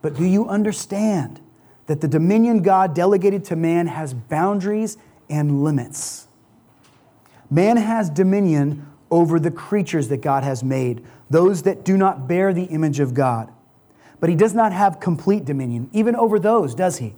But 0.00 0.16
do 0.16 0.24
you 0.24 0.48
understand 0.48 1.40
that 1.86 2.00
the 2.00 2.08
dominion 2.08 2.62
God 2.62 2.94
delegated 2.94 3.44
to 3.46 3.56
man 3.56 3.86
has 3.86 4.14
boundaries 4.14 4.96
and 5.28 5.62
limits? 5.62 6.26
Man 7.52 7.76
has 7.76 8.08
dominion 8.08 8.86
over 9.10 9.38
the 9.38 9.50
creatures 9.50 10.08
that 10.08 10.22
God 10.22 10.42
has 10.42 10.64
made, 10.64 11.04
those 11.28 11.64
that 11.64 11.84
do 11.84 11.98
not 11.98 12.26
bear 12.26 12.54
the 12.54 12.64
image 12.64 12.98
of 12.98 13.12
God. 13.12 13.52
But 14.20 14.30
he 14.30 14.36
does 14.36 14.54
not 14.54 14.72
have 14.72 15.00
complete 15.00 15.44
dominion, 15.44 15.90
even 15.92 16.16
over 16.16 16.38
those, 16.38 16.74
does 16.74 16.96
he? 16.96 17.14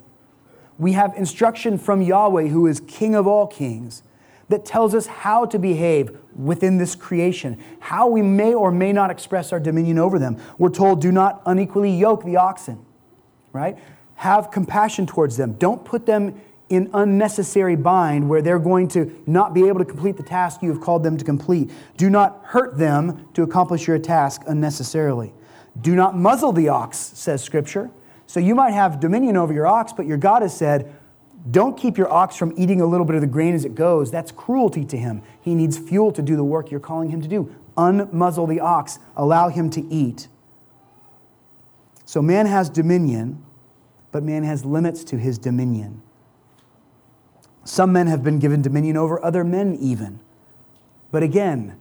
We 0.76 0.90
have 0.94 1.14
instruction 1.16 1.78
from 1.78 2.02
Yahweh, 2.02 2.48
who 2.48 2.66
is 2.66 2.80
King 2.80 3.14
of 3.14 3.28
all 3.28 3.46
kings, 3.46 4.02
that 4.48 4.64
tells 4.64 4.92
us 4.92 5.06
how 5.06 5.44
to 5.46 5.56
behave 5.56 6.18
within 6.34 6.78
this 6.78 6.96
creation, 6.96 7.56
how 7.78 8.08
we 8.08 8.20
may 8.20 8.54
or 8.54 8.72
may 8.72 8.92
not 8.92 9.12
express 9.12 9.52
our 9.52 9.60
dominion 9.60 10.00
over 10.00 10.18
them. 10.18 10.36
We're 10.58 10.70
told, 10.70 11.00
do 11.00 11.12
not 11.12 11.42
unequally 11.46 11.92
yoke 11.92 12.24
the 12.24 12.38
oxen, 12.38 12.84
right? 13.52 13.78
Have 14.16 14.50
compassion 14.50 15.06
towards 15.06 15.36
them. 15.36 15.52
Don't 15.52 15.84
put 15.84 16.06
them 16.06 16.40
in 16.74 16.90
unnecessary 16.94 17.76
bind 17.76 18.28
where 18.28 18.42
they're 18.42 18.58
going 18.58 18.88
to 18.88 19.22
not 19.26 19.54
be 19.54 19.68
able 19.68 19.78
to 19.78 19.84
complete 19.84 20.16
the 20.16 20.22
task 20.22 20.62
you 20.62 20.70
have 20.70 20.80
called 20.80 21.02
them 21.02 21.16
to 21.16 21.24
complete. 21.24 21.70
Do 21.96 22.10
not 22.10 22.42
hurt 22.44 22.78
them 22.78 23.28
to 23.34 23.42
accomplish 23.42 23.86
your 23.86 23.98
task 23.98 24.42
unnecessarily. 24.46 25.32
Do 25.80 25.94
not 25.94 26.16
muzzle 26.16 26.52
the 26.52 26.68
ox, 26.68 26.98
says 26.98 27.42
Scripture. 27.42 27.90
So 28.26 28.40
you 28.40 28.54
might 28.54 28.72
have 28.72 29.00
dominion 29.00 29.36
over 29.36 29.52
your 29.52 29.66
ox, 29.66 29.92
but 29.92 30.06
your 30.06 30.16
God 30.16 30.42
has 30.42 30.56
said, 30.56 30.94
don't 31.50 31.76
keep 31.76 31.98
your 31.98 32.10
ox 32.10 32.36
from 32.36 32.54
eating 32.56 32.80
a 32.80 32.86
little 32.86 33.04
bit 33.04 33.16
of 33.16 33.20
the 33.20 33.26
grain 33.26 33.54
as 33.54 33.64
it 33.64 33.74
goes. 33.74 34.10
That's 34.10 34.32
cruelty 34.32 34.84
to 34.86 34.96
him. 34.96 35.22
He 35.42 35.54
needs 35.54 35.76
fuel 35.76 36.10
to 36.12 36.22
do 36.22 36.36
the 36.36 36.44
work 36.44 36.70
you're 36.70 36.80
calling 36.80 37.10
him 37.10 37.20
to 37.20 37.28
do. 37.28 37.54
Unmuzzle 37.76 38.48
the 38.48 38.60
ox, 38.60 38.98
allow 39.16 39.48
him 39.50 39.68
to 39.70 39.84
eat. 39.86 40.28
So 42.06 42.22
man 42.22 42.46
has 42.46 42.70
dominion, 42.70 43.44
but 44.10 44.22
man 44.22 44.42
has 44.44 44.64
limits 44.64 45.04
to 45.04 45.18
his 45.18 45.36
dominion. 45.36 46.00
Some 47.64 47.92
men 47.92 48.06
have 48.08 48.22
been 48.22 48.38
given 48.38 48.62
dominion 48.62 48.96
over 48.96 49.22
other 49.24 49.42
men, 49.42 49.74
even. 49.80 50.20
But 51.10 51.22
again, 51.22 51.78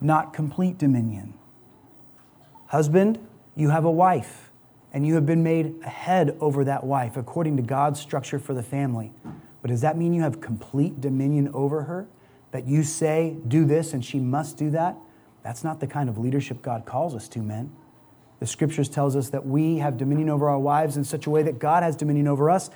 not 0.00 0.32
complete 0.32 0.78
dominion. 0.78 1.34
Husband, 2.66 3.18
you 3.56 3.70
have 3.70 3.84
a 3.84 3.90
wife, 3.90 4.50
and 4.92 5.06
you 5.06 5.14
have 5.14 5.26
been 5.26 5.42
made 5.42 5.74
a 5.84 5.88
head 5.88 6.36
over 6.40 6.64
that 6.64 6.84
wife 6.84 7.16
according 7.16 7.56
to 7.56 7.62
God's 7.62 8.00
structure 8.00 8.38
for 8.38 8.54
the 8.54 8.62
family. 8.62 9.12
But 9.62 9.68
does 9.68 9.80
that 9.80 9.96
mean 9.98 10.12
you 10.12 10.22
have 10.22 10.40
complete 10.40 11.00
dominion 11.00 11.50
over 11.52 11.82
her? 11.82 12.06
That 12.52 12.66
you 12.66 12.82
say, 12.82 13.36
do 13.46 13.64
this, 13.64 13.92
and 13.92 14.04
she 14.04 14.18
must 14.18 14.56
do 14.56 14.70
that? 14.70 14.96
That's 15.42 15.64
not 15.64 15.80
the 15.80 15.86
kind 15.86 16.08
of 16.08 16.18
leadership 16.18 16.62
God 16.62 16.84
calls 16.84 17.14
us 17.14 17.28
to, 17.28 17.40
men. 17.40 17.70
The 18.40 18.46
scriptures 18.46 18.88
tells 18.88 19.16
us 19.16 19.30
that 19.30 19.46
we 19.46 19.78
have 19.78 19.96
dominion 19.96 20.30
over 20.30 20.48
our 20.48 20.58
wives 20.58 20.96
in 20.96 21.04
such 21.04 21.26
a 21.26 21.30
way 21.30 21.42
that 21.42 21.58
God 21.58 21.82
has 21.82 21.94
dominion 21.94 22.26
over 22.26 22.50
us, 22.50 22.70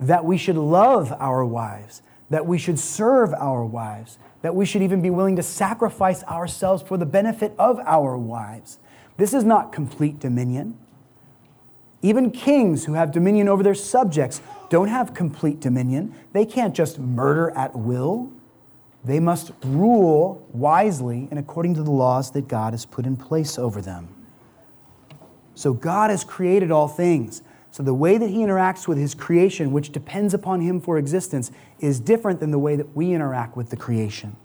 that 0.00 0.24
we 0.24 0.38
should 0.38 0.56
love 0.56 1.12
our 1.20 1.44
wives, 1.44 2.02
that 2.30 2.46
we 2.46 2.58
should 2.58 2.78
serve 2.78 3.34
our 3.34 3.64
wives, 3.64 4.18
that 4.42 4.54
we 4.54 4.64
should 4.64 4.82
even 4.82 5.02
be 5.02 5.10
willing 5.10 5.36
to 5.36 5.42
sacrifice 5.42 6.24
ourselves 6.24 6.82
for 6.82 6.96
the 6.96 7.06
benefit 7.06 7.52
of 7.58 7.78
our 7.80 8.16
wives. 8.16 8.78
This 9.18 9.34
is 9.34 9.44
not 9.44 9.72
complete 9.72 10.18
dominion. 10.18 10.78
Even 12.02 12.30
kings 12.30 12.86
who 12.86 12.94
have 12.94 13.12
dominion 13.12 13.48
over 13.48 13.62
their 13.62 13.74
subjects 13.74 14.40
don't 14.70 14.88
have 14.88 15.12
complete 15.12 15.60
dominion. 15.60 16.14
They 16.32 16.46
can't 16.46 16.74
just 16.74 16.98
murder 16.98 17.50
at 17.50 17.76
will. 17.76 18.32
They 19.04 19.20
must 19.20 19.52
rule 19.62 20.46
wisely 20.52 21.28
and 21.30 21.38
according 21.38 21.74
to 21.74 21.82
the 21.82 21.90
laws 21.90 22.30
that 22.30 22.48
God 22.48 22.72
has 22.72 22.86
put 22.86 23.04
in 23.04 23.16
place 23.16 23.58
over 23.58 23.82
them. 23.82 24.08
So 25.54 25.74
God 25.74 26.08
has 26.08 26.24
created 26.24 26.70
all 26.70 26.88
things. 26.88 27.42
So 27.72 27.82
the 27.82 27.94
way 27.94 28.18
that 28.18 28.28
he 28.28 28.38
interacts 28.38 28.88
with 28.88 28.98
his 28.98 29.14
creation, 29.14 29.72
which 29.72 29.92
depends 29.92 30.34
upon 30.34 30.60
him 30.60 30.80
for 30.80 30.98
existence, 30.98 31.50
is 31.78 32.00
different 32.00 32.40
than 32.40 32.50
the 32.50 32.58
way 32.58 32.76
that 32.76 32.96
we 32.96 33.12
interact 33.12 33.56
with 33.56 33.70
the 33.70 33.76
creation. 33.76 34.36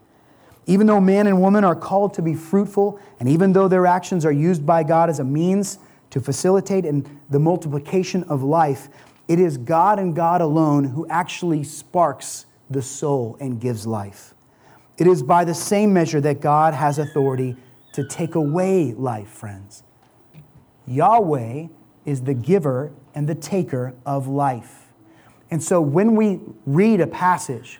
Even 0.68 0.88
though 0.88 1.02
man 1.02 1.28
and 1.28 1.42
woman 1.42 1.64
are 1.64 1.76
called 1.76 2.14
to 2.16 2.22
be 2.22 2.34
fruitful, 2.34 3.00
and 3.20 3.30
even 3.30 3.54
though 3.54 3.68
their 3.68 3.86
actions 3.86 4.26
are 4.26 4.32
used 4.32 4.66
by 4.66 4.84
God 4.84 5.10
as 5.10 5.20
a 5.20 5.24
means 5.24 5.80
to 6.12 6.22
facilitate 6.22 6.86
in 6.86 7.20
the 7.30 7.40
multiplication 7.40 8.24
of 8.26 8.44
life, 8.44 8.90
it 9.28 9.40
is 9.40 9.58
God 9.58 10.00
and 10.00 10.16
God 10.16 10.42
alone 10.42 10.84
who 10.86 11.08
actually 11.08 11.64
sparks 11.64 12.46
the 12.70 12.82
soul 12.82 13.38
and 13.40 13.60
gives 13.60 13.86
life. 13.88 14.34
It 14.98 15.08
is 15.08 15.24
by 15.24 15.46
the 15.46 15.54
same 15.54 15.94
measure 15.94 16.22
that 16.22 16.42
God 16.42 16.74
has 16.74 17.00
authority 17.00 17.58
to 17.94 18.08
take 18.08 18.36
away 18.36 18.94
life, 18.94 19.28
friends. 19.28 19.84
Yahweh 20.88 21.68
is 22.06 22.22
the 22.22 22.34
giver 22.34 22.92
and 23.16 23.28
the 23.28 23.36
taker 23.36 23.96
of 24.06 24.28
life. 24.28 24.84
And 25.50 25.64
so 25.64 25.82
when 25.82 26.16
we 26.16 26.42
read 26.66 27.00
a 27.00 27.08
passage 27.08 27.80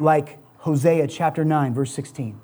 like 0.00 0.38
Hosea 0.58 1.06
chapter 1.06 1.44
9, 1.44 1.72
verse 1.72 1.92
16, 1.92 2.40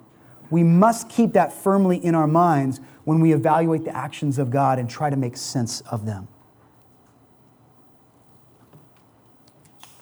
we 0.51 0.63
must 0.63 1.09
keep 1.09 1.33
that 1.33 1.53
firmly 1.53 1.97
in 1.97 2.15
our 2.15 2.27
minds 2.27 2.81
when 3.05 3.21
we 3.21 3.33
evaluate 3.33 3.85
the 3.85 3.97
actions 3.97 4.39
of 4.39 4.51
God 4.51 4.79
and 4.79 4.89
try 4.89 5.11
to 5.11 5.17
make 5.17 5.37
sense 5.37 5.81
of 5.83 6.07
them. 6.07 6.29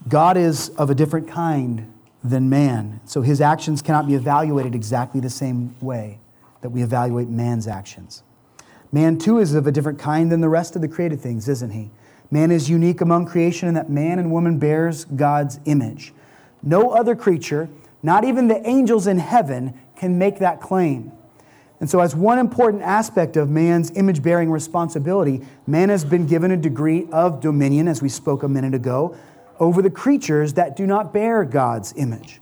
God 0.09 0.37
is 0.37 0.71
of 0.71 0.91
a 0.91 0.95
different 0.95 1.29
kind 1.29 1.93
than 2.23 2.51
man, 2.51 3.01
so 3.05 3.23
his 3.23 3.41
actions 3.41 3.81
cannot 3.81 4.07
be 4.07 4.15
evaluated 4.15 4.75
exactly 4.75 5.21
the 5.21 5.31
same 5.31 5.75
way 5.81 6.19
that 6.61 6.71
we 6.71 6.83
evaluate 6.83 7.29
man's 7.29 7.67
actions. 7.67 8.23
Man, 8.93 9.19
too, 9.19 9.39
is 9.39 9.55
of 9.55 9.67
a 9.67 9.73
different 9.73 9.99
kind 9.99 10.33
than 10.33 10.41
the 10.41 10.49
rest 10.49 10.75
of 10.75 10.83
the 10.83 10.89
created 10.89 11.21
things, 11.21 11.49
isn't 11.49 11.71
he? 11.71 11.91
Man 12.31 12.51
is 12.51 12.71
unique 12.71 13.01
among 13.01 13.27
creation 13.27 13.69
in 13.69 13.75
that 13.75 13.91
man 13.91 14.19
and 14.19 14.31
woman 14.31 14.59
bears 14.59 15.05
God's 15.05 15.59
image. 15.65 16.13
No 16.63 16.91
other 16.91 17.17
creature, 17.17 17.69
not 18.03 18.25
even 18.25 18.49
the 18.49 18.67
angels 18.69 19.07
in 19.07 19.19
heaven, 19.19 19.75
can 19.97 20.19
make 20.19 20.39
that 20.39 20.61
claim. 20.61 21.13
And 21.81 21.89
so, 21.89 22.01
as 22.01 22.15
one 22.15 22.39
important 22.39 22.83
aspect 22.83 23.39
of 23.39 23.49
man's 23.49 23.91
image 23.93 24.23
bearing 24.23 24.51
responsibility, 24.51 25.41
man 25.67 25.89
has 25.89 26.05
been 26.05 26.27
given 26.27 26.51
a 26.51 26.57
degree 26.57 27.09
of 27.11 27.41
dominion, 27.41 27.89
as 27.89 28.03
we 28.03 28.11
spoke 28.11 28.43
a 28.43 28.49
minute 28.49 28.75
ago, 28.75 29.17
over 29.59 29.81
the 29.81 29.91
creatures 29.91 30.55
that 30.55 30.77
do 30.77 30.87
not 30.87 31.13
bear 31.13 31.43
God's 31.45 31.95
image. 31.97 32.41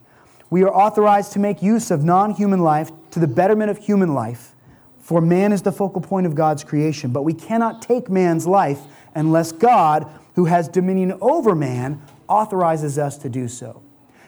We 0.51 0.65
are 0.65 0.75
authorized 0.75 1.33
to 1.35 1.39
make 1.39 1.63
use 1.63 1.91
of 1.93 2.03
non 2.03 2.33
human 2.33 2.61
life 2.61 2.91
to 3.13 3.21
the 3.21 3.29
betterment 3.29 3.71
of 3.71 3.79
human 3.79 4.13
life, 4.13 4.55
for 4.99 5.21
man 5.21 5.53
is 5.53 5.63
the 5.63 5.73
focal 5.73 6.01
point 6.01 6.27
of 6.27 6.35
God's 6.35 6.65
creation. 6.65 7.13
But 7.13 7.23
we 7.23 7.33
cannot 7.33 7.81
take 7.81 8.11
man's 8.11 8.47
life 8.47 8.81
unless 9.19 9.53
God, 9.53 10.07
who 10.35 10.47
has 10.47 10.69
dominion 10.69 11.17
over 11.21 11.55
man, 11.55 12.03
authorizes 12.29 12.99
us 12.99 13.19
to 13.19 13.29
do 13.29 13.49
so. 13.49 13.83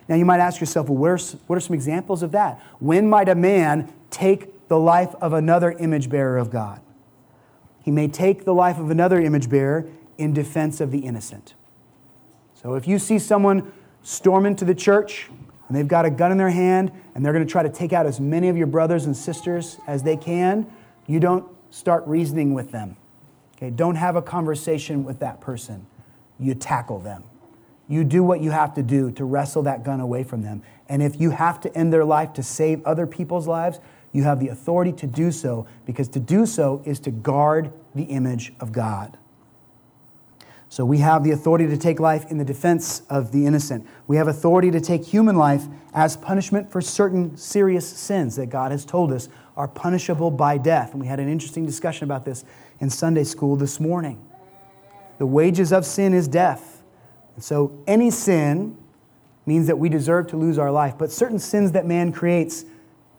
Now, 0.09 0.17
you 0.17 0.25
might 0.25 0.41
ask 0.41 0.61
yourself, 0.61 0.89
well, 0.89 0.99
what 0.99 1.11
are, 1.11 1.37
what 1.47 1.57
are 1.57 1.61
some 1.61 1.75
examples 1.75 2.23
of 2.23 2.33
that? 2.33 2.61
When 2.81 3.09
might 3.09 3.29
a 3.29 3.35
man 3.35 3.93
take 4.11 4.69
the 4.69 4.79
life 4.79 5.15
of 5.21 5.33
another 5.33 5.71
image 5.71 6.09
bearer 6.09 6.37
of 6.37 6.51
God? 6.51 6.81
He 7.85 7.91
may 7.91 8.09
take 8.09 8.45
the 8.45 8.55
life 8.55 8.79
of 8.79 8.91
another 8.91 9.21
image 9.21 9.49
bearer 9.49 9.87
in 10.19 10.33
defense 10.33 10.81
of 10.81 10.91
the 10.91 10.99
innocent. 10.99 11.55
So 12.55 12.75
if 12.75 12.89
you 12.89 12.99
see 12.99 13.19
someone 13.19 13.73
storm 14.03 14.47
into 14.47 14.65
the 14.65 14.75
church 14.75 15.31
and 15.69 15.77
they've 15.77 15.89
got 15.89 16.05
a 16.05 16.11
gun 16.11 16.33
in 16.33 16.39
their 16.39 16.51
hand 16.51 16.91
and 17.15 17.25
they're 17.25 17.33
going 17.33 17.47
to 17.47 17.51
try 17.51 17.63
to 17.63 17.71
take 17.71 17.93
out 17.93 18.05
as 18.05 18.21
many 18.21 18.49
of 18.49 18.57
your 18.57 18.67
brothers 18.67 19.07
and 19.07 19.17
sisters 19.17 19.79
as 19.87 20.03
they 20.03 20.17
can, 20.17 20.67
you 21.07 21.21
don't 21.21 21.47
start 21.71 22.05
reasoning 22.07 22.53
with 22.53 22.73
them. 22.73 22.97
Okay, 23.61 23.71
don't 23.71 23.97
have 23.97 24.17
a 24.17 24.23
conversation 24.23 25.05
with 25.05 25.19
that 25.19 25.41
person. 25.41 25.87
You 26.39 26.55
tackle 26.55 26.99
them. 26.99 27.25
You 27.89 28.05
do 28.05 28.23
what 28.23 28.41
you 28.41 28.53
have 28.53 28.73
to 28.75 28.83
do 28.83 29.11
to 29.13 29.25
wrestle 29.25 29.65
that 29.65 29.85
gun 29.85 30.01
away 30.01 30.23
from 30.23 30.43
them. 30.43 30.63
And 30.89 31.03
if 31.03 31.21
you 31.21 31.31
have 31.31 31.61
to 31.63 31.77
end 31.77 31.93
their 31.93 32.05
life 32.05 32.33
to 32.35 32.43
save 32.43 32.83
other 32.85 33.07
people's 33.07 33.47
lives, 33.47 33.81
you 34.13 34.23
have 34.23 34.41
the 34.41 34.49
authority 34.49 34.93
to 34.93 35.07
do 35.07 35.31
so 35.31 35.67
because 35.85 36.09
to 36.09 36.21
do 36.21 36.47
so 36.47 36.83
is 36.87 36.99
to 37.01 37.11
guard 37.11 37.73
the 37.95 38.05
image 38.05 38.55
of 38.61 38.73
God. 38.73 39.19
So 40.69 40.85
we 40.85 40.99
have 40.99 41.25
the 41.25 41.33
authority 41.33 41.67
to 41.67 41.77
take 41.77 41.99
life 41.99 42.31
in 42.31 42.39
the 42.39 42.45
defense 42.45 43.03
of 43.11 43.33
the 43.33 43.45
innocent. 43.45 43.87
We 44.07 44.17
have 44.17 44.29
authority 44.29 44.71
to 44.71 44.81
take 44.81 45.05
human 45.05 45.35
life 45.35 45.65
as 45.93 46.17
punishment 46.17 46.71
for 46.71 46.81
certain 46.81 47.37
serious 47.37 47.87
sins 47.89 48.37
that 48.37 48.47
God 48.47 48.71
has 48.71 48.85
told 48.85 49.13
us 49.13 49.29
are 49.57 49.67
punishable 49.67 50.31
by 50.31 50.59
death. 50.59 50.93
And 50.93 51.01
we 51.01 51.09
had 51.09 51.19
an 51.19 51.29
interesting 51.29 51.67
discussion 51.67 52.05
about 52.05 52.25
this 52.25 52.45
in 52.81 52.91
Sunday 52.91 53.25
school 53.25 53.57
this 53.57 53.79
morning. 53.79 54.25
The 55.19 55.27
wages 55.27 55.73
of 55.73 55.85
sin 55.85 56.15
is 56.15 56.27
death. 56.27 56.83
And 57.35 57.45
so 57.45 57.79
any 57.87 58.11
sin 58.11 58.77
means 59.47 59.67
that 59.67 59.79
we 59.79 59.89
deserve 59.89 60.29
to 60.29 60.37
lose 60.37 60.59
our 60.59 60.71
life. 60.71 60.97
But 60.99 61.13
certain 61.13 61.39
sins 61.39 61.73
that 61.73 61.87
man 61.87 62.13
creates, 62.13 62.65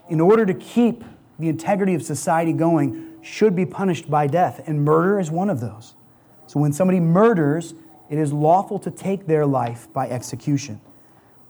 in 0.09 0.19
order 0.19 0.45
to 0.45 0.53
keep 0.53 1.03
the 1.39 1.47
integrity 1.47 1.93
of 1.93 2.03
society 2.03 2.53
going, 2.53 3.07
should 3.21 3.55
be 3.55 3.65
punished 3.65 4.09
by 4.09 4.27
death. 4.27 4.67
And 4.67 4.83
murder 4.83 5.19
is 5.19 5.29
one 5.29 5.49
of 5.49 5.59
those. 5.59 5.95
So 6.47 6.59
when 6.59 6.73
somebody 6.73 6.99
murders, 6.99 7.73
it 8.09 8.17
is 8.17 8.33
lawful 8.33 8.79
to 8.79 8.91
take 8.91 9.27
their 9.27 9.45
life 9.45 9.87
by 9.93 10.09
execution. 10.09 10.81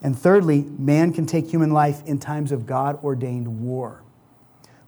And 0.03 0.17
thirdly, 0.17 0.63
man 0.77 1.13
can 1.13 1.25
take 1.25 1.49
human 1.49 1.71
life 1.71 2.03
in 2.05 2.19
times 2.19 2.51
of 2.51 2.65
God 2.65 3.01
ordained 3.03 3.61
war. 3.61 4.03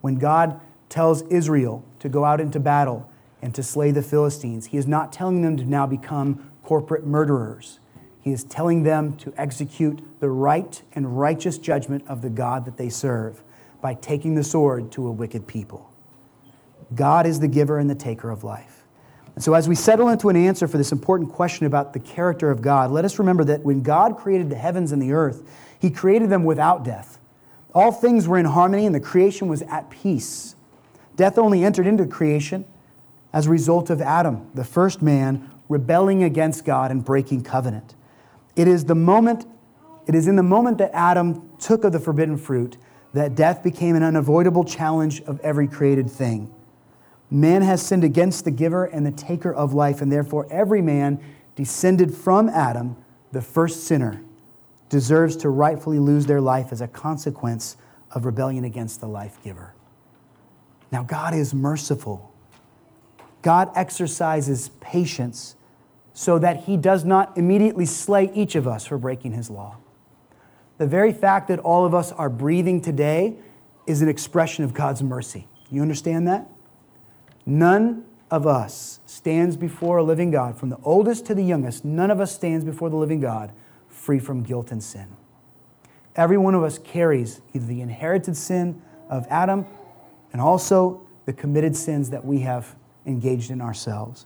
When 0.01 0.15
God 0.15 0.59
tells 0.89 1.21
Israel 1.23 1.83
to 1.99 2.09
go 2.09 2.25
out 2.25 2.41
into 2.41 2.59
battle 2.59 3.09
and 3.43 3.53
to 3.55 3.61
slay 3.61 3.91
the 3.91 4.01
Philistines, 4.01 4.67
he 4.67 4.77
is 4.77 4.87
not 4.87 5.11
telling 5.11 5.41
them 5.41 5.57
to 5.57 5.65
now 5.65 5.85
become 5.85 6.49
corporate 6.63 7.05
murderers. 7.05 7.79
He 8.21 8.31
is 8.31 8.45
telling 8.45 8.83
them 8.83 9.17
to 9.17 9.33
execute 9.35 10.01
the 10.21 10.29
right 10.29 10.81
and 10.93 11.19
righteous 11.19 11.57
judgment 11.57 12.05
of 12.07 12.21
the 12.21 12.29
God 12.29 12.63
that 12.63 12.77
they 12.77 12.87
serve 12.87 13.43
by 13.81 13.95
taking 13.95 14.35
the 14.35 14.45
sword 14.45 14.93
to 14.93 15.07
a 15.07 15.11
wicked 15.11 15.45
people. 15.45 15.91
God 16.95 17.25
is 17.25 17.41
the 17.41 17.49
giver 17.49 17.79
and 17.79 17.89
the 17.89 17.95
taker 17.95 18.29
of 18.29 18.45
life. 18.45 18.85
And 19.35 19.43
so, 19.43 19.55
as 19.55 19.67
we 19.67 19.75
settle 19.75 20.07
into 20.07 20.29
an 20.29 20.37
answer 20.37 20.65
for 20.65 20.77
this 20.77 20.93
important 20.93 21.33
question 21.33 21.65
about 21.65 21.91
the 21.91 21.99
character 21.99 22.49
of 22.49 22.61
God, 22.61 22.91
let 22.91 23.03
us 23.03 23.19
remember 23.19 23.43
that 23.43 23.63
when 23.63 23.81
God 23.81 24.15
created 24.15 24.49
the 24.49 24.55
heavens 24.55 24.93
and 24.93 25.01
the 25.01 25.11
earth, 25.11 25.43
He 25.81 25.89
created 25.89 26.29
them 26.29 26.45
without 26.45 26.85
death. 26.85 27.19
All 27.75 27.91
things 27.91 28.25
were 28.25 28.37
in 28.37 28.45
harmony, 28.45 28.85
and 28.85 28.95
the 28.95 29.01
creation 29.01 29.49
was 29.49 29.63
at 29.63 29.89
peace. 29.89 30.55
Death 31.17 31.37
only 31.37 31.65
entered 31.65 31.87
into 31.87 32.05
creation 32.05 32.63
as 33.33 33.47
a 33.47 33.49
result 33.49 33.89
of 33.89 33.99
Adam, 34.01 34.47
the 34.53 34.63
first 34.63 35.01
man, 35.01 35.51
rebelling 35.67 36.23
against 36.23 36.63
God 36.63 36.91
and 36.91 37.03
breaking 37.03 37.43
covenant. 37.43 37.95
It 38.55 38.67
is 38.67 38.85
the 38.85 38.95
moment, 38.95 39.45
it 40.07 40.13
is 40.13 40.27
in 40.27 40.35
the 40.35 40.43
moment 40.43 40.77
that 40.77 40.91
Adam 40.93 41.49
took 41.59 41.83
of 41.83 41.91
the 41.91 41.99
forbidden 41.99 42.37
fruit 42.37 42.77
that 43.13 43.35
death 43.35 43.63
became 43.63 43.95
an 43.95 44.03
unavoidable 44.03 44.63
challenge 44.63 45.21
of 45.23 45.39
every 45.41 45.67
created 45.67 46.09
thing. 46.09 46.53
Man 47.29 47.61
has 47.61 47.81
sinned 47.81 48.03
against 48.03 48.45
the 48.45 48.51
giver 48.51 48.85
and 48.85 49.05
the 49.05 49.11
taker 49.11 49.53
of 49.53 49.73
life, 49.73 50.01
and 50.01 50.11
therefore 50.11 50.47
every 50.51 50.81
man 50.81 51.19
descended 51.55 52.13
from 52.13 52.49
Adam, 52.49 52.95
the 53.31 53.41
first 53.41 53.85
sinner, 53.85 54.21
deserves 54.89 55.35
to 55.37 55.49
rightfully 55.49 55.99
lose 55.99 56.25
their 56.25 56.41
life 56.41 56.71
as 56.71 56.81
a 56.81 56.87
consequence 56.87 57.77
of 58.11 58.25
rebellion 58.25 58.63
against 58.63 59.01
the 59.01 59.07
life 59.07 59.37
giver. 59.43 59.73
Now, 60.91 61.03
God 61.03 61.33
is 61.33 61.53
merciful. 61.53 62.32
God 63.43 63.69
exercises 63.75 64.69
patience 64.79 65.55
so 66.13 66.39
that 66.39 66.63
he 66.63 66.77
does 66.77 67.05
not 67.05 67.37
immediately 67.37 67.85
slay 67.85 68.31
each 68.33 68.55
of 68.55 68.67
us 68.67 68.85
for 68.85 68.97
breaking 68.97 69.33
his 69.33 69.49
law. 69.49 69.77
The 70.77 70.87
very 70.87 71.13
fact 71.13 71.49
that 71.49 71.59
all 71.59 71.85
of 71.85 71.93
us 71.93 72.11
are 72.11 72.29
breathing 72.29 72.81
today 72.81 73.35
is 73.85 74.01
an 74.01 74.09
expression 74.09 74.63
of 74.63 74.73
God's 74.73 75.03
mercy. 75.03 75.47
You 75.69 75.81
understand 75.81 76.27
that? 76.27 76.49
None 77.45 78.05
of 78.31 78.47
us 78.47 78.99
stands 79.05 79.57
before 79.57 79.97
a 79.97 80.03
living 80.03 80.31
God, 80.31 80.57
from 80.57 80.69
the 80.69 80.79
oldest 80.83 81.25
to 81.27 81.35
the 81.35 81.43
youngest, 81.43 81.85
none 81.85 82.09
of 82.09 82.19
us 82.19 82.33
stands 82.33 82.65
before 82.65 82.89
the 82.89 82.95
living 82.95 83.19
God 83.19 83.51
free 83.87 84.19
from 84.19 84.41
guilt 84.41 84.71
and 84.71 84.83
sin. 84.83 85.07
Every 86.15 86.37
one 86.37 86.55
of 86.55 86.63
us 86.63 86.77
carries 86.77 87.41
either 87.53 87.65
the 87.65 87.81
inherited 87.81 88.37
sin 88.37 88.81
of 89.09 89.27
Adam 89.29 89.65
and 90.31 90.41
also 90.41 91.05
the 91.25 91.33
committed 91.33 91.75
sins 91.75 92.09
that 92.11 92.23
we 92.25 92.39
have 92.39 92.75
engaged 93.05 93.51
in 93.51 93.61
ourselves. 93.61 94.25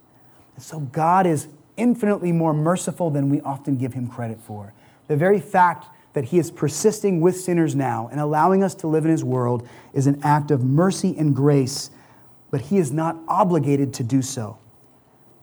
And 0.56 0.64
so 0.64 0.80
God 0.80 1.26
is 1.26 1.48
infinitely 1.76 2.32
more 2.32 2.54
merciful 2.54 3.10
than 3.10 3.30
we 3.30 3.42
often 3.42 3.78
give 3.78 3.94
him 3.94 4.08
credit 4.08 4.40
for. 4.42 4.74
The 5.08 5.16
very 5.16 5.40
fact 5.40 5.88
that 6.14 6.26
he 6.26 6.40
is 6.40 6.50
persisting 6.50 7.22
with 7.22 7.40
sinners 7.40 7.76
now 7.76 8.10
and 8.12 8.20
allowing 8.20 8.64
us 8.64 8.74
to 8.76 8.88
live 8.88 9.06
in 9.06 9.12
his 9.12 9.24
world 9.24 9.68
is 9.94 10.08
an 10.08 10.20
act 10.24 10.52
of 10.52 10.64
mercy 10.64 11.16
and 11.18 11.36
grace 11.36 11.92
but 12.50 12.62
he 12.62 12.78
is 12.78 12.92
not 12.92 13.18
obligated 13.28 13.94
to 13.96 14.04
do 14.04 14.22
so. 14.22 14.58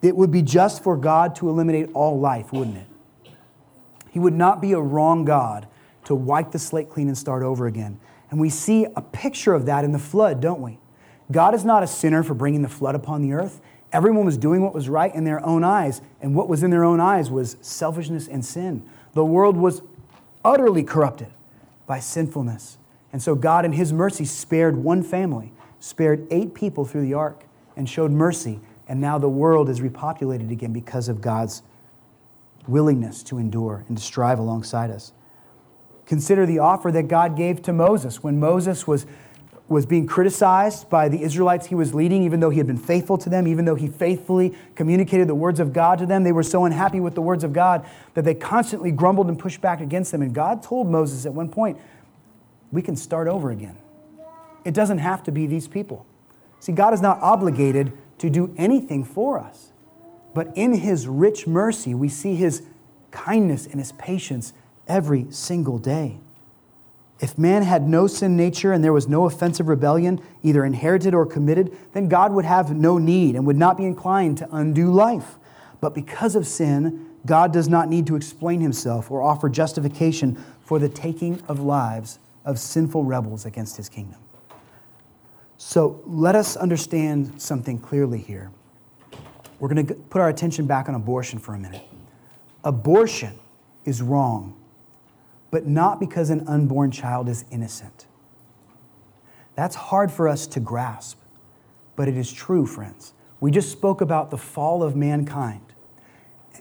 It 0.03 0.16
would 0.16 0.30
be 0.30 0.43
just 0.43 0.82
for 0.82 0.97
God 0.97 1.35
to 1.37 1.49
eliminate 1.49 1.91
all 1.95 2.18
life, 2.18 2.53
wouldn't 2.53 2.76
it? 2.76 2.87
He 4.11 4.18
would 4.18 4.35
not 4.35 4.61
be 4.61 4.72
a 4.72 4.80
wrong 4.80 5.24
God 5.24 5.66
to 6.05 6.14
wipe 6.14 6.53
the 6.53 6.59
slate 6.59 6.91
clean 6.91 7.09
and 7.09 7.16
start 7.16 7.43
over 7.43 7.66
again. 7.66 7.99
And 8.30 8.39
we 8.39 8.51
see 8.51 8.87
a 8.97 9.01
picture 9.01 9.55
of 9.55 9.66
that 9.66 9.85
in 9.85 9.93
the 9.93 9.99
flood, 9.99 10.41
don't 10.41 10.61
we? 10.61 10.78
God 11.35 11.53
is 11.55 11.64
not 11.64 11.82
a 11.82 11.87
sinner 11.87 12.22
for 12.22 12.32
bringing 12.32 12.62
the 12.62 12.68
flood 12.68 12.95
upon 12.95 13.20
the 13.20 13.32
earth. 13.32 13.61
Everyone 13.93 14.24
was 14.24 14.39
doing 14.39 14.62
what 14.62 14.72
was 14.72 14.89
right 14.89 15.12
in 15.12 15.24
their 15.24 15.45
own 15.45 15.64
eyes, 15.64 16.01
and 16.22 16.35
what 16.35 16.49
was 16.49 16.62
in 16.62 16.70
their 16.70 16.85
own 16.85 17.01
eyes 17.01 17.28
was 17.28 17.57
selfishness 17.61 18.28
and 18.28 18.45
sin. 18.45 18.89
The 19.14 19.24
world 19.24 19.57
was 19.57 19.82
utterly 20.45 20.85
corrupted 20.85 21.28
by 21.89 21.99
sinfulness. 21.99 22.78
And 23.12 23.20
so 23.20 23.35
God, 23.35 23.64
in 23.64 23.72
His 23.72 23.93
mercy, 23.93 24.24
spared 24.24 24.76
one 24.76 25.03
family 25.03 25.53
spared 25.80 26.26
eight 26.30 26.55
people 26.55 26.87
through 26.87 27.03
the 27.03 27.12
ark 27.12 27.45
and 27.76 27.89
showed 27.89 28.11
mercy, 28.11 28.61
and 28.89 29.01
now 29.01 29.18
the 29.18 29.28
world 29.28 29.68
is 29.68 29.80
repopulated 29.80 30.51
again 30.51 30.72
because 30.72 31.09
of 31.09 31.20
God's 31.20 31.62
willingness 32.66 33.22
to 33.24 33.39
endure 33.39 33.85
and 33.89 33.99
to 33.99 34.03
strive 34.03 34.39
alongside 34.39 34.91
us. 34.91 35.12
Consider 36.07 36.47
the 36.47 36.59
offer 36.59 36.91
that 36.93 37.09
God 37.09 37.37
gave 37.37 37.61
to 37.62 37.72
Moses 37.72 38.22
when 38.22 38.39
Moses 38.39 38.87
was, 38.87 39.05
was 39.69 39.87
being 39.87 40.07
criticized 40.07 40.91
by 40.91 41.09
the 41.09 41.23
Israelites 41.23 41.67
he 41.67 41.75
was 41.75 41.95
leading, 41.95 42.23
even 42.23 42.41
though 42.41 42.51
he 42.51 42.59
had 42.59 42.67
been 42.67 42.77
faithful 42.77 43.17
to 43.17 43.31
them, 43.31 43.49
even 43.49 43.65
though 43.65 43.75
he 43.75 43.89
faithfully 43.89 44.55
communicated 44.75 45.27
the 45.27 45.35
words 45.35 45.59
of 45.59 45.73
God 45.73 45.99
to 45.99 46.07
them. 46.07 46.23
They 46.23 46.33
were 46.33 46.43
so 46.43 46.67
unhappy 46.67 47.01
with 47.01 47.15
the 47.15 47.23
words 47.23 47.45
of 47.45 47.53
God 47.53 47.87
that 48.12 48.25
they 48.25 48.35
constantly 48.35 48.93
grumbled 48.93 49.29
and 49.29 49.39
pushed 49.39 49.62
back 49.62 49.81
against 49.81 50.12
them. 50.12 50.21
And 50.21 50.35
God 50.35 50.62
told 50.62 50.91
Moses 50.91 51.25
at 51.25 51.33
one 51.33 51.49
point, 51.49 51.79
We 52.73 52.83
can 52.83 52.95
start 52.95 53.27
over 53.27 53.51
again. 53.51 53.79
It 54.65 54.75
doesn't 54.75 54.99
have 54.99 55.23
to 55.25 55.33
be 55.33 55.47
these 55.47 55.67
people. 55.67 56.05
See, 56.61 56.73
God 56.73 56.93
is 56.93 57.01
not 57.01 57.21
obligated 57.21 57.93
to 58.19 58.31
do 58.31 58.55
anything 58.57 59.05
for 59.05 59.39
us. 59.39 59.73
But 60.35 60.49
in 60.57 60.75
His 60.75 61.07
rich 61.07 61.47
mercy, 61.47 61.95
we 61.95 62.09
see 62.09 62.35
His 62.35 62.62
kindness 63.11 63.67
and 63.67 63.77
His 63.77 63.93
patience 63.93 64.53
every 64.87 65.27
single 65.31 65.79
day. 65.79 66.19
If 67.25 67.39
man 67.39 67.62
had 67.62 67.89
no 67.89 68.07
sin 68.07 68.37
nature 68.37 68.75
and 68.75 68.85
there 68.85 68.93
was 68.93 69.09
no 69.09 69.25
offensive 69.25 69.66
rebellion, 69.66 70.20
either 70.43 70.62
inherited 70.62 71.14
or 71.14 71.25
committed, 71.25 71.75
then 71.95 72.07
God 72.07 72.35
would 72.35 72.45
have 72.45 72.77
no 72.77 72.99
need 72.99 73.35
and 73.35 73.47
would 73.47 73.57
not 73.57 73.79
be 73.79 73.87
inclined 73.87 74.37
to 74.39 74.49
undo 74.55 74.93
life. 74.93 75.39
But 75.81 75.95
because 75.95 76.37
of 76.37 76.47
sin, 76.47 77.09
God 77.25 77.51
does 77.51 77.66
not 77.66 77.89
need 77.89 78.07
to 78.09 78.14
explain 78.14 78.61
himself 78.61 79.11
or 79.11 79.22
offer 79.22 79.49
justification 79.49 80.37
for 80.66 80.79
the 80.79 80.91
taking 80.91 81.41
of 81.49 81.61
lives 81.61 82.18
of 82.45 82.59
sinful 82.59 83.05
rebels 83.05 83.47
against 83.47 83.79
his 83.79 83.89
kingdom. 83.89 84.20
So 85.57 86.03
let 86.05 86.37
us 86.37 86.59
understand 86.59 87.41
something 87.41 87.79
clearly 87.79 88.18
here. 88.18 88.51
We're 89.61 89.70
going 89.70 89.87
to 89.87 89.95
put 89.95 90.20
our 90.20 90.29
attention 90.29 90.66
back 90.66 90.91
on 90.91 90.95
abortion 90.95 91.39
for 91.39 91.55
a 91.55 91.59
minute. 91.59 91.89
Abortion 92.64 93.39
is 93.87 94.03
wrong, 94.03 94.55
but 95.55 95.69
not 95.69 96.01
because 96.01 96.31
an 96.31 96.45
unborn 96.49 96.91
child 96.91 97.29
is 97.29 97.45
innocent. 97.53 98.07
That's 99.55 99.77
hard 99.77 100.11
for 100.11 100.27
us 100.27 100.49
to 100.49 100.59
grasp, 100.59 101.17
but 101.95 102.09
it 102.09 102.17
is 102.17 102.33
true, 102.33 102.67
friends. 102.67 103.13
We 103.39 103.53
just 103.53 103.71
spoke 103.71 104.01
about 104.01 104.33
the 104.33 104.37
fall 104.37 104.83
of 104.83 104.97
mankind. 104.97 105.61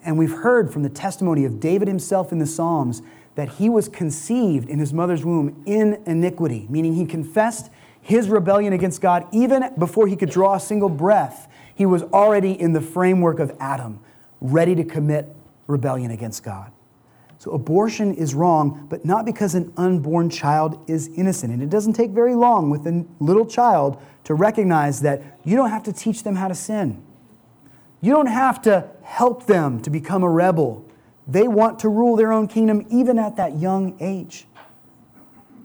And 0.05 0.15
we've 0.15 0.31
heard 0.31 0.71
from 0.71 0.83
the 0.83 0.89
testimony 0.89 1.43
of 1.43 1.59
David 1.59 1.87
himself 1.87 2.31
in 2.31 2.37
the 2.37 2.45
Psalms 2.45 3.01
that 3.33 3.53
he 3.53 3.67
was 3.67 3.89
conceived 3.89 4.69
in 4.69 4.77
his 4.77 4.93
mother's 4.93 5.25
womb 5.25 5.63
in 5.65 5.99
iniquity, 6.05 6.67
meaning 6.69 6.93
he 6.93 7.07
confessed 7.07 7.71
his 7.99 8.29
rebellion 8.29 8.73
against 8.73 9.01
God 9.01 9.25
even 9.31 9.73
before 9.79 10.05
he 10.05 10.15
could 10.15 10.29
draw 10.29 10.53
a 10.53 10.59
single 10.59 10.89
breath. 10.89 11.51
He 11.73 11.87
was 11.87 12.03
already 12.03 12.51
in 12.51 12.73
the 12.73 12.81
framework 12.81 13.39
of 13.39 13.57
Adam, 13.59 14.01
ready 14.39 14.75
to 14.75 14.83
commit 14.83 15.35
rebellion 15.65 16.11
against 16.11 16.43
God. 16.43 16.72
So 17.43 17.51
abortion 17.51 18.13
is 18.13 18.33
wrong, 18.33 18.87
but 18.89 19.03
not 19.03 19.25
because 19.25 19.53
an 19.53 19.73
unborn 19.75 20.29
child 20.29 20.79
is 20.89 21.09
innocent. 21.09 21.51
And 21.51 21.61
it 21.61 21.69
doesn't 21.69 21.91
take 21.91 22.11
very 22.11 22.35
long 22.35 22.69
with 22.69 22.87
a 22.87 23.05
little 23.19 23.45
child 23.45 24.01
to 24.23 24.33
recognize 24.33 25.01
that 25.01 25.41
you 25.43 25.57
don't 25.57 25.69
have 25.69 25.83
to 25.83 25.91
teach 25.91 26.23
them 26.23 26.37
how 26.37 26.47
to 26.47 26.55
sin. 26.55 27.03
You 27.99 28.13
don't 28.13 28.27
have 28.27 28.61
to 28.61 28.87
help 29.01 29.45
them 29.45 29.81
to 29.81 29.89
become 29.89 30.23
a 30.23 30.29
rebel. 30.29 30.85
They 31.27 31.49
want 31.49 31.79
to 31.79 31.89
rule 31.89 32.15
their 32.15 32.31
own 32.31 32.47
kingdom 32.47 32.87
even 32.89 33.19
at 33.19 33.35
that 33.35 33.57
young 33.57 33.97
age. 33.99 34.47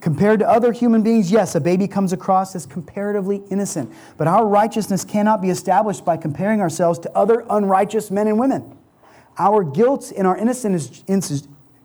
Compared 0.01 0.41
to 0.41 0.49
other 0.49 0.73
human 0.73 1.05
beings, 1.05 1.31
yes, 1.31 1.55
a 1.55 1.61
baby 1.61 1.87
comes 1.87 2.13
across 2.13 2.57
as 2.57 2.67
comparatively 2.67 3.45
innocent, 3.53 3.93
but 4.17 4.27
our 4.27 4.49
righteousness 4.49 5.05
cannot 5.05 5.41
be 5.41 5.51
established 5.51 6.05
by 6.05 6.17
comparing 6.17 6.61
ourselves 6.61 6.99
to 6.99 7.17
other 7.17 7.47
unrighteous 7.49 8.11
men 8.11 8.27
and 8.27 8.37
women. 8.37 8.77
Our 9.39 9.63
guilt 9.63 10.13
and 10.17 10.27
our 10.27 10.37
innocence 10.37 11.05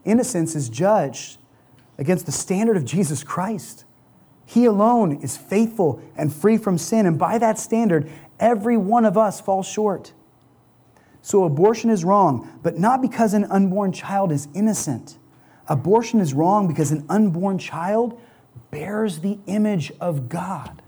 innocence 0.05 0.55
is 0.55 0.69
judged 0.69 1.37
against 1.97 2.25
the 2.25 2.31
standard 2.31 2.77
of 2.77 2.85
Jesus 2.85 3.23
Christ. 3.23 3.85
He 4.45 4.65
alone 4.65 5.21
is 5.21 5.37
faithful 5.37 6.01
and 6.15 6.33
free 6.33 6.57
from 6.57 6.77
sin, 6.77 7.05
and 7.05 7.17
by 7.17 7.37
that 7.37 7.57
standard, 7.57 8.09
every 8.39 8.77
one 8.77 9.05
of 9.05 9.17
us 9.17 9.39
falls 9.39 9.67
short. 9.67 10.13
So 11.21 11.45
abortion 11.45 11.89
is 11.89 12.03
wrong, 12.03 12.59
but 12.61 12.77
not 12.77 13.01
because 13.01 13.33
an 13.33 13.45
unborn 13.45 13.93
child 13.93 14.31
is 14.31 14.49
innocent. 14.53 15.17
Abortion 15.67 16.19
is 16.19 16.33
wrong 16.33 16.67
because 16.67 16.91
an 16.91 17.05
unborn 17.07 17.57
child 17.57 18.19
bears 18.71 19.19
the 19.19 19.39
image 19.45 19.91
of 20.01 20.27
God, 20.27 20.81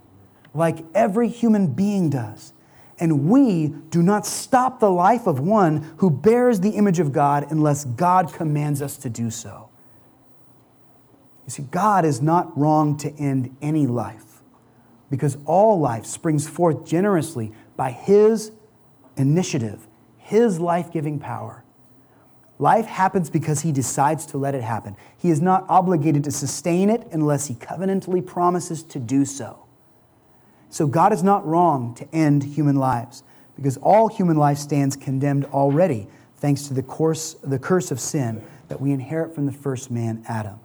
like 0.52 0.84
every 0.94 1.28
human 1.28 1.68
being 1.68 2.10
does. 2.10 2.52
And 2.98 3.28
we 3.28 3.68
do 3.90 4.02
not 4.02 4.26
stop 4.26 4.80
the 4.80 4.90
life 4.90 5.26
of 5.26 5.38
one 5.38 5.94
who 5.98 6.10
bears 6.10 6.60
the 6.60 6.70
image 6.70 6.98
of 6.98 7.12
God 7.12 7.46
unless 7.50 7.84
God 7.84 8.32
commands 8.32 8.80
us 8.80 8.96
to 8.98 9.10
do 9.10 9.30
so. 9.30 9.68
You 11.46 11.50
see, 11.50 11.62
God 11.64 12.04
is 12.04 12.22
not 12.22 12.56
wrong 12.56 12.96
to 12.98 13.14
end 13.16 13.54
any 13.60 13.86
life 13.86 14.42
because 15.10 15.36
all 15.44 15.78
life 15.78 16.06
springs 16.06 16.48
forth 16.48 16.84
generously 16.84 17.52
by 17.76 17.90
His 17.92 18.50
initiative, 19.16 19.86
His 20.18 20.58
life 20.58 20.90
giving 20.90 21.18
power. 21.18 21.62
Life 22.58 22.86
happens 22.86 23.28
because 23.28 23.60
He 23.60 23.70
decides 23.70 24.26
to 24.26 24.38
let 24.38 24.54
it 24.54 24.62
happen. 24.62 24.96
He 25.16 25.30
is 25.30 25.42
not 25.42 25.66
obligated 25.68 26.24
to 26.24 26.30
sustain 26.30 26.88
it 26.88 27.06
unless 27.12 27.46
He 27.46 27.54
covenantally 27.54 28.24
promises 28.24 28.82
to 28.84 28.98
do 28.98 29.24
so. 29.24 29.65
So 30.76 30.86
God 30.86 31.14
is 31.14 31.22
not 31.22 31.46
wrong 31.46 31.94
to 31.94 32.14
end 32.14 32.42
human 32.42 32.76
lives 32.76 33.22
because 33.54 33.78
all 33.78 34.08
human 34.08 34.36
life 34.36 34.58
stands 34.58 34.94
condemned 34.94 35.46
already 35.46 36.06
thanks 36.36 36.68
to 36.68 36.74
the, 36.74 36.82
course, 36.82 37.32
the 37.42 37.58
curse 37.58 37.90
of 37.90 37.98
sin 37.98 38.44
that 38.68 38.78
we 38.78 38.92
inherit 38.92 39.34
from 39.34 39.46
the 39.46 39.52
first 39.52 39.90
man, 39.90 40.22
Adam. 40.28 40.60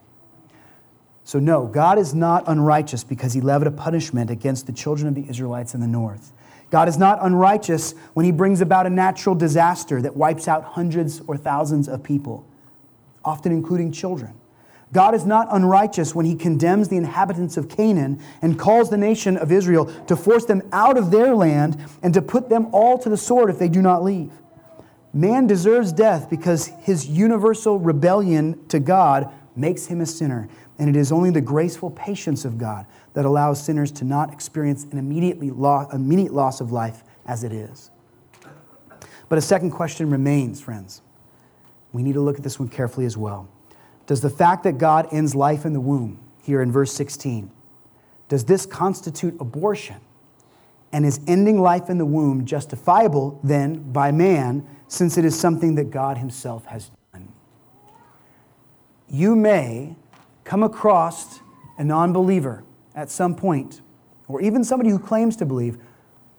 So, 1.23 1.39
no, 1.39 1.65
God 1.65 1.97
is 1.97 2.13
not 2.13 2.43
unrighteous 2.45 3.05
because 3.05 3.31
he 3.31 3.39
levied 3.39 3.67
a 3.67 3.71
punishment 3.71 4.29
against 4.29 4.65
the 4.65 4.73
children 4.73 5.07
of 5.07 5.15
the 5.15 5.29
Israelites 5.29 5.73
in 5.73 5.79
the 5.79 5.87
north. 5.87 6.33
God 6.71 6.89
is 6.89 6.97
not 6.97 7.19
unrighteous 7.21 7.93
when 8.13 8.25
he 8.25 8.33
brings 8.33 8.59
about 8.59 8.85
a 8.85 8.89
natural 8.89 9.33
disaster 9.33 10.01
that 10.01 10.17
wipes 10.17 10.45
out 10.45 10.65
hundreds 10.65 11.21
or 11.25 11.37
thousands 11.37 11.87
of 11.87 12.03
people, 12.03 12.45
often 13.23 13.53
including 13.53 13.93
children. 13.93 14.33
God 14.93 15.15
is 15.15 15.25
not 15.25 15.47
unrighteous 15.51 16.13
when 16.13 16.25
he 16.25 16.35
condemns 16.35 16.89
the 16.89 16.97
inhabitants 16.97 17.55
of 17.55 17.69
Canaan 17.69 18.21
and 18.41 18.59
calls 18.59 18.89
the 18.89 18.97
nation 18.97 19.37
of 19.37 19.51
Israel 19.51 19.85
to 20.07 20.15
force 20.15 20.45
them 20.45 20.61
out 20.73 20.97
of 20.97 21.11
their 21.11 21.33
land 21.33 21.77
and 22.03 22.13
to 22.13 22.21
put 22.21 22.49
them 22.49 22.67
all 22.73 22.97
to 22.97 23.09
the 23.09 23.17
sword 23.17 23.49
if 23.49 23.57
they 23.57 23.69
do 23.69 23.81
not 23.81 24.03
leave. 24.03 24.31
Man 25.13 25.47
deserves 25.47 25.91
death 25.91 26.29
because 26.29 26.67
his 26.81 27.07
universal 27.07 27.79
rebellion 27.79 28.65
to 28.67 28.79
God 28.79 29.31
makes 29.55 29.85
him 29.85 30.01
a 30.01 30.05
sinner. 30.05 30.49
And 30.77 30.89
it 30.89 30.95
is 30.95 31.11
only 31.11 31.29
the 31.29 31.41
graceful 31.41 31.91
patience 31.91 32.43
of 32.43 32.57
God 32.57 32.85
that 33.13 33.25
allows 33.25 33.63
sinners 33.63 33.91
to 33.93 34.05
not 34.05 34.33
experience 34.33 34.85
an 34.91 34.97
immediately 34.97 35.49
immediate 35.49 36.33
loss 36.33 36.59
of 36.59 36.71
life 36.71 37.03
as 37.25 37.43
it 37.43 37.51
is. 37.51 37.91
But 39.29 39.37
a 39.37 39.41
second 39.41 39.71
question 39.71 40.09
remains, 40.09 40.59
friends. 40.59 41.01
We 41.93 42.03
need 42.03 42.13
to 42.13 42.21
look 42.21 42.37
at 42.37 42.43
this 42.43 42.59
one 42.59 42.69
carefully 42.69 43.05
as 43.05 43.15
well. 43.15 43.47
Does 44.11 44.19
the 44.19 44.29
fact 44.29 44.65
that 44.65 44.77
God 44.77 45.07
ends 45.13 45.35
life 45.35 45.63
in 45.63 45.71
the 45.71 45.79
womb, 45.79 46.19
here 46.43 46.61
in 46.61 46.69
verse 46.69 46.91
16, 46.91 47.49
does 48.27 48.43
this 48.43 48.65
constitute 48.65 49.37
abortion? 49.39 50.01
And 50.91 51.05
is 51.05 51.21
ending 51.27 51.61
life 51.61 51.89
in 51.89 51.97
the 51.97 52.05
womb 52.05 52.43
justifiable 52.43 53.39
then 53.41 53.93
by 53.93 54.11
man, 54.11 54.67
since 54.89 55.17
it 55.17 55.23
is 55.23 55.39
something 55.39 55.75
that 55.75 55.91
God 55.91 56.17
Himself 56.17 56.65
has 56.65 56.91
done? 57.13 57.29
You 59.07 59.33
may 59.33 59.95
come 60.43 60.61
across 60.61 61.39
a 61.77 61.83
non 61.85 62.11
believer 62.11 62.65
at 62.93 63.09
some 63.09 63.33
point, 63.33 63.79
or 64.27 64.41
even 64.41 64.65
somebody 64.65 64.89
who 64.89 64.99
claims 64.99 65.37
to 65.37 65.45
believe, 65.45 65.77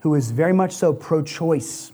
who 0.00 0.14
is 0.14 0.30
very 0.30 0.52
much 0.52 0.72
so 0.72 0.92
pro 0.92 1.22
choice. 1.22 1.90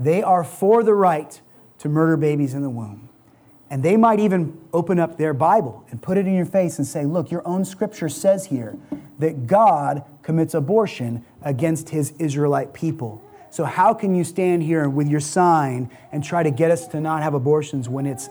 They 0.00 0.22
are 0.22 0.42
for 0.42 0.82
the 0.82 0.94
right 0.94 1.38
to 1.80 1.90
murder 1.90 2.16
babies 2.16 2.54
in 2.54 2.62
the 2.62 2.70
womb. 2.70 3.10
And 3.68 3.82
they 3.82 3.96
might 3.96 4.20
even 4.20 4.58
open 4.72 5.00
up 5.00 5.18
their 5.18 5.34
Bible 5.34 5.84
and 5.90 6.00
put 6.00 6.18
it 6.18 6.26
in 6.26 6.34
your 6.34 6.46
face 6.46 6.78
and 6.78 6.86
say, 6.86 7.04
Look, 7.04 7.30
your 7.30 7.46
own 7.46 7.64
scripture 7.64 8.08
says 8.08 8.46
here 8.46 8.76
that 9.18 9.46
God 9.46 10.04
commits 10.22 10.54
abortion 10.54 11.24
against 11.42 11.88
his 11.88 12.12
Israelite 12.18 12.72
people. 12.72 13.22
So, 13.50 13.64
how 13.64 13.94
can 13.94 14.14
you 14.14 14.22
stand 14.22 14.62
here 14.62 14.88
with 14.88 15.08
your 15.08 15.20
sign 15.20 15.90
and 16.12 16.22
try 16.22 16.42
to 16.42 16.50
get 16.50 16.70
us 16.70 16.86
to 16.88 17.00
not 17.00 17.22
have 17.22 17.34
abortions 17.34 17.88
when 17.88 18.06
it's, 18.06 18.28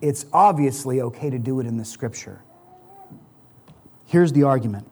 it's 0.00 0.26
obviously 0.32 1.00
okay 1.00 1.30
to 1.30 1.38
do 1.38 1.60
it 1.60 1.66
in 1.66 1.76
the 1.76 1.84
scripture? 1.84 2.40
Here's 4.06 4.32
the 4.32 4.44
argument 4.44 4.86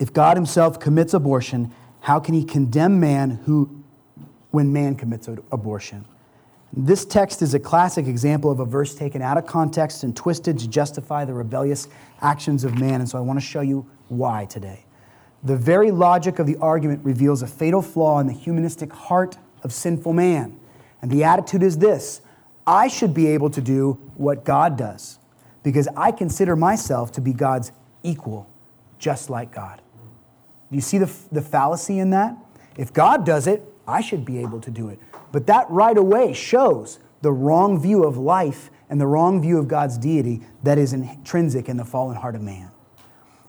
If 0.00 0.12
God 0.12 0.36
himself 0.36 0.80
commits 0.80 1.14
abortion, 1.14 1.72
how 2.00 2.18
can 2.18 2.34
he 2.34 2.44
condemn 2.44 2.98
man 2.98 3.30
who, 3.46 3.84
when 4.50 4.72
man 4.72 4.96
commits 4.96 5.28
abortion? 5.28 6.04
This 6.78 7.06
text 7.06 7.40
is 7.40 7.54
a 7.54 7.58
classic 7.58 8.06
example 8.06 8.50
of 8.50 8.60
a 8.60 8.66
verse 8.66 8.94
taken 8.94 9.22
out 9.22 9.38
of 9.38 9.46
context 9.46 10.04
and 10.04 10.14
twisted 10.14 10.58
to 10.58 10.68
justify 10.68 11.24
the 11.24 11.32
rebellious 11.32 11.88
actions 12.20 12.64
of 12.64 12.78
man, 12.78 13.00
and 13.00 13.08
so 13.08 13.16
I 13.16 13.22
want 13.22 13.40
to 13.40 13.44
show 13.44 13.62
you 13.62 13.86
why 14.08 14.44
today. 14.44 14.84
The 15.42 15.56
very 15.56 15.90
logic 15.90 16.38
of 16.38 16.46
the 16.46 16.56
argument 16.56 17.02
reveals 17.02 17.40
a 17.40 17.46
fatal 17.46 17.80
flaw 17.80 18.20
in 18.20 18.26
the 18.26 18.34
humanistic 18.34 18.92
heart 18.92 19.38
of 19.62 19.72
sinful 19.72 20.12
man. 20.12 20.58
And 21.00 21.10
the 21.10 21.24
attitude 21.24 21.62
is 21.62 21.78
this 21.78 22.20
I 22.66 22.88
should 22.88 23.14
be 23.14 23.28
able 23.28 23.48
to 23.50 23.62
do 23.62 23.92
what 24.16 24.44
God 24.44 24.76
does 24.76 25.18
because 25.62 25.88
I 25.96 26.12
consider 26.12 26.56
myself 26.56 27.10
to 27.12 27.22
be 27.22 27.32
God's 27.32 27.72
equal, 28.02 28.50
just 28.98 29.30
like 29.30 29.50
God. 29.50 29.80
Do 30.70 30.76
you 30.76 30.82
see 30.82 30.98
the, 30.98 31.10
the 31.32 31.42
fallacy 31.42 32.00
in 32.00 32.10
that? 32.10 32.36
If 32.76 32.92
God 32.92 33.24
does 33.24 33.46
it, 33.46 33.62
I 33.88 34.00
should 34.02 34.24
be 34.24 34.38
able 34.38 34.60
to 34.60 34.70
do 34.70 34.88
it. 34.88 34.98
But 35.32 35.46
that 35.46 35.68
right 35.70 35.96
away 35.96 36.32
shows 36.32 36.98
the 37.22 37.32
wrong 37.32 37.80
view 37.80 38.04
of 38.04 38.16
life 38.16 38.70
and 38.88 39.00
the 39.00 39.06
wrong 39.06 39.40
view 39.40 39.58
of 39.58 39.68
God's 39.68 39.98
deity 39.98 40.42
that 40.62 40.78
is 40.78 40.92
intrinsic 40.92 41.68
in 41.68 41.76
the 41.76 41.84
fallen 41.84 42.16
heart 42.16 42.34
of 42.34 42.42
man. 42.42 42.70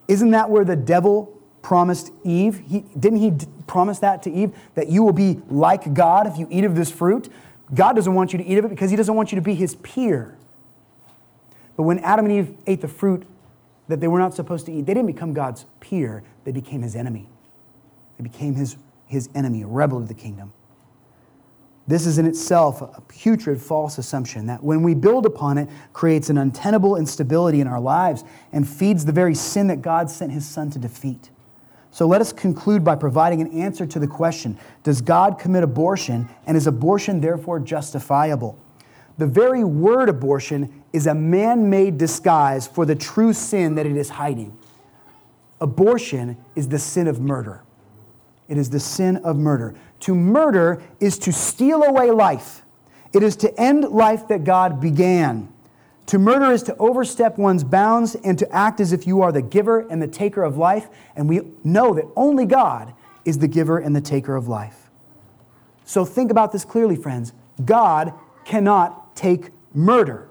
Isn't 0.08 0.32
that 0.32 0.50
where 0.50 0.66
the 0.66 0.76
devil 0.76 1.38
promised 1.62 2.12
Eve? 2.24 2.64
He, 2.68 2.86
didn't 2.98 3.20
he 3.20 3.34
promise 3.68 4.00
that 4.00 4.24
to 4.24 4.32
Eve? 4.32 4.54
That 4.76 4.90
you 4.90 5.04
will 5.04 5.14
be 5.14 5.42
like 5.50 5.94
God 5.94 6.28
if 6.28 6.38
you 6.38 6.48
eat 6.50 6.64
of 6.64 6.76
this 6.76 6.92
fruit? 6.92 7.30
God 7.74 7.94
doesn't 7.94 8.14
want 8.14 8.32
you 8.32 8.38
to 8.40 8.46
eat 8.46 8.58
of 8.58 8.66
it 8.66 8.70
because 8.70 8.90
he 8.90 8.96
doesn't 8.96 9.14
want 9.14 9.32
you 9.32 9.36
to 9.36 9.42
be 9.42 9.54
his 9.54 9.76
peer. 9.76 10.38
But 11.76 11.84
when 11.84 12.00
Adam 12.00 12.26
and 12.26 12.34
Eve 12.34 12.58
ate 12.66 12.82
the 12.82 12.88
fruit 12.88 13.28
that 13.88 14.00
they 14.00 14.08
were 14.08 14.20
not 14.20 14.34
supposed 14.34 14.66
to 14.68 14.72
eat, 14.72 14.86
they 14.86 14.94
didn't 14.94 15.08
become 15.08 15.34
God's 15.34 15.66
peer, 15.80 16.24
they 16.46 16.52
became 16.52 16.82
his 16.82 16.96
enemy. 16.96 17.28
They 18.18 18.24
became 18.24 18.56
his, 18.56 18.78
his 19.06 19.30
enemy, 19.36 19.62
a 19.62 19.68
rebel 19.68 20.00
to 20.00 20.08
the 20.08 20.14
kingdom. 20.14 20.54
This 21.88 22.06
is 22.06 22.18
in 22.18 22.26
itself 22.26 22.82
a 22.82 23.02
putrid 23.08 23.62
false 23.62 23.98
assumption 23.98 24.48
that 24.48 24.62
when 24.62 24.84
we 24.84 24.94
build 24.94 25.26
upon 25.26 25.58
it, 25.58 25.70
creates 25.94 26.30
an 26.30 26.38
untenable 26.38 26.98
instability 26.98 27.62
in 27.62 27.68
our 27.68 27.80
lives 27.80 28.26
and 28.52 28.68
feeds 28.68 29.06
the 29.06 29.14
very 29.14 29.34
sin 29.34 29.68
that 29.68 29.82
God 29.82 30.10
sent 30.10 30.34
his 30.34 30.46
son 30.46 30.70
to 30.72 30.80
defeat. 30.80 31.30
So 31.92 32.06
let 32.06 32.20
us 32.20 32.34
conclude 32.34 32.84
by 32.84 32.96
providing 32.96 33.42
an 33.42 33.52
answer 33.52 33.86
to 33.88 34.00
the 34.00 34.08
question 34.08 34.58
Does 34.84 35.02
God 35.02 35.40
commit 35.40 35.64
abortion, 35.64 36.28
and 36.46 36.58
is 36.58 36.68
abortion 36.68 37.22
therefore 37.22 37.60
justifiable? 37.60 38.60
The 39.18 39.26
very 39.26 39.64
word 39.64 40.10
abortion 40.10 40.84
is 40.94 41.08
a 41.08 41.16
man 41.16 41.70
made 41.70 41.98
disguise 41.98 42.68
for 42.68 42.86
the 42.86 42.96
true 42.96 43.34
sin 43.34 43.76
that 43.76 43.86
it 43.86 43.96
is 43.96 44.10
hiding. 44.10 44.58
Abortion 45.60 46.38
is 46.56 46.68
the 46.68 46.78
sin 46.78 47.08
of 47.08 47.20
murder. 47.20 47.64
It 48.48 48.58
is 48.58 48.70
the 48.70 48.80
sin 48.80 49.18
of 49.18 49.38
murder. 49.38 49.76
To 50.02 50.16
murder 50.16 50.82
is 51.00 51.18
to 51.20 51.34
steal 51.34 51.84
away 51.84 52.12
life, 52.12 52.64
it 53.14 53.24
is 53.24 53.36
to 53.38 53.60
end 53.60 53.86
life 53.86 54.28
that 54.28 54.44
God 54.44 54.80
began. 54.80 55.54
To 56.08 56.20
murder 56.20 56.52
is 56.52 56.64
to 56.64 56.76
overstep 56.78 57.38
one's 57.38 57.66
bounds 57.66 58.16
and 58.16 58.40
to 58.40 58.50
act 58.50 58.80
as 58.80 58.94
if 58.94 59.06
you 59.06 59.22
are 59.22 59.34
the 59.34 59.42
giver 59.42 59.80
and 59.80 60.02
the 60.02 60.08
taker 60.08 60.42
of 60.42 60.58
life. 60.58 60.88
And 61.18 61.28
we 61.28 61.42
know 61.66 61.94
that 61.96 62.06
only 62.16 62.46
God 62.46 62.94
is 63.26 63.40
the 63.40 63.48
giver 63.48 63.78
and 63.78 63.94
the 63.94 64.00
taker 64.00 64.38
of 64.38 64.48
life. 64.48 64.90
So 65.84 66.06
think 66.06 66.32
about 66.32 66.54
this 66.54 66.64
clearly, 66.64 66.96
friends. 66.96 67.34
God 67.66 68.14
cannot 68.46 69.18
take 69.18 69.50
murder, 69.74 70.30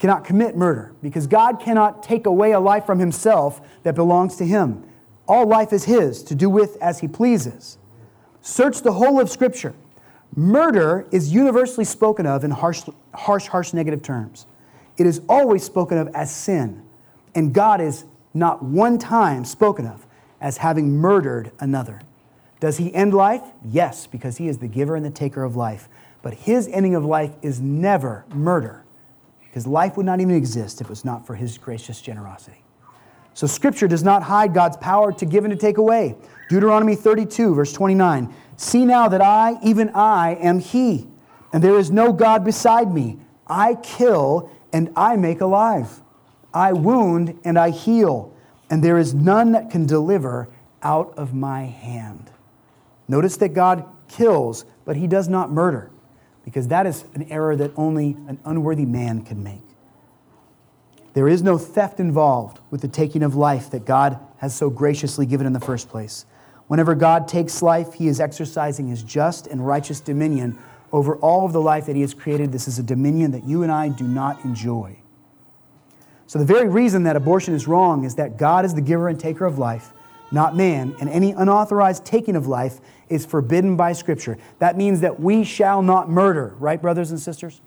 cannot 0.00 0.24
commit 0.24 0.56
murder, 0.56 0.94
because 1.00 1.28
God 1.28 1.60
cannot 1.60 2.02
take 2.02 2.26
away 2.26 2.50
a 2.50 2.58
life 2.58 2.84
from 2.84 2.98
himself 2.98 3.60
that 3.84 3.94
belongs 3.94 4.34
to 4.36 4.46
him. 4.46 4.82
All 5.30 5.46
life 5.46 5.72
is 5.72 5.84
his 5.84 6.24
to 6.24 6.34
do 6.34 6.50
with 6.50 6.76
as 6.82 6.98
he 6.98 7.06
pleases. 7.06 7.78
Search 8.42 8.82
the 8.82 8.94
whole 8.94 9.20
of 9.20 9.30
Scripture. 9.30 9.74
Murder 10.34 11.06
is 11.12 11.32
universally 11.32 11.84
spoken 11.84 12.26
of 12.26 12.42
in 12.42 12.50
harsh, 12.50 12.82
harsh, 13.14 13.46
harsh 13.46 13.72
negative 13.72 14.02
terms. 14.02 14.46
It 14.96 15.06
is 15.06 15.22
always 15.28 15.62
spoken 15.62 15.98
of 15.98 16.08
as 16.16 16.34
sin, 16.34 16.82
and 17.32 17.54
God 17.54 17.80
is 17.80 18.06
not 18.34 18.64
one 18.64 18.98
time 18.98 19.44
spoken 19.44 19.86
of 19.86 20.04
as 20.40 20.56
having 20.56 20.96
murdered 20.96 21.52
another. 21.60 22.00
Does 22.58 22.78
he 22.78 22.92
end 22.92 23.14
life? 23.14 23.44
Yes, 23.64 24.08
because 24.08 24.38
he 24.38 24.48
is 24.48 24.58
the 24.58 24.66
giver 24.66 24.96
and 24.96 25.04
the 25.04 25.10
taker 25.10 25.44
of 25.44 25.54
life. 25.54 25.88
But 26.22 26.34
his 26.34 26.66
ending 26.66 26.96
of 26.96 27.04
life 27.04 27.36
is 27.40 27.60
never 27.60 28.24
murder, 28.34 28.82
because 29.44 29.64
life 29.64 29.96
would 29.96 30.06
not 30.06 30.18
even 30.18 30.34
exist 30.34 30.80
if 30.80 30.88
it 30.88 30.90
was 30.90 31.04
not 31.04 31.24
for 31.24 31.36
his 31.36 31.56
gracious 31.56 32.02
generosity. 32.02 32.64
So, 33.40 33.46
Scripture 33.46 33.88
does 33.88 34.02
not 34.02 34.22
hide 34.22 34.52
God's 34.52 34.76
power 34.76 35.12
to 35.14 35.24
give 35.24 35.46
and 35.46 35.50
to 35.50 35.58
take 35.58 35.78
away. 35.78 36.14
Deuteronomy 36.50 36.94
32, 36.94 37.54
verse 37.54 37.72
29 37.72 38.34
See 38.58 38.84
now 38.84 39.08
that 39.08 39.22
I, 39.22 39.56
even 39.62 39.88
I, 39.94 40.34
am 40.34 40.58
He, 40.58 41.08
and 41.50 41.64
there 41.64 41.78
is 41.78 41.90
no 41.90 42.12
God 42.12 42.44
beside 42.44 42.92
me. 42.92 43.16
I 43.46 43.76
kill 43.76 44.50
and 44.74 44.92
I 44.94 45.16
make 45.16 45.40
alive. 45.40 46.02
I 46.52 46.74
wound 46.74 47.40
and 47.42 47.58
I 47.58 47.70
heal, 47.70 48.30
and 48.68 48.84
there 48.84 48.98
is 48.98 49.14
none 49.14 49.52
that 49.52 49.70
can 49.70 49.86
deliver 49.86 50.50
out 50.82 51.14
of 51.16 51.32
my 51.32 51.62
hand. 51.62 52.30
Notice 53.08 53.38
that 53.38 53.54
God 53.54 53.86
kills, 54.06 54.66
but 54.84 54.96
He 54.96 55.06
does 55.06 55.30
not 55.30 55.50
murder, 55.50 55.90
because 56.44 56.68
that 56.68 56.84
is 56.84 57.06
an 57.14 57.22
error 57.30 57.56
that 57.56 57.72
only 57.74 58.18
an 58.28 58.38
unworthy 58.44 58.84
man 58.84 59.22
can 59.22 59.42
make. 59.42 59.69
There 61.12 61.28
is 61.28 61.42
no 61.42 61.58
theft 61.58 61.98
involved 61.98 62.60
with 62.70 62.82
the 62.82 62.88
taking 62.88 63.22
of 63.22 63.34
life 63.34 63.70
that 63.70 63.84
God 63.84 64.18
has 64.38 64.54
so 64.54 64.70
graciously 64.70 65.26
given 65.26 65.46
in 65.46 65.52
the 65.52 65.60
first 65.60 65.88
place. 65.88 66.24
Whenever 66.68 66.94
God 66.94 67.26
takes 67.26 67.62
life, 67.62 67.94
he 67.94 68.06
is 68.06 68.20
exercising 68.20 68.86
his 68.86 69.02
just 69.02 69.48
and 69.48 69.66
righteous 69.66 69.98
dominion 69.98 70.56
over 70.92 71.16
all 71.16 71.44
of 71.44 71.52
the 71.52 71.60
life 71.60 71.86
that 71.86 71.96
he 71.96 72.02
has 72.02 72.14
created. 72.14 72.52
This 72.52 72.68
is 72.68 72.78
a 72.78 72.82
dominion 72.82 73.32
that 73.32 73.44
you 73.44 73.64
and 73.64 73.72
I 73.72 73.88
do 73.88 74.04
not 74.04 74.44
enjoy. 74.44 74.96
So, 76.28 76.38
the 76.38 76.44
very 76.44 76.68
reason 76.68 77.02
that 77.04 77.16
abortion 77.16 77.54
is 77.54 77.66
wrong 77.66 78.04
is 78.04 78.14
that 78.14 78.36
God 78.36 78.64
is 78.64 78.74
the 78.74 78.80
giver 78.80 79.08
and 79.08 79.18
taker 79.18 79.46
of 79.46 79.58
life, 79.58 79.92
not 80.30 80.56
man, 80.56 80.94
and 81.00 81.08
any 81.08 81.32
unauthorized 81.32 82.04
taking 82.04 82.36
of 82.36 82.46
life 82.46 82.78
is 83.08 83.26
forbidden 83.26 83.76
by 83.76 83.92
Scripture. 83.92 84.38
That 84.60 84.76
means 84.76 85.00
that 85.00 85.18
we 85.18 85.42
shall 85.42 85.82
not 85.82 86.08
murder, 86.08 86.54
right, 86.60 86.80
brothers 86.80 87.10
and 87.10 87.18
sisters? 87.18 87.60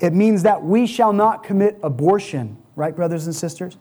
It 0.00 0.14
means 0.14 0.42
that 0.44 0.62
we 0.62 0.86
shall 0.86 1.12
not 1.12 1.42
commit 1.42 1.78
abortion, 1.82 2.56
right, 2.74 2.94
brothers 2.94 3.26
and 3.26 3.34
sisters? 3.34 3.76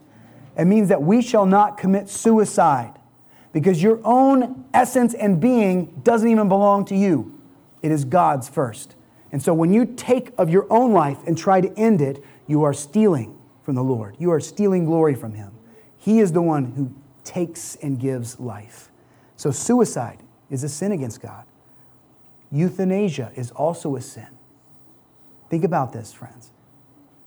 It 0.57 0.65
means 0.65 0.89
that 0.89 1.01
we 1.01 1.21
shall 1.21 1.45
not 1.45 1.77
commit 1.77 2.09
suicide 2.09 2.93
because 3.53 3.81
your 3.81 3.99
own 4.03 4.65
essence 4.73 5.13
and 5.13 5.39
being 5.39 6.01
doesn't 6.03 6.27
even 6.27 6.49
belong 6.49 6.85
to 6.85 6.95
you. 6.95 7.39
It 7.81 7.91
is 7.91 8.03
God's 8.03 8.49
first. 8.49 8.95
And 9.31 9.41
so 9.41 9.53
when 9.53 9.73
you 9.73 9.85
take 9.85 10.31
of 10.37 10.49
your 10.49 10.67
own 10.69 10.91
life 10.91 11.19
and 11.25 11.37
try 11.37 11.61
to 11.61 11.73
end 11.77 12.01
it, 12.01 12.23
you 12.47 12.63
are 12.63 12.73
stealing 12.73 13.37
from 13.63 13.75
the 13.75 13.83
Lord. 13.83 14.15
You 14.19 14.31
are 14.31 14.39
stealing 14.39 14.85
glory 14.85 15.15
from 15.15 15.33
Him. 15.33 15.51
He 15.97 16.19
is 16.19 16.31
the 16.31 16.41
one 16.41 16.65
who 16.65 16.91
takes 17.23 17.75
and 17.75 17.99
gives 17.99 18.39
life. 18.39 18.89
So 19.37 19.51
suicide 19.51 20.19
is 20.49 20.63
a 20.63 20.69
sin 20.69 20.91
against 20.91 21.21
God. 21.21 21.45
Euthanasia 22.51 23.31
is 23.35 23.51
also 23.51 23.95
a 23.95 24.01
sin. 24.01 24.27
Think 25.49 25.63
about 25.63 25.93
this, 25.93 26.13
friends. 26.13 26.51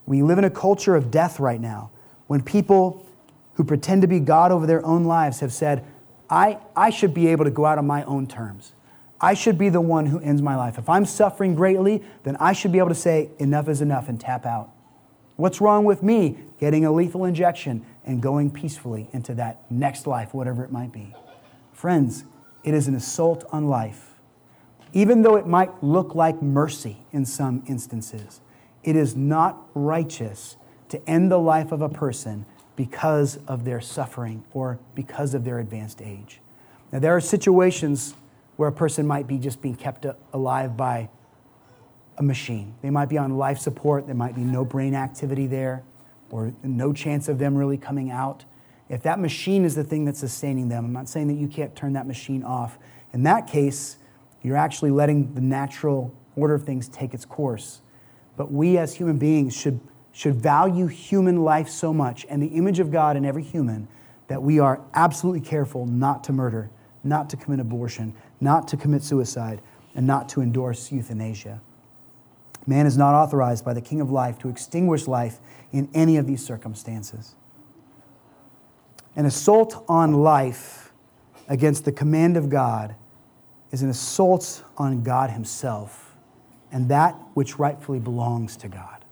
We 0.05 0.21
live 0.21 0.37
in 0.37 0.43
a 0.43 0.49
culture 0.49 0.95
of 0.95 1.11
death 1.11 1.39
right 1.39 1.59
now 1.59 1.91
when 2.27 2.41
people 2.41 3.05
who 3.55 3.63
pretend 3.63 4.01
to 4.01 4.07
be 4.07 4.19
God 4.19 4.51
over 4.51 4.65
their 4.65 4.85
own 4.85 5.03
lives 5.03 5.39
have 5.41 5.53
said, 5.53 5.85
I, 6.29 6.57
I 6.75 6.89
should 6.89 7.13
be 7.13 7.27
able 7.27 7.45
to 7.45 7.51
go 7.51 7.65
out 7.65 7.77
on 7.77 7.85
my 7.85 8.03
own 8.03 8.27
terms. 8.27 8.73
I 9.21 9.35
should 9.35 9.57
be 9.57 9.69
the 9.69 9.81
one 9.81 10.07
who 10.07 10.19
ends 10.19 10.41
my 10.41 10.55
life. 10.55 10.77
If 10.77 10.89
I'm 10.89 11.05
suffering 11.05 11.55
greatly, 11.55 12.03
then 12.23 12.35
I 12.37 12.53
should 12.53 12.71
be 12.71 12.79
able 12.79 12.89
to 12.89 12.95
say, 12.95 13.29
enough 13.39 13.69
is 13.69 13.81
enough 13.81 14.09
and 14.09 14.19
tap 14.19 14.45
out. 14.45 14.71
What's 15.35 15.61
wrong 15.61 15.85
with 15.85 16.03
me 16.03 16.37
getting 16.59 16.85
a 16.85 16.91
lethal 16.91 17.25
injection 17.25 17.85
and 18.05 18.21
going 18.21 18.51
peacefully 18.51 19.09
into 19.13 19.33
that 19.35 19.59
next 19.71 20.07
life, 20.07 20.33
whatever 20.33 20.63
it 20.63 20.71
might 20.71 20.91
be? 20.91 21.15
Friends, 21.71 22.25
it 22.63 22.73
is 22.73 22.87
an 22.87 22.95
assault 22.95 23.45
on 23.51 23.67
life. 23.67 24.12
Even 24.93 25.23
though 25.23 25.35
it 25.35 25.47
might 25.47 25.83
look 25.83 26.15
like 26.15 26.41
mercy 26.41 27.05
in 27.11 27.25
some 27.25 27.63
instances, 27.67 28.41
it 28.83 28.95
is 28.95 29.15
not 29.15 29.61
righteous 29.73 30.55
to 30.89 31.09
end 31.09 31.31
the 31.31 31.39
life 31.39 31.71
of 31.71 31.81
a 31.81 31.89
person 31.89 32.45
because 32.75 33.39
of 33.47 33.65
their 33.65 33.81
suffering 33.81 34.43
or 34.53 34.79
because 34.95 35.33
of 35.33 35.43
their 35.43 35.59
advanced 35.59 36.01
age. 36.01 36.39
Now, 36.91 36.99
there 36.99 37.15
are 37.15 37.21
situations 37.21 38.13
where 38.55 38.69
a 38.69 38.73
person 38.73 39.07
might 39.07 39.25
be 39.25 39.39
just 39.39 39.61
being 39.61 39.75
kept 39.75 40.05
alive 40.31 40.77
by 40.77 41.09
a 42.17 42.23
machine. 42.23 42.75
They 42.83 42.91
might 42.91 43.09
be 43.09 43.17
on 43.17 43.37
life 43.37 43.57
support, 43.57 44.05
there 44.05 44.15
might 44.15 44.35
be 44.35 44.43
no 44.43 44.63
brain 44.63 44.93
activity 44.93 45.47
there, 45.47 45.83
or 46.29 46.53
no 46.63 46.93
chance 46.93 47.27
of 47.27 47.39
them 47.39 47.55
really 47.55 47.77
coming 47.77 48.11
out. 48.11 48.45
If 48.89 49.01
that 49.03 49.19
machine 49.19 49.65
is 49.65 49.73
the 49.73 49.83
thing 49.83 50.05
that's 50.05 50.19
sustaining 50.19 50.69
them, 50.69 50.85
I'm 50.85 50.93
not 50.93 51.09
saying 51.09 51.27
that 51.29 51.35
you 51.35 51.47
can't 51.47 51.75
turn 51.75 51.93
that 51.93 52.05
machine 52.05 52.43
off. 52.43 52.77
In 53.11 53.23
that 53.23 53.47
case, 53.47 53.97
you're 54.43 54.57
actually 54.57 54.91
letting 54.91 55.33
the 55.33 55.41
natural 55.41 56.13
order 56.35 56.53
of 56.53 56.63
things 56.63 56.87
take 56.89 57.13
its 57.13 57.25
course. 57.25 57.81
But 58.35 58.51
we 58.51 58.77
as 58.77 58.95
human 58.95 59.17
beings 59.17 59.55
should 59.55 59.79
should 60.13 60.35
value 60.35 60.85
human 60.85 61.43
life 61.43 61.67
so 61.67 61.91
much 61.91 62.25
and 62.29 62.41
the 62.41 62.47
image 62.47 62.79
of 62.79 62.91
God 62.91 63.17
in 63.17 63.25
every 63.25 63.43
human 63.43 63.87
that 64.27 64.41
we 64.41 64.59
are 64.59 64.79
absolutely 64.93 65.41
careful 65.41 65.85
not 65.87 66.23
to 66.25 66.31
murder, 66.31 66.69
not 67.03 67.29
to 67.31 67.37
commit 67.37 67.59
abortion, 67.59 68.13
not 68.39 68.67
to 68.69 68.77
commit 68.77 69.03
suicide, 69.03 69.59
and 69.95 70.07
not 70.07 70.29
to 70.29 70.41
endorse 70.41 70.91
euthanasia. 70.91 71.59
Man 72.65 72.85
is 72.85 72.95
not 72.95 73.13
authorized 73.13 73.65
by 73.65 73.73
the 73.73 73.81
King 73.81 73.99
of 73.99 74.09
Life 74.09 74.37
to 74.39 74.49
extinguish 74.49 75.07
life 75.07 75.39
in 75.71 75.89
any 75.93 76.17
of 76.17 76.27
these 76.27 76.45
circumstances. 76.45 77.35
An 79.15 79.25
assault 79.25 79.83
on 79.89 80.13
life 80.13 80.93
against 81.49 81.85
the 81.85 81.91
command 81.91 82.37
of 82.37 82.49
God 82.49 82.95
is 83.73 83.81
an 83.81 83.89
assault 83.89 84.63
on 84.77 85.03
God 85.03 85.31
Himself 85.31 86.13
and 86.73 86.89
that 86.89 87.15
which 87.35 87.59
rightfully 87.59 87.99
belongs 87.99 88.57
to 88.57 88.67
God. 88.67 89.05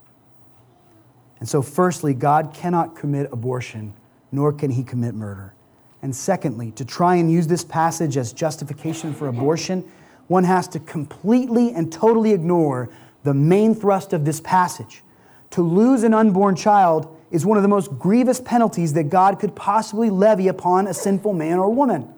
And 1.38 1.48
so, 1.48 1.62
firstly, 1.62 2.12
God 2.12 2.52
cannot 2.52 2.96
commit 2.96 3.32
abortion, 3.32 3.94
nor 4.30 4.52
can 4.52 4.70
he 4.70 4.82
commit 4.82 5.14
murder. 5.14 5.54
And 6.02 6.14
secondly, 6.14 6.72
to 6.72 6.84
try 6.84 7.16
and 7.16 7.30
use 7.30 7.46
this 7.46 7.64
passage 7.64 8.16
as 8.16 8.32
justification 8.32 9.14
for 9.14 9.28
abortion, 9.28 9.88
one 10.26 10.44
has 10.44 10.66
to 10.68 10.80
completely 10.80 11.72
and 11.72 11.92
totally 11.92 12.32
ignore 12.32 12.90
the 13.22 13.34
main 13.34 13.74
thrust 13.74 14.12
of 14.12 14.24
this 14.24 14.40
passage. 14.40 15.02
To 15.50 15.62
lose 15.62 16.02
an 16.02 16.14
unborn 16.14 16.56
child 16.56 17.16
is 17.30 17.46
one 17.46 17.56
of 17.56 17.62
the 17.62 17.68
most 17.68 17.96
grievous 17.98 18.40
penalties 18.40 18.92
that 18.94 19.04
God 19.04 19.38
could 19.38 19.54
possibly 19.54 20.10
levy 20.10 20.48
upon 20.48 20.88
a 20.88 20.94
sinful 20.94 21.32
man 21.32 21.58
or 21.58 21.70
woman. 21.70 22.12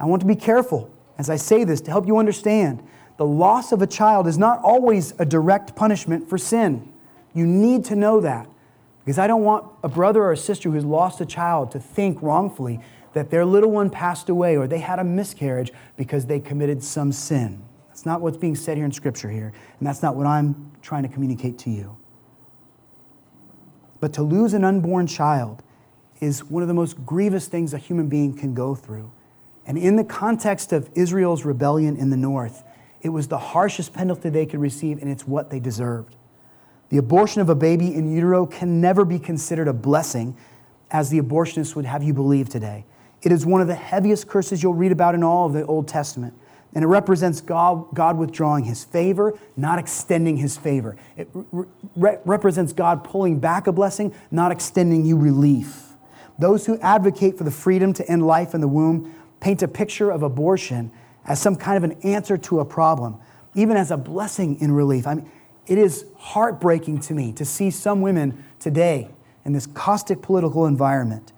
I 0.00 0.06
want 0.06 0.20
to 0.20 0.26
be 0.26 0.34
careful 0.34 0.90
as 1.18 1.28
I 1.28 1.36
say 1.36 1.64
this 1.64 1.80
to 1.82 1.90
help 1.90 2.06
you 2.06 2.16
understand 2.16 2.82
the 3.18 3.26
loss 3.26 3.70
of 3.70 3.82
a 3.82 3.86
child 3.86 4.26
is 4.26 4.38
not 4.38 4.60
always 4.62 5.12
a 5.18 5.26
direct 5.26 5.76
punishment 5.76 6.26
for 6.26 6.38
sin. 6.38 6.90
You 7.34 7.46
need 7.46 7.84
to 7.84 7.94
know 7.94 8.20
that. 8.22 8.48
Because 9.04 9.18
I 9.18 9.26
don't 9.26 9.42
want 9.42 9.66
a 9.82 9.88
brother 9.88 10.22
or 10.22 10.32
a 10.32 10.36
sister 10.38 10.70
who's 10.70 10.86
lost 10.86 11.20
a 11.20 11.26
child 11.26 11.70
to 11.72 11.78
think 11.78 12.22
wrongfully 12.22 12.80
that 13.12 13.30
their 13.30 13.44
little 13.44 13.70
one 13.70 13.90
passed 13.90 14.30
away 14.30 14.56
or 14.56 14.66
they 14.66 14.78
had 14.78 14.98
a 14.98 15.04
miscarriage 15.04 15.70
because 15.98 16.24
they 16.24 16.40
committed 16.40 16.82
some 16.82 17.12
sin. 17.12 17.62
That's 17.88 18.06
not 18.06 18.22
what's 18.22 18.38
being 18.38 18.54
said 18.54 18.78
here 18.78 18.86
in 18.86 18.92
Scripture 18.92 19.28
here, 19.28 19.52
and 19.78 19.86
that's 19.86 20.00
not 20.00 20.16
what 20.16 20.26
I'm 20.26 20.72
trying 20.80 21.02
to 21.02 21.08
communicate 21.10 21.58
to 21.58 21.70
you. 21.70 21.96
But 24.00 24.14
to 24.14 24.22
lose 24.22 24.54
an 24.54 24.64
unborn 24.64 25.06
child 25.06 25.62
is 26.20 26.44
one 26.44 26.62
of 26.62 26.68
the 26.68 26.74
most 26.74 27.04
grievous 27.04 27.48
things 27.48 27.74
a 27.74 27.78
human 27.78 28.08
being 28.08 28.34
can 28.34 28.54
go 28.54 28.74
through. 28.74 29.10
And 29.66 29.78
in 29.78 29.96
the 29.96 30.04
context 30.04 30.72
of 30.72 30.90
Israel's 30.94 31.44
rebellion 31.44 31.96
in 31.96 32.10
the 32.10 32.16
north, 32.16 32.64
it 33.02 33.10
was 33.10 33.28
the 33.28 33.38
harshest 33.38 33.92
penalty 33.92 34.28
they 34.28 34.46
could 34.46 34.60
receive, 34.60 35.00
and 35.00 35.10
it's 35.10 35.26
what 35.26 35.50
they 35.50 35.60
deserved. 35.60 36.16
The 36.90 36.98
abortion 36.98 37.40
of 37.40 37.48
a 37.48 37.54
baby 37.54 37.94
in 37.94 38.12
utero 38.12 38.46
can 38.46 38.80
never 38.80 39.04
be 39.04 39.18
considered 39.18 39.68
a 39.68 39.72
blessing, 39.72 40.36
as 40.90 41.08
the 41.08 41.20
abortionists 41.20 41.76
would 41.76 41.84
have 41.84 42.02
you 42.02 42.12
believe 42.12 42.48
today. 42.48 42.84
It 43.22 43.32
is 43.32 43.46
one 43.46 43.60
of 43.60 43.68
the 43.68 43.74
heaviest 43.74 44.26
curses 44.26 44.62
you'll 44.62 44.74
read 44.74 44.92
about 44.92 45.14
in 45.14 45.22
all 45.22 45.46
of 45.46 45.52
the 45.52 45.64
Old 45.66 45.86
Testament. 45.86 46.34
And 46.74 46.84
it 46.84 46.88
represents 46.88 47.40
God, 47.40 47.94
God 47.94 48.16
withdrawing 48.16 48.64
his 48.64 48.84
favor, 48.84 49.38
not 49.56 49.78
extending 49.78 50.36
his 50.36 50.56
favor. 50.56 50.96
It 51.16 51.28
re- 51.96 52.18
represents 52.24 52.72
God 52.72 53.02
pulling 53.04 53.40
back 53.40 53.66
a 53.66 53.72
blessing, 53.72 54.14
not 54.30 54.52
extending 54.52 55.04
you 55.04 55.16
relief. 55.16 55.88
Those 56.38 56.66
who 56.66 56.78
advocate 56.78 57.36
for 57.36 57.44
the 57.44 57.50
freedom 57.50 57.92
to 57.94 58.08
end 58.08 58.26
life 58.26 58.54
in 58.54 58.60
the 58.60 58.68
womb 58.68 59.14
paint 59.40 59.62
a 59.62 59.68
picture 59.68 60.10
of 60.10 60.22
abortion 60.22 60.92
as 61.24 61.40
some 61.40 61.56
kind 61.56 61.82
of 61.82 61.90
an 61.90 62.00
answer 62.02 62.36
to 62.36 62.60
a 62.60 62.64
problem, 62.64 63.16
even 63.54 63.76
as 63.76 63.90
a 63.90 63.96
blessing 63.96 64.60
in 64.60 64.72
relief. 64.72 65.06
I 65.06 65.14
mean, 65.14 65.30
it 65.66 65.78
is 65.78 66.04
heartbreaking 66.16 67.00
to 67.00 67.14
me 67.14 67.32
to 67.32 67.44
see 67.44 67.70
some 67.70 68.00
women 68.00 68.44
today 68.58 69.08
in 69.44 69.52
this 69.52 69.66
caustic 69.66 70.22
political 70.22 70.66
environment 70.66 71.32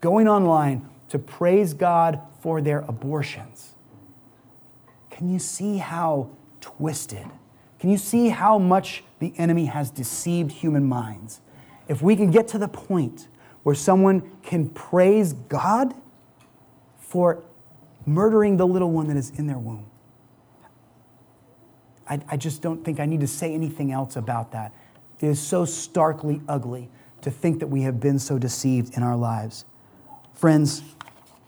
going 0.00 0.28
online 0.28 0.88
to 1.08 1.18
praise 1.18 1.74
God 1.74 2.20
for 2.40 2.60
their 2.60 2.80
abortions. 2.80 3.74
Can 5.10 5.32
you 5.32 5.38
see 5.38 5.78
how 5.78 6.30
twisted? 6.60 7.26
Can 7.78 7.90
you 7.90 7.98
see 7.98 8.30
how 8.30 8.58
much 8.58 9.04
the 9.18 9.32
enemy 9.38 9.66
has 9.66 9.90
deceived 9.90 10.50
human 10.50 10.84
minds? 10.84 11.40
If 11.88 12.02
we 12.02 12.16
can 12.16 12.30
get 12.30 12.48
to 12.48 12.58
the 12.58 12.68
point 12.68 13.28
where 13.62 13.74
someone 13.74 14.30
can 14.42 14.68
praise 14.70 15.34
God 15.34 15.94
for 17.14 17.44
murdering 18.06 18.56
the 18.56 18.66
little 18.66 18.90
one 18.90 19.06
that 19.06 19.16
is 19.16 19.30
in 19.38 19.46
their 19.46 19.56
womb. 19.56 19.86
I, 22.08 22.18
I, 22.28 22.36
just 22.36 22.60
don't 22.60 22.84
think 22.84 22.98
I 22.98 23.06
need 23.06 23.20
to 23.20 23.28
say 23.28 23.54
anything 23.54 23.92
else 23.92 24.16
about 24.16 24.50
that. 24.50 24.72
It 25.20 25.26
is 25.28 25.40
so 25.40 25.64
starkly 25.64 26.40
ugly 26.48 26.90
to 27.22 27.30
think 27.30 27.60
that 27.60 27.68
we 27.68 27.82
have 27.82 28.00
been 28.00 28.18
so 28.18 28.36
deceived 28.36 28.96
in 28.96 29.04
our 29.04 29.14
lives. 29.14 29.64
Friends, 30.32 30.82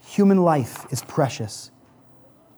human 0.07 0.39
life 0.39 0.87
is 0.93 1.03
precious. 1.03 1.73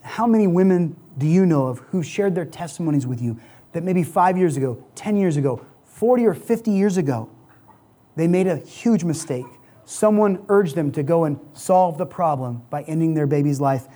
How 0.02 0.26
many 0.26 0.46
women 0.46 0.94
do 1.16 1.26
you 1.26 1.46
know 1.46 1.68
of 1.68 1.78
who 1.78 2.02
shared 2.02 2.34
their 2.34 2.44
testimonies 2.44 3.06
with 3.06 3.22
you 3.22 3.40
that 3.72 3.84
maybe 3.84 4.02
five 4.02 4.36
years 4.36 4.58
ago, 4.58 4.84
10 4.96 5.16
years 5.16 5.38
ago, 5.38 5.64
40 5.86 6.26
or 6.26 6.34
50 6.34 6.70
years 6.70 6.98
ago, 6.98 7.30
they 8.16 8.26
made 8.26 8.46
a 8.46 8.58
huge 8.58 9.02
mistake. 9.02 9.46
Someone 9.88 10.44
urged 10.50 10.74
them 10.74 10.92
to 10.92 11.02
go 11.02 11.24
and 11.24 11.40
solve 11.54 11.96
the 11.96 12.04
problem 12.04 12.60
by 12.68 12.82
ending 12.82 13.14
their 13.14 13.26
baby's 13.26 13.58
life. 13.58 13.86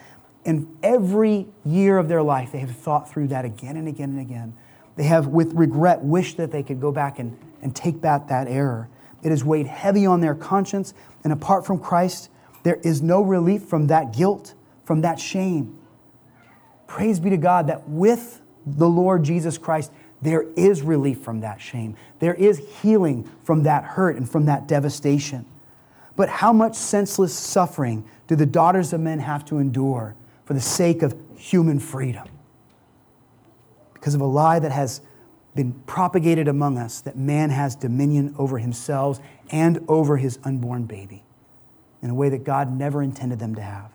And 0.42 0.74
every 0.82 1.48
year 1.66 1.98
of 1.98 2.08
their 2.08 2.22
life, 2.22 2.50
they 2.50 2.60
have 2.60 2.74
thought 2.74 3.10
through 3.10 3.28
that 3.28 3.44
again 3.44 3.76
and 3.76 3.86
again 3.86 4.08
and 4.08 4.18
again. 4.18 4.54
They 4.96 5.02
have, 5.02 5.26
with 5.26 5.52
regret, 5.52 6.00
wished 6.02 6.38
that 6.38 6.50
they 6.50 6.62
could 6.62 6.80
go 6.80 6.92
back 6.92 7.18
and, 7.18 7.36
and 7.60 7.76
take 7.76 8.00
back 8.00 8.28
that 8.28 8.48
error. 8.48 8.88
It 9.22 9.28
has 9.28 9.44
weighed 9.44 9.66
heavy 9.66 10.06
on 10.06 10.22
their 10.22 10.34
conscience, 10.34 10.94
and 11.24 11.30
apart 11.30 11.66
from 11.66 11.78
Christ, 11.78 12.30
there 12.62 12.80
is 12.82 13.02
no 13.02 13.20
relief 13.20 13.64
from 13.64 13.88
that 13.88 14.14
guilt, 14.16 14.54
from 14.86 15.02
that 15.02 15.20
shame. 15.20 15.78
Praise 16.86 17.20
be 17.20 17.28
to 17.28 17.36
God 17.36 17.66
that 17.66 17.86
with 17.86 18.40
the 18.64 18.88
Lord 18.88 19.24
Jesus 19.24 19.58
Christ, 19.58 19.92
there 20.22 20.46
is 20.56 20.80
relief 20.80 21.20
from 21.20 21.40
that 21.40 21.60
shame. 21.60 21.96
There 22.18 22.32
is 22.34 22.62
healing 22.80 23.30
from 23.44 23.64
that 23.64 23.84
hurt 23.84 24.16
and 24.16 24.26
from 24.26 24.46
that 24.46 24.66
devastation. 24.66 25.44
But 26.16 26.28
how 26.28 26.52
much 26.52 26.74
senseless 26.74 27.34
suffering 27.34 28.04
do 28.26 28.36
the 28.36 28.46
daughters 28.46 28.92
of 28.92 29.00
men 29.00 29.18
have 29.20 29.44
to 29.46 29.58
endure 29.58 30.14
for 30.44 30.54
the 30.54 30.60
sake 30.60 31.02
of 31.02 31.16
human 31.36 31.78
freedom? 31.78 32.28
Because 33.94 34.14
of 34.14 34.20
a 34.20 34.26
lie 34.26 34.58
that 34.58 34.72
has 34.72 35.00
been 35.54 35.72
propagated 35.86 36.48
among 36.48 36.78
us 36.78 37.00
that 37.02 37.16
man 37.16 37.50
has 37.50 37.74
dominion 37.76 38.34
over 38.38 38.58
himself 38.58 39.20
and 39.50 39.84
over 39.88 40.16
his 40.16 40.38
unborn 40.44 40.84
baby 40.84 41.22
in 42.02 42.10
a 42.10 42.14
way 42.14 42.28
that 42.30 42.44
God 42.44 42.76
never 42.76 43.02
intended 43.02 43.38
them 43.38 43.54
to 43.54 43.62
have. 43.62 43.90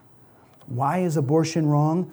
Why 0.68 1.00
is 1.00 1.18
abortion 1.18 1.66
wrong? 1.66 2.12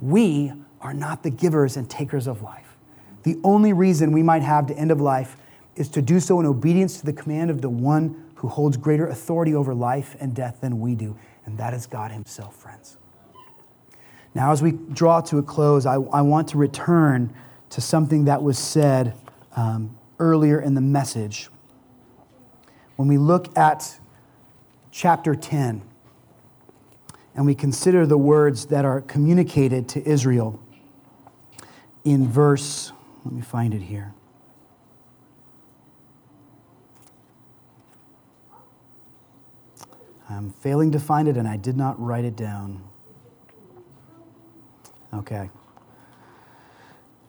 We 0.00 0.52
are 0.80 0.94
not 0.94 1.22
the 1.22 1.30
givers 1.30 1.76
and 1.76 1.88
takers 1.88 2.26
of 2.26 2.42
life. 2.42 2.76
The 3.22 3.38
only 3.44 3.72
reason 3.72 4.12
we 4.12 4.22
might 4.22 4.42
have 4.42 4.66
to 4.66 4.76
end 4.76 4.90
of 4.90 5.00
life 5.00 5.36
is 5.76 5.88
to 5.90 6.02
do 6.02 6.20
so 6.20 6.38
in 6.40 6.46
obedience 6.46 7.00
to 7.00 7.06
the 7.06 7.12
command 7.12 7.50
of 7.50 7.62
the 7.62 7.70
one 7.70 8.30
who 8.42 8.48
holds 8.48 8.76
greater 8.76 9.06
authority 9.06 9.54
over 9.54 9.72
life 9.72 10.16
and 10.18 10.34
death 10.34 10.60
than 10.60 10.80
we 10.80 10.96
do, 10.96 11.16
and 11.46 11.56
that 11.58 11.72
is 11.72 11.86
God 11.86 12.10
Himself, 12.10 12.56
friends. 12.56 12.96
Now, 14.34 14.50
as 14.50 14.60
we 14.60 14.72
draw 14.72 15.20
to 15.20 15.38
a 15.38 15.42
close, 15.42 15.86
I, 15.86 15.94
I 15.94 16.22
want 16.22 16.48
to 16.48 16.58
return 16.58 17.32
to 17.70 17.80
something 17.80 18.24
that 18.24 18.42
was 18.42 18.58
said 18.58 19.14
um, 19.54 19.96
earlier 20.18 20.60
in 20.60 20.74
the 20.74 20.80
message. 20.80 21.50
When 22.96 23.06
we 23.06 23.16
look 23.16 23.56
at 23.56 24.00
chapter 24.90 25.36
10 25.36 25.80
and 27.36 27.46
we 27.46 27.54
consider 27.54 28.06
the 28.06 28.18
words 28.18 28.66
that 28.66 28.84
are 28.84 29.02
communicated 29.02 29.88
to 29.90 30.06
Israel 30.06 30.60
in 32.04 32.28
verse 32.28 32.92
let 33.24 33.32
me 33.32 33.40
find 33.40 33.72
it 33.72 33.82
here. 33.82 34.14
I'm 40.32 40.50
failing 40.50 40.92
to 40.92 41.00
find 41.00 41.28
it, 41.28 41.36
and 41.36 41.46
I 41.46 41.56
did 41.56 41.76
not 41.76 42.00
write 42.00 42.24
it 42.24 42.36
down. 42.36 42.82
Okay. 45.12 45.50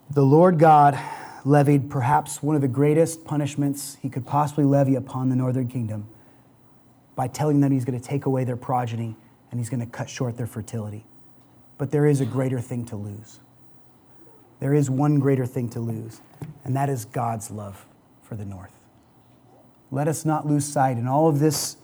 The 0.09 0.23
Lord 0.23 0.59
God 0.59 0.97
levied 1.45 1.89
perhaps 1.89 2.41
one 2.41 2.55
of 2.55 2.61
the 2.61 2.67
greatest 2.67 3.25
punishments 3.25 3.97
he 4.01 4.09
could 4.09 4.25
possibly 4.25 4.63
levy 4.63 4.95
upon 4.95 5.29
the 5.29 5.35
northern 5.35 5.67
kingdom 5.67 6.07
by 7.15 7.27
telling 7.27 7.59
them 7.59 7.71
he's 7.71 7.83
going 7.83 7.99
to 7.99 8.05
take 8.05 8.25
away 8.25 8.43
their 8.43 8.55
progeny 8.55 9.15
and 9.51 9.59
he's 9.59 9.69
going 9.69 9.79
to 9.79 9.85
cut 9.85 10.09
short 10.09 10.37
their 10.37 10.47
fertility. 10.47 11.05
But 11.77 11.91
there 11.91 12.05
is 12.05 12.21
a 12.21 12.25
greater 12.25 12.61
thing 12.61 12.85
to 12.85 12.95
lose 12.95 13.39
there 14.63 14.73
is 14.73 14.89
one 14.89 15.19
greater 15.19 15.45
thing 15.45 15.67
to 15.71 15.81
lose, 15.81 16.21
and 16.63 16.73
that 16.73 16.87
is 16.87 17.03
God's 17.03 17.51
love 17.51 17.85
for 18.21 18.35
the 18.35 18.45
North. 18.45 18.71
Let 19.91 20.07
us 20.07 20.23
not 20.23 20.47
lose 20.47 20.63
sight 20.63 20.97
in 20.97 21.05
all 21.05 21.27
of 21.27 21.39
this 21.39 21.75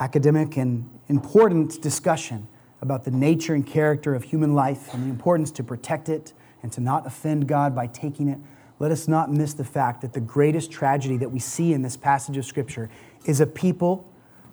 academic 0.00 0.56
and 0.56 0.88
important 1.08 1.80
discussion 1.82 2.48
about 2.80 3.04
the 3.04 3.10
nature 3.10 3.54
and 3.54 3.66
character 3.66 4.14
of 4.14 4.24
human 4.24 4.54
life 4.54 4.92
and 4.92 5.04
the 5.04 5.08
importance 5.08 5.50
to 5.52 5.62
protect 5.62 6.08
it 6.08 6.32
and 6.62 6.72
to 6.72 6.80
not 6.80 7.06
offend 7.06 7.46
God 7.46 7.74
by 7.74 7.86
taking 7.86 8.28
it. 8.28 8.38
Let 8.78 8.90
us 8.90 9.06
not 9.06 9.30
miss 9.30 9.54
the 9.54 9.64
fact 9.64 10.00
that 10.00 10.12
the 10.12 10.20
greatest 10.20 10.72
tragedy 10.72 11.16
that 11.18 11.30
we 11.30 11.38
see 11.38 11.72
in 11.72 11.82
this 11.82 11.96
passage 11.96 12.36
of 12.36 12.44
Scripture 12.44 12.90
is 13.24 13.40
a 13.40 13.46
people 13.46 14.08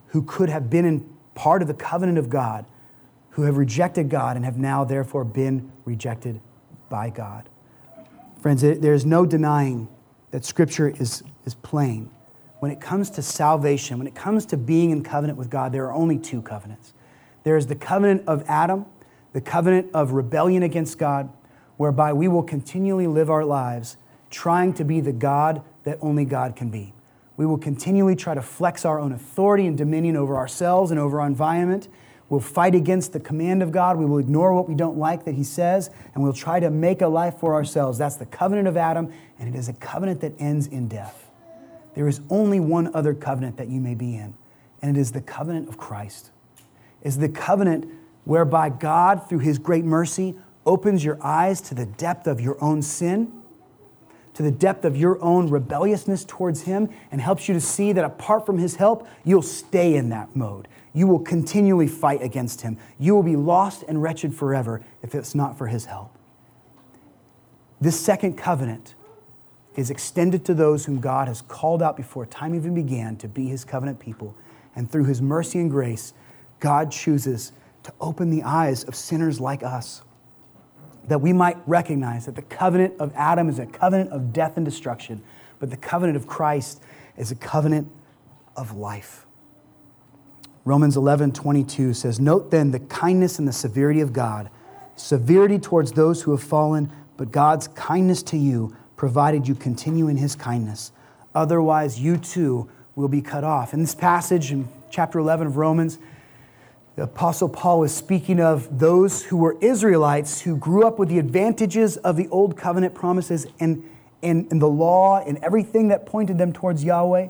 who 0.07 0.21
could 0.21 0.49
have 0.49 0.69
been 0.69 0.85
in 0.85 1.09
part 1.33 1.61
of 1.61 1.67
the 1.67 1.73
covenant 1.73 2.17
of 2.17 2.29
God, 2.29 2.65
who 3.31 3.43
have 3.43 3.57
rejected 3.57 4.09
God 4.09 4.35
and 4.35 4.45
have 4.45 4.57
now 4.57 4.83
therefore 4.83 5.23
been 5.23 5.71
rejected 5.85 6.39
by 6.89 7.09
God. 7.09 7.49
Friends, 8.39 8.61
there's 8.61 9.05
no 9.05 9.25
denying 9.25 9.87
that 10.31 10.45
Scripture 10.45 10.89
is, 10.89 11.23
is 11.45 11.55
plain. 11.55 12.09
When 12.59 12.71
it 12.71 12.81
comes 12.81 13.09
to 13.11 13.21
salvation, 13.21 13.97
when 13.97 14.07
it 14.07 14.15
comes 14.15 14.45
to 14.47 14.57
being 14.57 14.91
in 14.91 15.03
covenant 15.03 15.37
with 15.37 15.49
God, 15.49 15.71
there 15.71 15.85
are 15.85 15.93
only 15.93 16.17
two 16.17 16.41
covenants. 16.41 16.93
There 17.43 17.57
is 17.57 17.67
the 17.67 17.75
covenant 17.75 18.23
of 18.27 18.43
Adam, 18.47 18.85
the 19.33 19.41
covenant 19.41 19.87
of 19.93 20.11
rebellion 20.11 20.63
against 20.63 20.97
God, 20.97 21.29
whereby 21.77 22.11
we 22.13 22.27
will 22.27 22.43
continually 22.43 23.07
live 23.07 23.29
our 23.29 23.45
lives 23.45 23.97
trying 24.29 24.73
to 24.73 24.83
be 24.83 24.99
the 24.99 25.13
God 25.13 25.61
that 25.83 25.97
only 26.01 26.25
God 26.25 26.55
can 26.55 26.69
be. 26.69 26.93
We 27.37 27.45
will 27.45 27.57
continually 27.57 28.17
try 28.17 28.33
to 28.33 28.41
flex 28.41 28.83
our 28.83 28.99
own 28.99 29.13
authority 29.13 29.65
and 29.65 29.77
dominion 29.77 30.17
over 30.17 30.35
ourselves 30.35 30.91
and 30.91 30.99
over 30.99 31.21
our 31.21 31.27
environment 31.27 31.87
We'll 32.29 32.39
fight 32.39 32.75
against 32.75 33.11
the 33.11 33.19
command 33.19 33.63
of 33.63 33.71
God. 33.71 33.97
We 33.97 34.05
will 34.05 34.19
ignore 34.19 34.53
what 34.53 34.69
we 34.69 34.75
don't 34.75 34.97
like 34.97 35.25
that 35.25 35.33
He 35.33 35.43
says, 35.43 35.89
and 36.13 36.23
we'll 36.23 36.33
try 36.33 36.59
to 36.59 36.69
make 36.69 37.01
a 37.01 37.07
life 37.07 37.39
for 37.39 37.55
ourselves. 37.55 37.97
That's 37.97 38.15
the 38.15 38.27
covenant 38.27 38.67
of 38.67 38.77
Adam, 38.77 39.11
and 39.39 39.53
it 39.53 39.57
is 39.57 39.67
a 39.67 39.73
covenant 39.73 40.21
that 40.21 40.33
ends 40.39 40.67
in 40.67 40.87
death. 40.87 41.28
There 41.99 42.07
is 42.07 42.21
only 42.29 42.61
one 42.61 42.95
other 42.95 43.13
covenant 43.13 43.57
that 43.57 43.67
you 43.67 43.81
may 43.81 43.93
be 43.93 44.15
in, 44.15 44.33
and 44.81 44.95
it 44.95 44.97
is 44.97 45.11
the 45.11 45.19
covenant 45.19 45.67
of 45.67 45.77
Christ. 45.77 46.31
Is 47.01 47.17
the 47.17 47.27
covenant 47.27 47.91
whereby 48.23 48.69
God, 48.69 49.27
through 49.27 49.39
His 49.39 49.59
great 49.59 49.83
mercy, 49.83 50.35
opens 50.65 51.03
your 51.03 51.21
eyes 51.21 51.59
to 51.59 51.75
the 51.75 51.85
depth 51.85 52.25
of 52.25 52.39
your 52.39 52.55
own 52.63 52.81
sin, 52.81 53.33
to 54.33 54.41
the 54.41 54.49
depth 54.49 54.85
of 54.85 54.95
your 54.95 55.21
own 55.21 55.49
rebelliousness 55.49 56.23
towards 56.23 56.61
Him, 56.61 56.87
and 57.11 57.19
helps 57.19 57.49
you 57.49 57.53
to 57.53 57.59
see 57.59 57.91
that 57.91 58.05
apart 58.05 58.45
from 58.45 58.59
His 58.59 58.77
help, 58.77 59.05
you'll 59.25 59.41
stay 59.41 59.95
in 59.95 60.07
that 60.07 60.33
mode 60.37 60.69
you 60.93 61.05
will 61.05 61.19
continually 61.19 61.87
fight 61.87 62.21
against 62.23 62.61
him. 62.61 62.75
You 62.97 63.13
will 63.13 63.21
be 63.21 63.35
lost 63.35 63.83
and 63.87 64.01
wretched 64.01 64.33
forever 64.33 64.81
if 65.03 65.13
it's 65.13 65.35
not 65.35 65.55
for 65.55 65.67
his 65.67 65.85
help. 65.85 66.17
This 67.79 67.99
second 67.99 68.39
covenant 68.39 68.95
is 69.79 69.89
extended 69.89 70.43
to 70.43 70.53
those 70.53 70.85
whom 70.85 70.99
God 70.99 71.29
has 71.29 71.41
called 71.41 71.81
out 71.81 71.95
before 71.95 72.25
time 72.25 72.53
even 72.53 72.75
began 72.75 73.15
to 73.15 73.29
be 73.29 73.47
his 73.47 73.63
covenant 73.63 73.97
people. 73.97 74.35
And 74.75 74.91
through 74.91 75.05
his 75.05 75.21
mercy 75.21 75.59
and 75.59 75.71
grace, 75.71 76.13
God 76.59 76.91
chooses 76.91 77.53
to 77.83 77.93
open 78.01 78.29
the 78.29 78.43
eyes 78.43 78.83
of 78.83 78.93
sinners 78.93 79.39
like 79.39 79.63
us 79.63 80.01
that 81.07 81.19
we 81.19 81.31
might 81.31 81.57
recognize 81.65 82.25
that 82.25 82.35
the 82.35 82.41
covenant 82.41 82.93
of 82.99 83.13
Adam 83.15 83.47
is 83.47 83.57
a 83.57 83.65
covenant 83.65 84.11
of 84.11 84.33
death 84.33 84.57
and 84.57 84.65
destruction, 84.65 85.23
but 85.59 85.69
the 85.69 85.77
covenant 85.77 86.17
of 86.17 86.27
Christ 86.27 86.81
is 87.15 87.31
a 87.31 87.35
covenant 87.35 87.89
of 88.57 88.75
life. 88.75 89.25
Romans 90.65 90.97
11, 90.97 91.31
22 91.31 91.93
says, 91.93 92.19
Note 92.19 92.51
then 92.51 92.71
the 92.71 92.81
kindness 92.81 93.39
and 93.39 93.47
the 93.47 93.53
severity 93.53 94.01
of 94.01 94.11
God, 94.11 94.49
severity 94.97 95.57
towards 95.57 95.93
those 95.93 96.21
who 96.21 96.31
have 96.31 96.43
fallen, 96.43 96.91
but 97.15 97.31
God's 97.31 97.69
kindness 97.69 98.21
to 98.23 98.37
you, 98.37 98.75
provided 98.99 99.47
you 99.47 99.55
continue 99.55 100.09
in 100.09 100.17
his 100.17 100.35
kindness. 100.35 100.91
Otherwise, 101.33 102.01
you 102.01 102.17
too 102.17 102.69
will 102.97 103.07
be 103.07 103.21
cut 103.21 103.45
off. 103.45 103.73
In 103.73 103.79
this 103.79 103.95
passage 103.95 104.51
in 104.51 104.67
chapter 104.89 105.19
11 105.19 105.47
of 105.47 105.55
Romans, 105.55 105.97
the 106.97 107.03
Apostle 107.03 107.47
Paul 107.47 107.85
is 107.85 107.95
speaking 107.95 108.41
of 108.41 108.79
those 108.79 109.23
who 109.23 109.37
were 109.37 109.55
Israelites 109.61 110.41
who 110.41 110.57
grew 110.57 110.85
up 110.85 110.99
with 110.99 111.07
the 111.07 111.17
advantages 111.17 111.95
of 111.95 112.17
the 112.17 112.27
old 112.27 112.57
covenant 112.57 112.93
promises 112.93 113.47
and, 113.61 113.89
and, 114.21 114.51
and 114.51 114.61
the 114.61 114.67
law 114.67 115.23
and 115.25 115.37
everything 115.37 115.87
that 115.87 116.05
pointed 116.05 116.37
them 116.37 116.51
towards 116.51 116.83
Yahweh. 116.83 117.29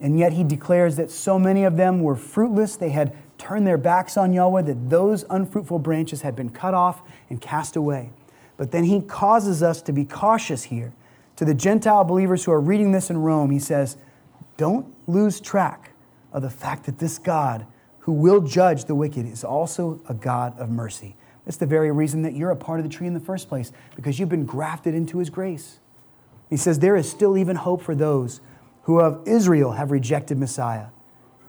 And 0.00 0.18
yet 0.18 0.32
he 0.32 0.42
declares 0.42 0.96
that 0.96 1.12
so 1.12 1.38
many 1.38 1.62
of 1.62 1.76
them 1.76 2.02
were 2.02 2.16
fruitless. 2.16 2.74
They 2.74 2.90
had 2.90 3.16
turned 3.38 3.68
their 3.68 3.78
backs 3.78 4.16
on 4.16 4.32
Yahweh, 4.32 4.62
that 4.62 4.90
those 4.90 5.24
unfruitful 5.30 5.78
branches 5.78 6.22
had 6.22 6.34
been 6.34 6.50
cut 6.50 6.74
off 6.74 7.02
and 7.30 7.40
cast 7.40 7.76
away. 7.76 8.10
But 8.56 8.72
then 8.72 8.82
he 8.82 9.00
causes 9.00 9.62
us 9.62 9.80
to 9.82 9.92
be 9.92 10.04
cautious 10.04 10.64
here. 10.64 10.92
To 11.36 11.44
the 11.44 11.54
Gentile 11.54 12.04
believers 12.04 12.44
who 12.44 12.52
are 12.52 12.60
reading 12.60 12.92
this 12.92 13.10
in 13.10 13.18
Rome, 13.18 13.50
he 13.50 13.58
says, 13.58 13.96
Don't 14.56 14.94
lose 15.08 15.40
track 15.40 15.90
of 16.32 16.42
the 16.42 16.50
fact 16.50 16.86
that 16.86 16.98
this 16.98 17.18
God 17.18 17.66
who 18.00 18.12
will 18.12 18.40
judge 18.40 18.84
the 18.84 18.94
wicked 18.94 19.26
is 19.26 19.44
also 19.44 20.00
a 20.08 20.14
God 20.14 20.58
of 20.58 20.70
mercy. 20.70 21.16
That's 21.44 21.56
the 21.56 21.66
very 21.66 21.90
reason 21.90 22.22
that 22.22 22.34
you're 22.34 22.50
a 22.50 22.56
part 22.56 22.78
of 22.78 22.84
the 22.84 22.94
tree 22.94 23.06
in 23.06 23.14
the 23.14 23.20
first 23.20 23.48
place, 23.48 23.72
because 23.96 24.18
you've 24.18 24.28
been 24.28 24.46
grafted 24.46 24.94
into 24.94 25.18
his 25.18 25.30
grace. 25.30 25.78
He 26.50 26.56
says, 26.56 26.78
There 26.78 26.96
is 26.96 27.10
still 27.10 27.36
even 27.36 27.56
hope 27.56 27.82
for 27.82 27.94
those 27.94 28.40
who 28.82 29.00
of 29.00 29.26
Israel 29.26 29.72
have 29.72 29.90
rejected 29.90 30.38
Messiah. 30.38 30.86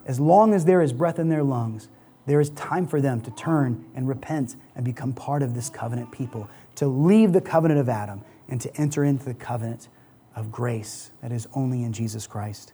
As 0.05 0.19
long 0.19 0.53
as 0.53 0.65
there 0.65 0.81
is 0.81 0.93
breath 0.93 1.19
in 1.19 1.29
their 1.29 1.43
lungs, 1.43 1.89
there 2.25 2.39
is 2.39 2.49
time 2.51 2.88
for 2.88 3.01
them 3.01 3.21
to 3.21 3.31
turn 3.31 3.86
and 3.93 4.07
repent 4.07 4.55
and 4.75 4.83
become 4.83 5.13
part 5.13 5.43
of 5.43 5.53
this 5.53 5.69
covenant 5.69 6.11
people, 6.11 6.49
to 6.75 6.88
leave 6.88 7.33
the 7.33 7.41
covenant 7.41 7.79
of 7.79 7.89
Adam 7.89 8.23
and 8.49 8.61
to 8.61 8.75
enter 8.77 9.03
into 9.03 9.25
the 9.25 9.33
covenant 9.33 9.87
of 10.35 10.51
grace 10.51 11.11
that 11.21 11.31
is 11.31 11.47
only 11.55 11.83
in 11.83 11.93
Jesus 11.93 12.27
Christ. 12.27 12.73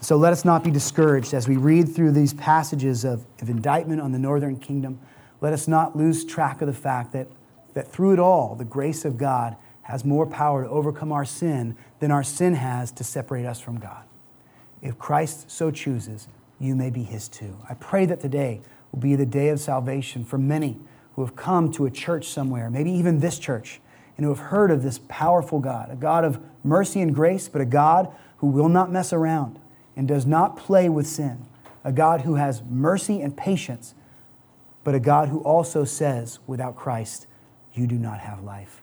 So 0.00 0.16
let 0.16 0.32
us 0.32 0.44
not 0.44 0.64
be 0.64 0.70
discouraged 0.70 1.34
as 1.34 1.48
we 1.48 1.56
read 1.56 1.88
through 1.88 2.12
these 2.12 2.34
passages 2.34 3.04
of, 3.04 3.24
of 3.40 3.48
indictment 3.48 4.00
on 4.00 4.12
the 4.12 4.18
northern 4.18 4.58
kingdom. 4.58 5.00
Let 5.40 5.52
us 5.52 5.66
not 5.66 5.96
lose 5.96 6.24
track 6.24 6.60
of 6.60 6.66
the 6.66 6.74
fact 6.74 7.12
that, 7.12 7.28
that 7.74 7.88
through 7.90 8.12
it 8.12 8.18
all, 8.18 8.54
the 8.54 8.64
grace 8.64 9.04
of 9.04 9.16
God 9.16 9.56
has 9.82 10.04
more 10.04 10.26
power 10.26 10.64
to 10.64 10.70
overcome 10.70 11.12
our 11.12 11.24
sin 11.24 11.76
than 12.00 12.10
our 12.10 12.22
sin 12.22 12.54
has 12.54 12.90
to 12.92 13.04
separate 13.04 13.46
us 13.46 13.60
from 13.60 13.78
God. 13.78 14.04
If 14.82 14.98
Christ 14.98 15.50
so 15.50 15.70
chooses, 15.70 16.28
you 16.60 16.74
may 16.74 16.90
be 16.90 17.02
his 17.02 17.28
too. 17.28 17.56
I 17.68 17.74
pray 17.74 18.06
that 18.06 18.20
today 18.20 18.60
will 18.92 19.00
be 19.00 19.16
the 19.16 19.26
day 19.26 19.48
of 19.48 19.60
salvation 19.60 20.24
for 20.24 20.38
many 20.38 20.78
who 21.14 21.24
have 21.24 21.36
come 21.36 21.70
to 21.72 21.86
a 21.86 21.90
church 21.90 22.28
somewhere, 22.28 22.70
maybe 22.70 22.90
even 22.90 23.20
this 23.20 23.38
church, 23.38 23.80
and 24.16 24.24
who 24.24 24.30
have 24.30 24.46
heard 24.46 24.70
of 24.70 24.82
this 24.82 25.00
powerful 25.08 25.60
God, 25.60 25.90
a 25.90 25.96
God 25.96 26.24
of 26.24 26.40
mercy 26.62 27.00
and 27.00 27.14
grace, 27.14 27.48
but 27.48 27.60
a 27.60 27.66
God 27.66 28.10
who 28.38 28.46
will 28.46 28.68
not 28.68 28.90
mess 28.90 29.12
around 29.12 29.58
and 29.96 30.06
does 30.06 30.26
not 30.26 30.56
play 30.56 30.88
with 30.88 31.06
sin, 31.06 31.46
a 31.82 31.92
God 31.92 32.22
who 32.22 32.34
has 32.36 32.62
mercy 32.62 33.20
and 33.20 33.36
patience, 33.36 33.94
but 34.82 34.94
a 34.94 35.00
God 35.00 35.28
who 35.28 35.40
also 35.40 35.84
says, 35.84 36.38
without 36.46 36.76
Christ, 36.76 37.26
you 37.72 37.86
do 37.86 37.96
not 37.96 38.20
have 38.20 38.42
life. 38.42 38.82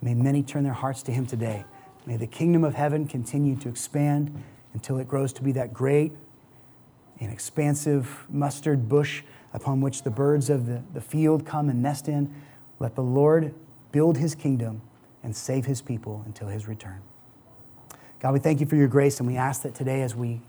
May 0.00 0.14
many 0.14 0.42
turn 0.42 0.64
their 0.64 0.72
hearts 0.72 1.02
to 1.04 1.12
Him 1.12 1.26
today. 1.26 1.64
May 2.06 2.16
the 2.16 2.26
kingdom 2.26 2.64
of 2.64 2.74
heaven 2.74 3.06
continue 3.06 3.56
to 3.56 3.68
expand 3.68 4.42
until 4.72 4.98
it 4.98 5.08
grows 5.08 5.32
to 5.34 5.42
be 5.42 5.52
that 5.52 5.72
great 5.72 6.12
and 7.20 7.32
expansive 7.32 8.26
mustard 8.30 8.88
bush 8.88 9.22
upon 9.52 9.80
which 9.80 10.02
the 10.02 10.10
birds 10.10 10.50
of 10.50 10.66
the, 10.66 10.82
the 10.94 11.00
field 11.00 11.44
come 11.44 11.68
and 11.68 11.82
nest 11.82 12.08
in. 12.08 12.32
Let 12.78 12.94
the 12.94 13.02
Lord 13.02 13.54
build 13.92 14.16
His 14.18 14.34
kingdom 14.34 14.82
and 15.22 15.34
save 15.34 15.66
His 15.66 15.80
people 15.82 16.22
until 16.26 16.48
His 16.48 16.66
return. 16.66 17.00
God, 18.20 18.32
we 18.32 18.40
thank 18.40 18.60
you 18.60 18.66
for 18.66 18.76
your 18.76 18.88
grace, 18.88 19.20
and 19.20 19.28
we 19.28 19.36
ask 19.36 19.62
that 19.62 19.74
today 19.74 20.02
as 20.02 20.14
we 20.14 20.40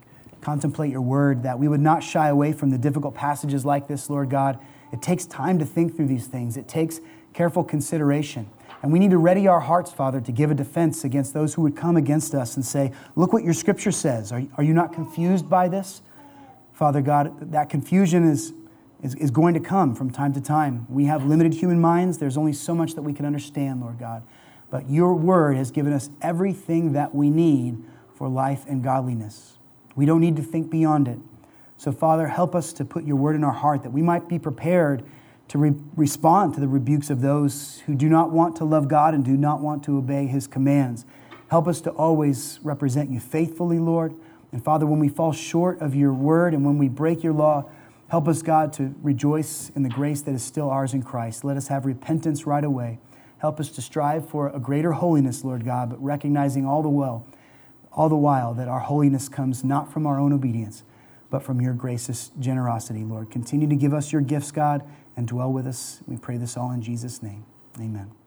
contemplate 0.41 0.91
your 0.91 1.01
word, 1.01 1.43
that 1.43 1.59
we 1.59 1.67
would 1.67 1.81
not 1.81 2.03
shy 2.03 2.29
away 2.29 2.53
from 2.53 2.69
the 2.69 2.77
difficult 2.77 3.13
passages 3.13 3.65
like 3.65 3.87
this, 3.87 4.09
Lord 4.09 4.29
God. 4.29 4.57
It 4.91 5.01
takes 5.01 5.25
time 5.25 5.59
to 5.59 5.65
think 5.65 5.95
through 5.95 6.07
these 6.07 6.27
things, 6.27 6.57
it 6.57 6.67
takes 6.67 6.99
careful 7.33 7.63
consideration. 7.63 8.49
And 8.81 8.93
we 8.93 8.99
need 8.99 9.11
to 9.11 9.17
ready 9.17 9.47
our 9.47 9.59
hearts, 9.59 9.91
Father, 9.91 10.21
to 10.21 10.31
give 10.31 10.51
a 10.51 10.55
defense 10.55 11.03
against 11.03 11.33
those 11.33 11.53
who 11.53 11.61
would 11.63 11.75
come 11.75 11.97
against 11.97 12.33
us 12.33 12.55
and 12.55 12.65
say, 12.65 12.93
Look 13.15 13.33
what 13.33 13.43
your 13.43 13.53
scripture 13.53 13.91
says. 13.91 14.31
Are, 14.31 14.41
are 14.55 14.63
you 14.63 14.73
not 14.73 14.93
confused 14.93 15.49
by 15.49 15.67
this? 15.67 16.01
Father 16.73 17.01
God, 17.01 17.51
that 17.51 17.69
confusion 17.69 18.23
is, 18.23 18.53
is, 19.01 19.15
is 19.15 19.31
going 19.31 19.53
to 19.53 19.59
come 19.59 19.95
from 19.95 20.11
time 20.11 20.33
to 20.33 20.41
time. 20.41 20.85
We 20.89 21.05
have 21.05 21.25
limited 21.25 21.53
human 21.53 21.79
minds. 21.79 22.17
There's 22.17 22.37
only 22.37 22.53
so 22.53 22.75
much 22.75 22.95
that 22.95 23.01
we 23.01 23.13
can 23.13 23.25
understand, 23.25 23.81
Lord 23.81 23.99
God. 23.99 24.23
But 24.69 24.89
your 24.89 25.13
word 25.15 25.57
has 25.57 25.71
given 25.71 25.93
us 25.93 26.09
everything 26.21 26.93
that 26.93 27.15
we 27.15 27.29
need 27.29 27.83
for 28.15 28.27
life 28.27 28.65
and 28.67 28.83
godliness. 28.83 29.57
We 29.95 30.05
don't 30.05 30.21
need 30.21 30.35
to 30.35 30.43
think 30.43 30.69
beyond 30.69 31.07
it. 31.07 31.19
So, 31.77 31.91
Father, 31.91 32.27
help 32.27 32.55
us 32.55 32.73
to 32.73 32.85
put 32.85 33.05
your 33.05 33.15
word 33.15 33.35
in 33.35 33.43
our 33.43 33.53
heart 33.53 33.83
that 33.83 33.91
we 33.91 34.01
might 34.01 34.27
be 34.27 34.37
prepared 34.37 35.03
to 35.47 35.57
re- 35.57 35.73
respond 35.95 36.53
to 36.53 36.59
the 36.59 36.67
rebukes 36.67 37.09
of 37.09 37.21
those 37.21 37.79
who 37.85 37.95
do 37.95 38.09
not 38.09 38.31
want 38.31 38.55
to 38.57 38.65
love 38.65 38.87
God 38.87 39.13
and 39.13 39.23
do 39.23 39.37
not 39.37 39.61
want 39.61 39.83
to 39.85 39.97
obey 39.97 40.27
his 40.27 40.45
commands. 40.45 41.05
Help 41.49 41.67
us 41.67 41.81
to 41.81 41.89
always 41.91 42.59
represent 42.63 43.09
you 43.09 43.19
faithfully, 43.19 43.79
Lord. 43.79 44.13
And 44.51 44.63
Father, 44.63 44.85
when 44.85 44.99
we 44.99 45.09
fall 45.09 45.31
short 45.31 45.81
of 45.81 45.95
your 45.95 46.13
word 46.13 46.53
and 46.53 46.65
when 46.65 46.77
we 46.77 46.89
break 46.89 47.23
your 47.23 47.33
law, 47.33 47.69
help 48.09 48.27
us, 48.27 48.41
God, 48.41 48.73
to 48.73 48.93
rejoice 49.01 49.71
in 49.75 49.83
the 49.83 49.89
grace 49.89 50.21
that 50.23 50.33
is 50.33 50.43
still 50.43 50.69
ours 50.69 50.93
in 50.93 51.01
Christ. 51.01 51.43
Let 51.43 51.57
us 51.57 51.69
have 51.69 51.85
repentance 51.85 52.45
right 52.45 52.63
away. 52.63 52.99
Help 53.39 53.59
us 53.59 53.69
to 53.69 53.81
strive 53.81 54.27
for 54.27 54.49
a 54.49 54.59
greater 54.59 54.91
holiness, 54.91 55.43
Lord 55.43 55.63
God, 55.63 55.89
but 55.89 56.03
recognizing 56.03 56.65
all 56.65 56.81
the 56.81 56.89
while, 56.89 57.25
all 57.93 58.09
the 58.09 58.15
while 58.15 58.53
that 58.53 58.67
our 58.67 58.81
holiness 58.81 59.29
comes 59.29 59.63
not 59.63 59.91
from 59.91 60.05
our 60.05 60.19
own 60.19 60.33
obedience, 60.33 60.83
but 61.29 61.43
from 61.43 61.61
your 61.61 61.73
gracious 61.73 62.31
generosity, 62.39 63.03
Lord. 63.03 63.31
Continue 63.31 63.67
to 63.67 63.75
give 63.75 63.93
us 63.93 64.11
your 64.11 64.21
gifts, 64.21 64.51
God, 64.51 64.83
and 65.15 65.27
dwell 65.27 65.51
with 65.51 65.67
us. 65.67 66.01
We 66.05 66.17
pray 66.17 66.37
this 66.37 66.57
all 66.57 66.71
in 66.71 66.81
Jesus' 66.81 67.23
name. 67.23 67.45
Amen. 67.79 68.18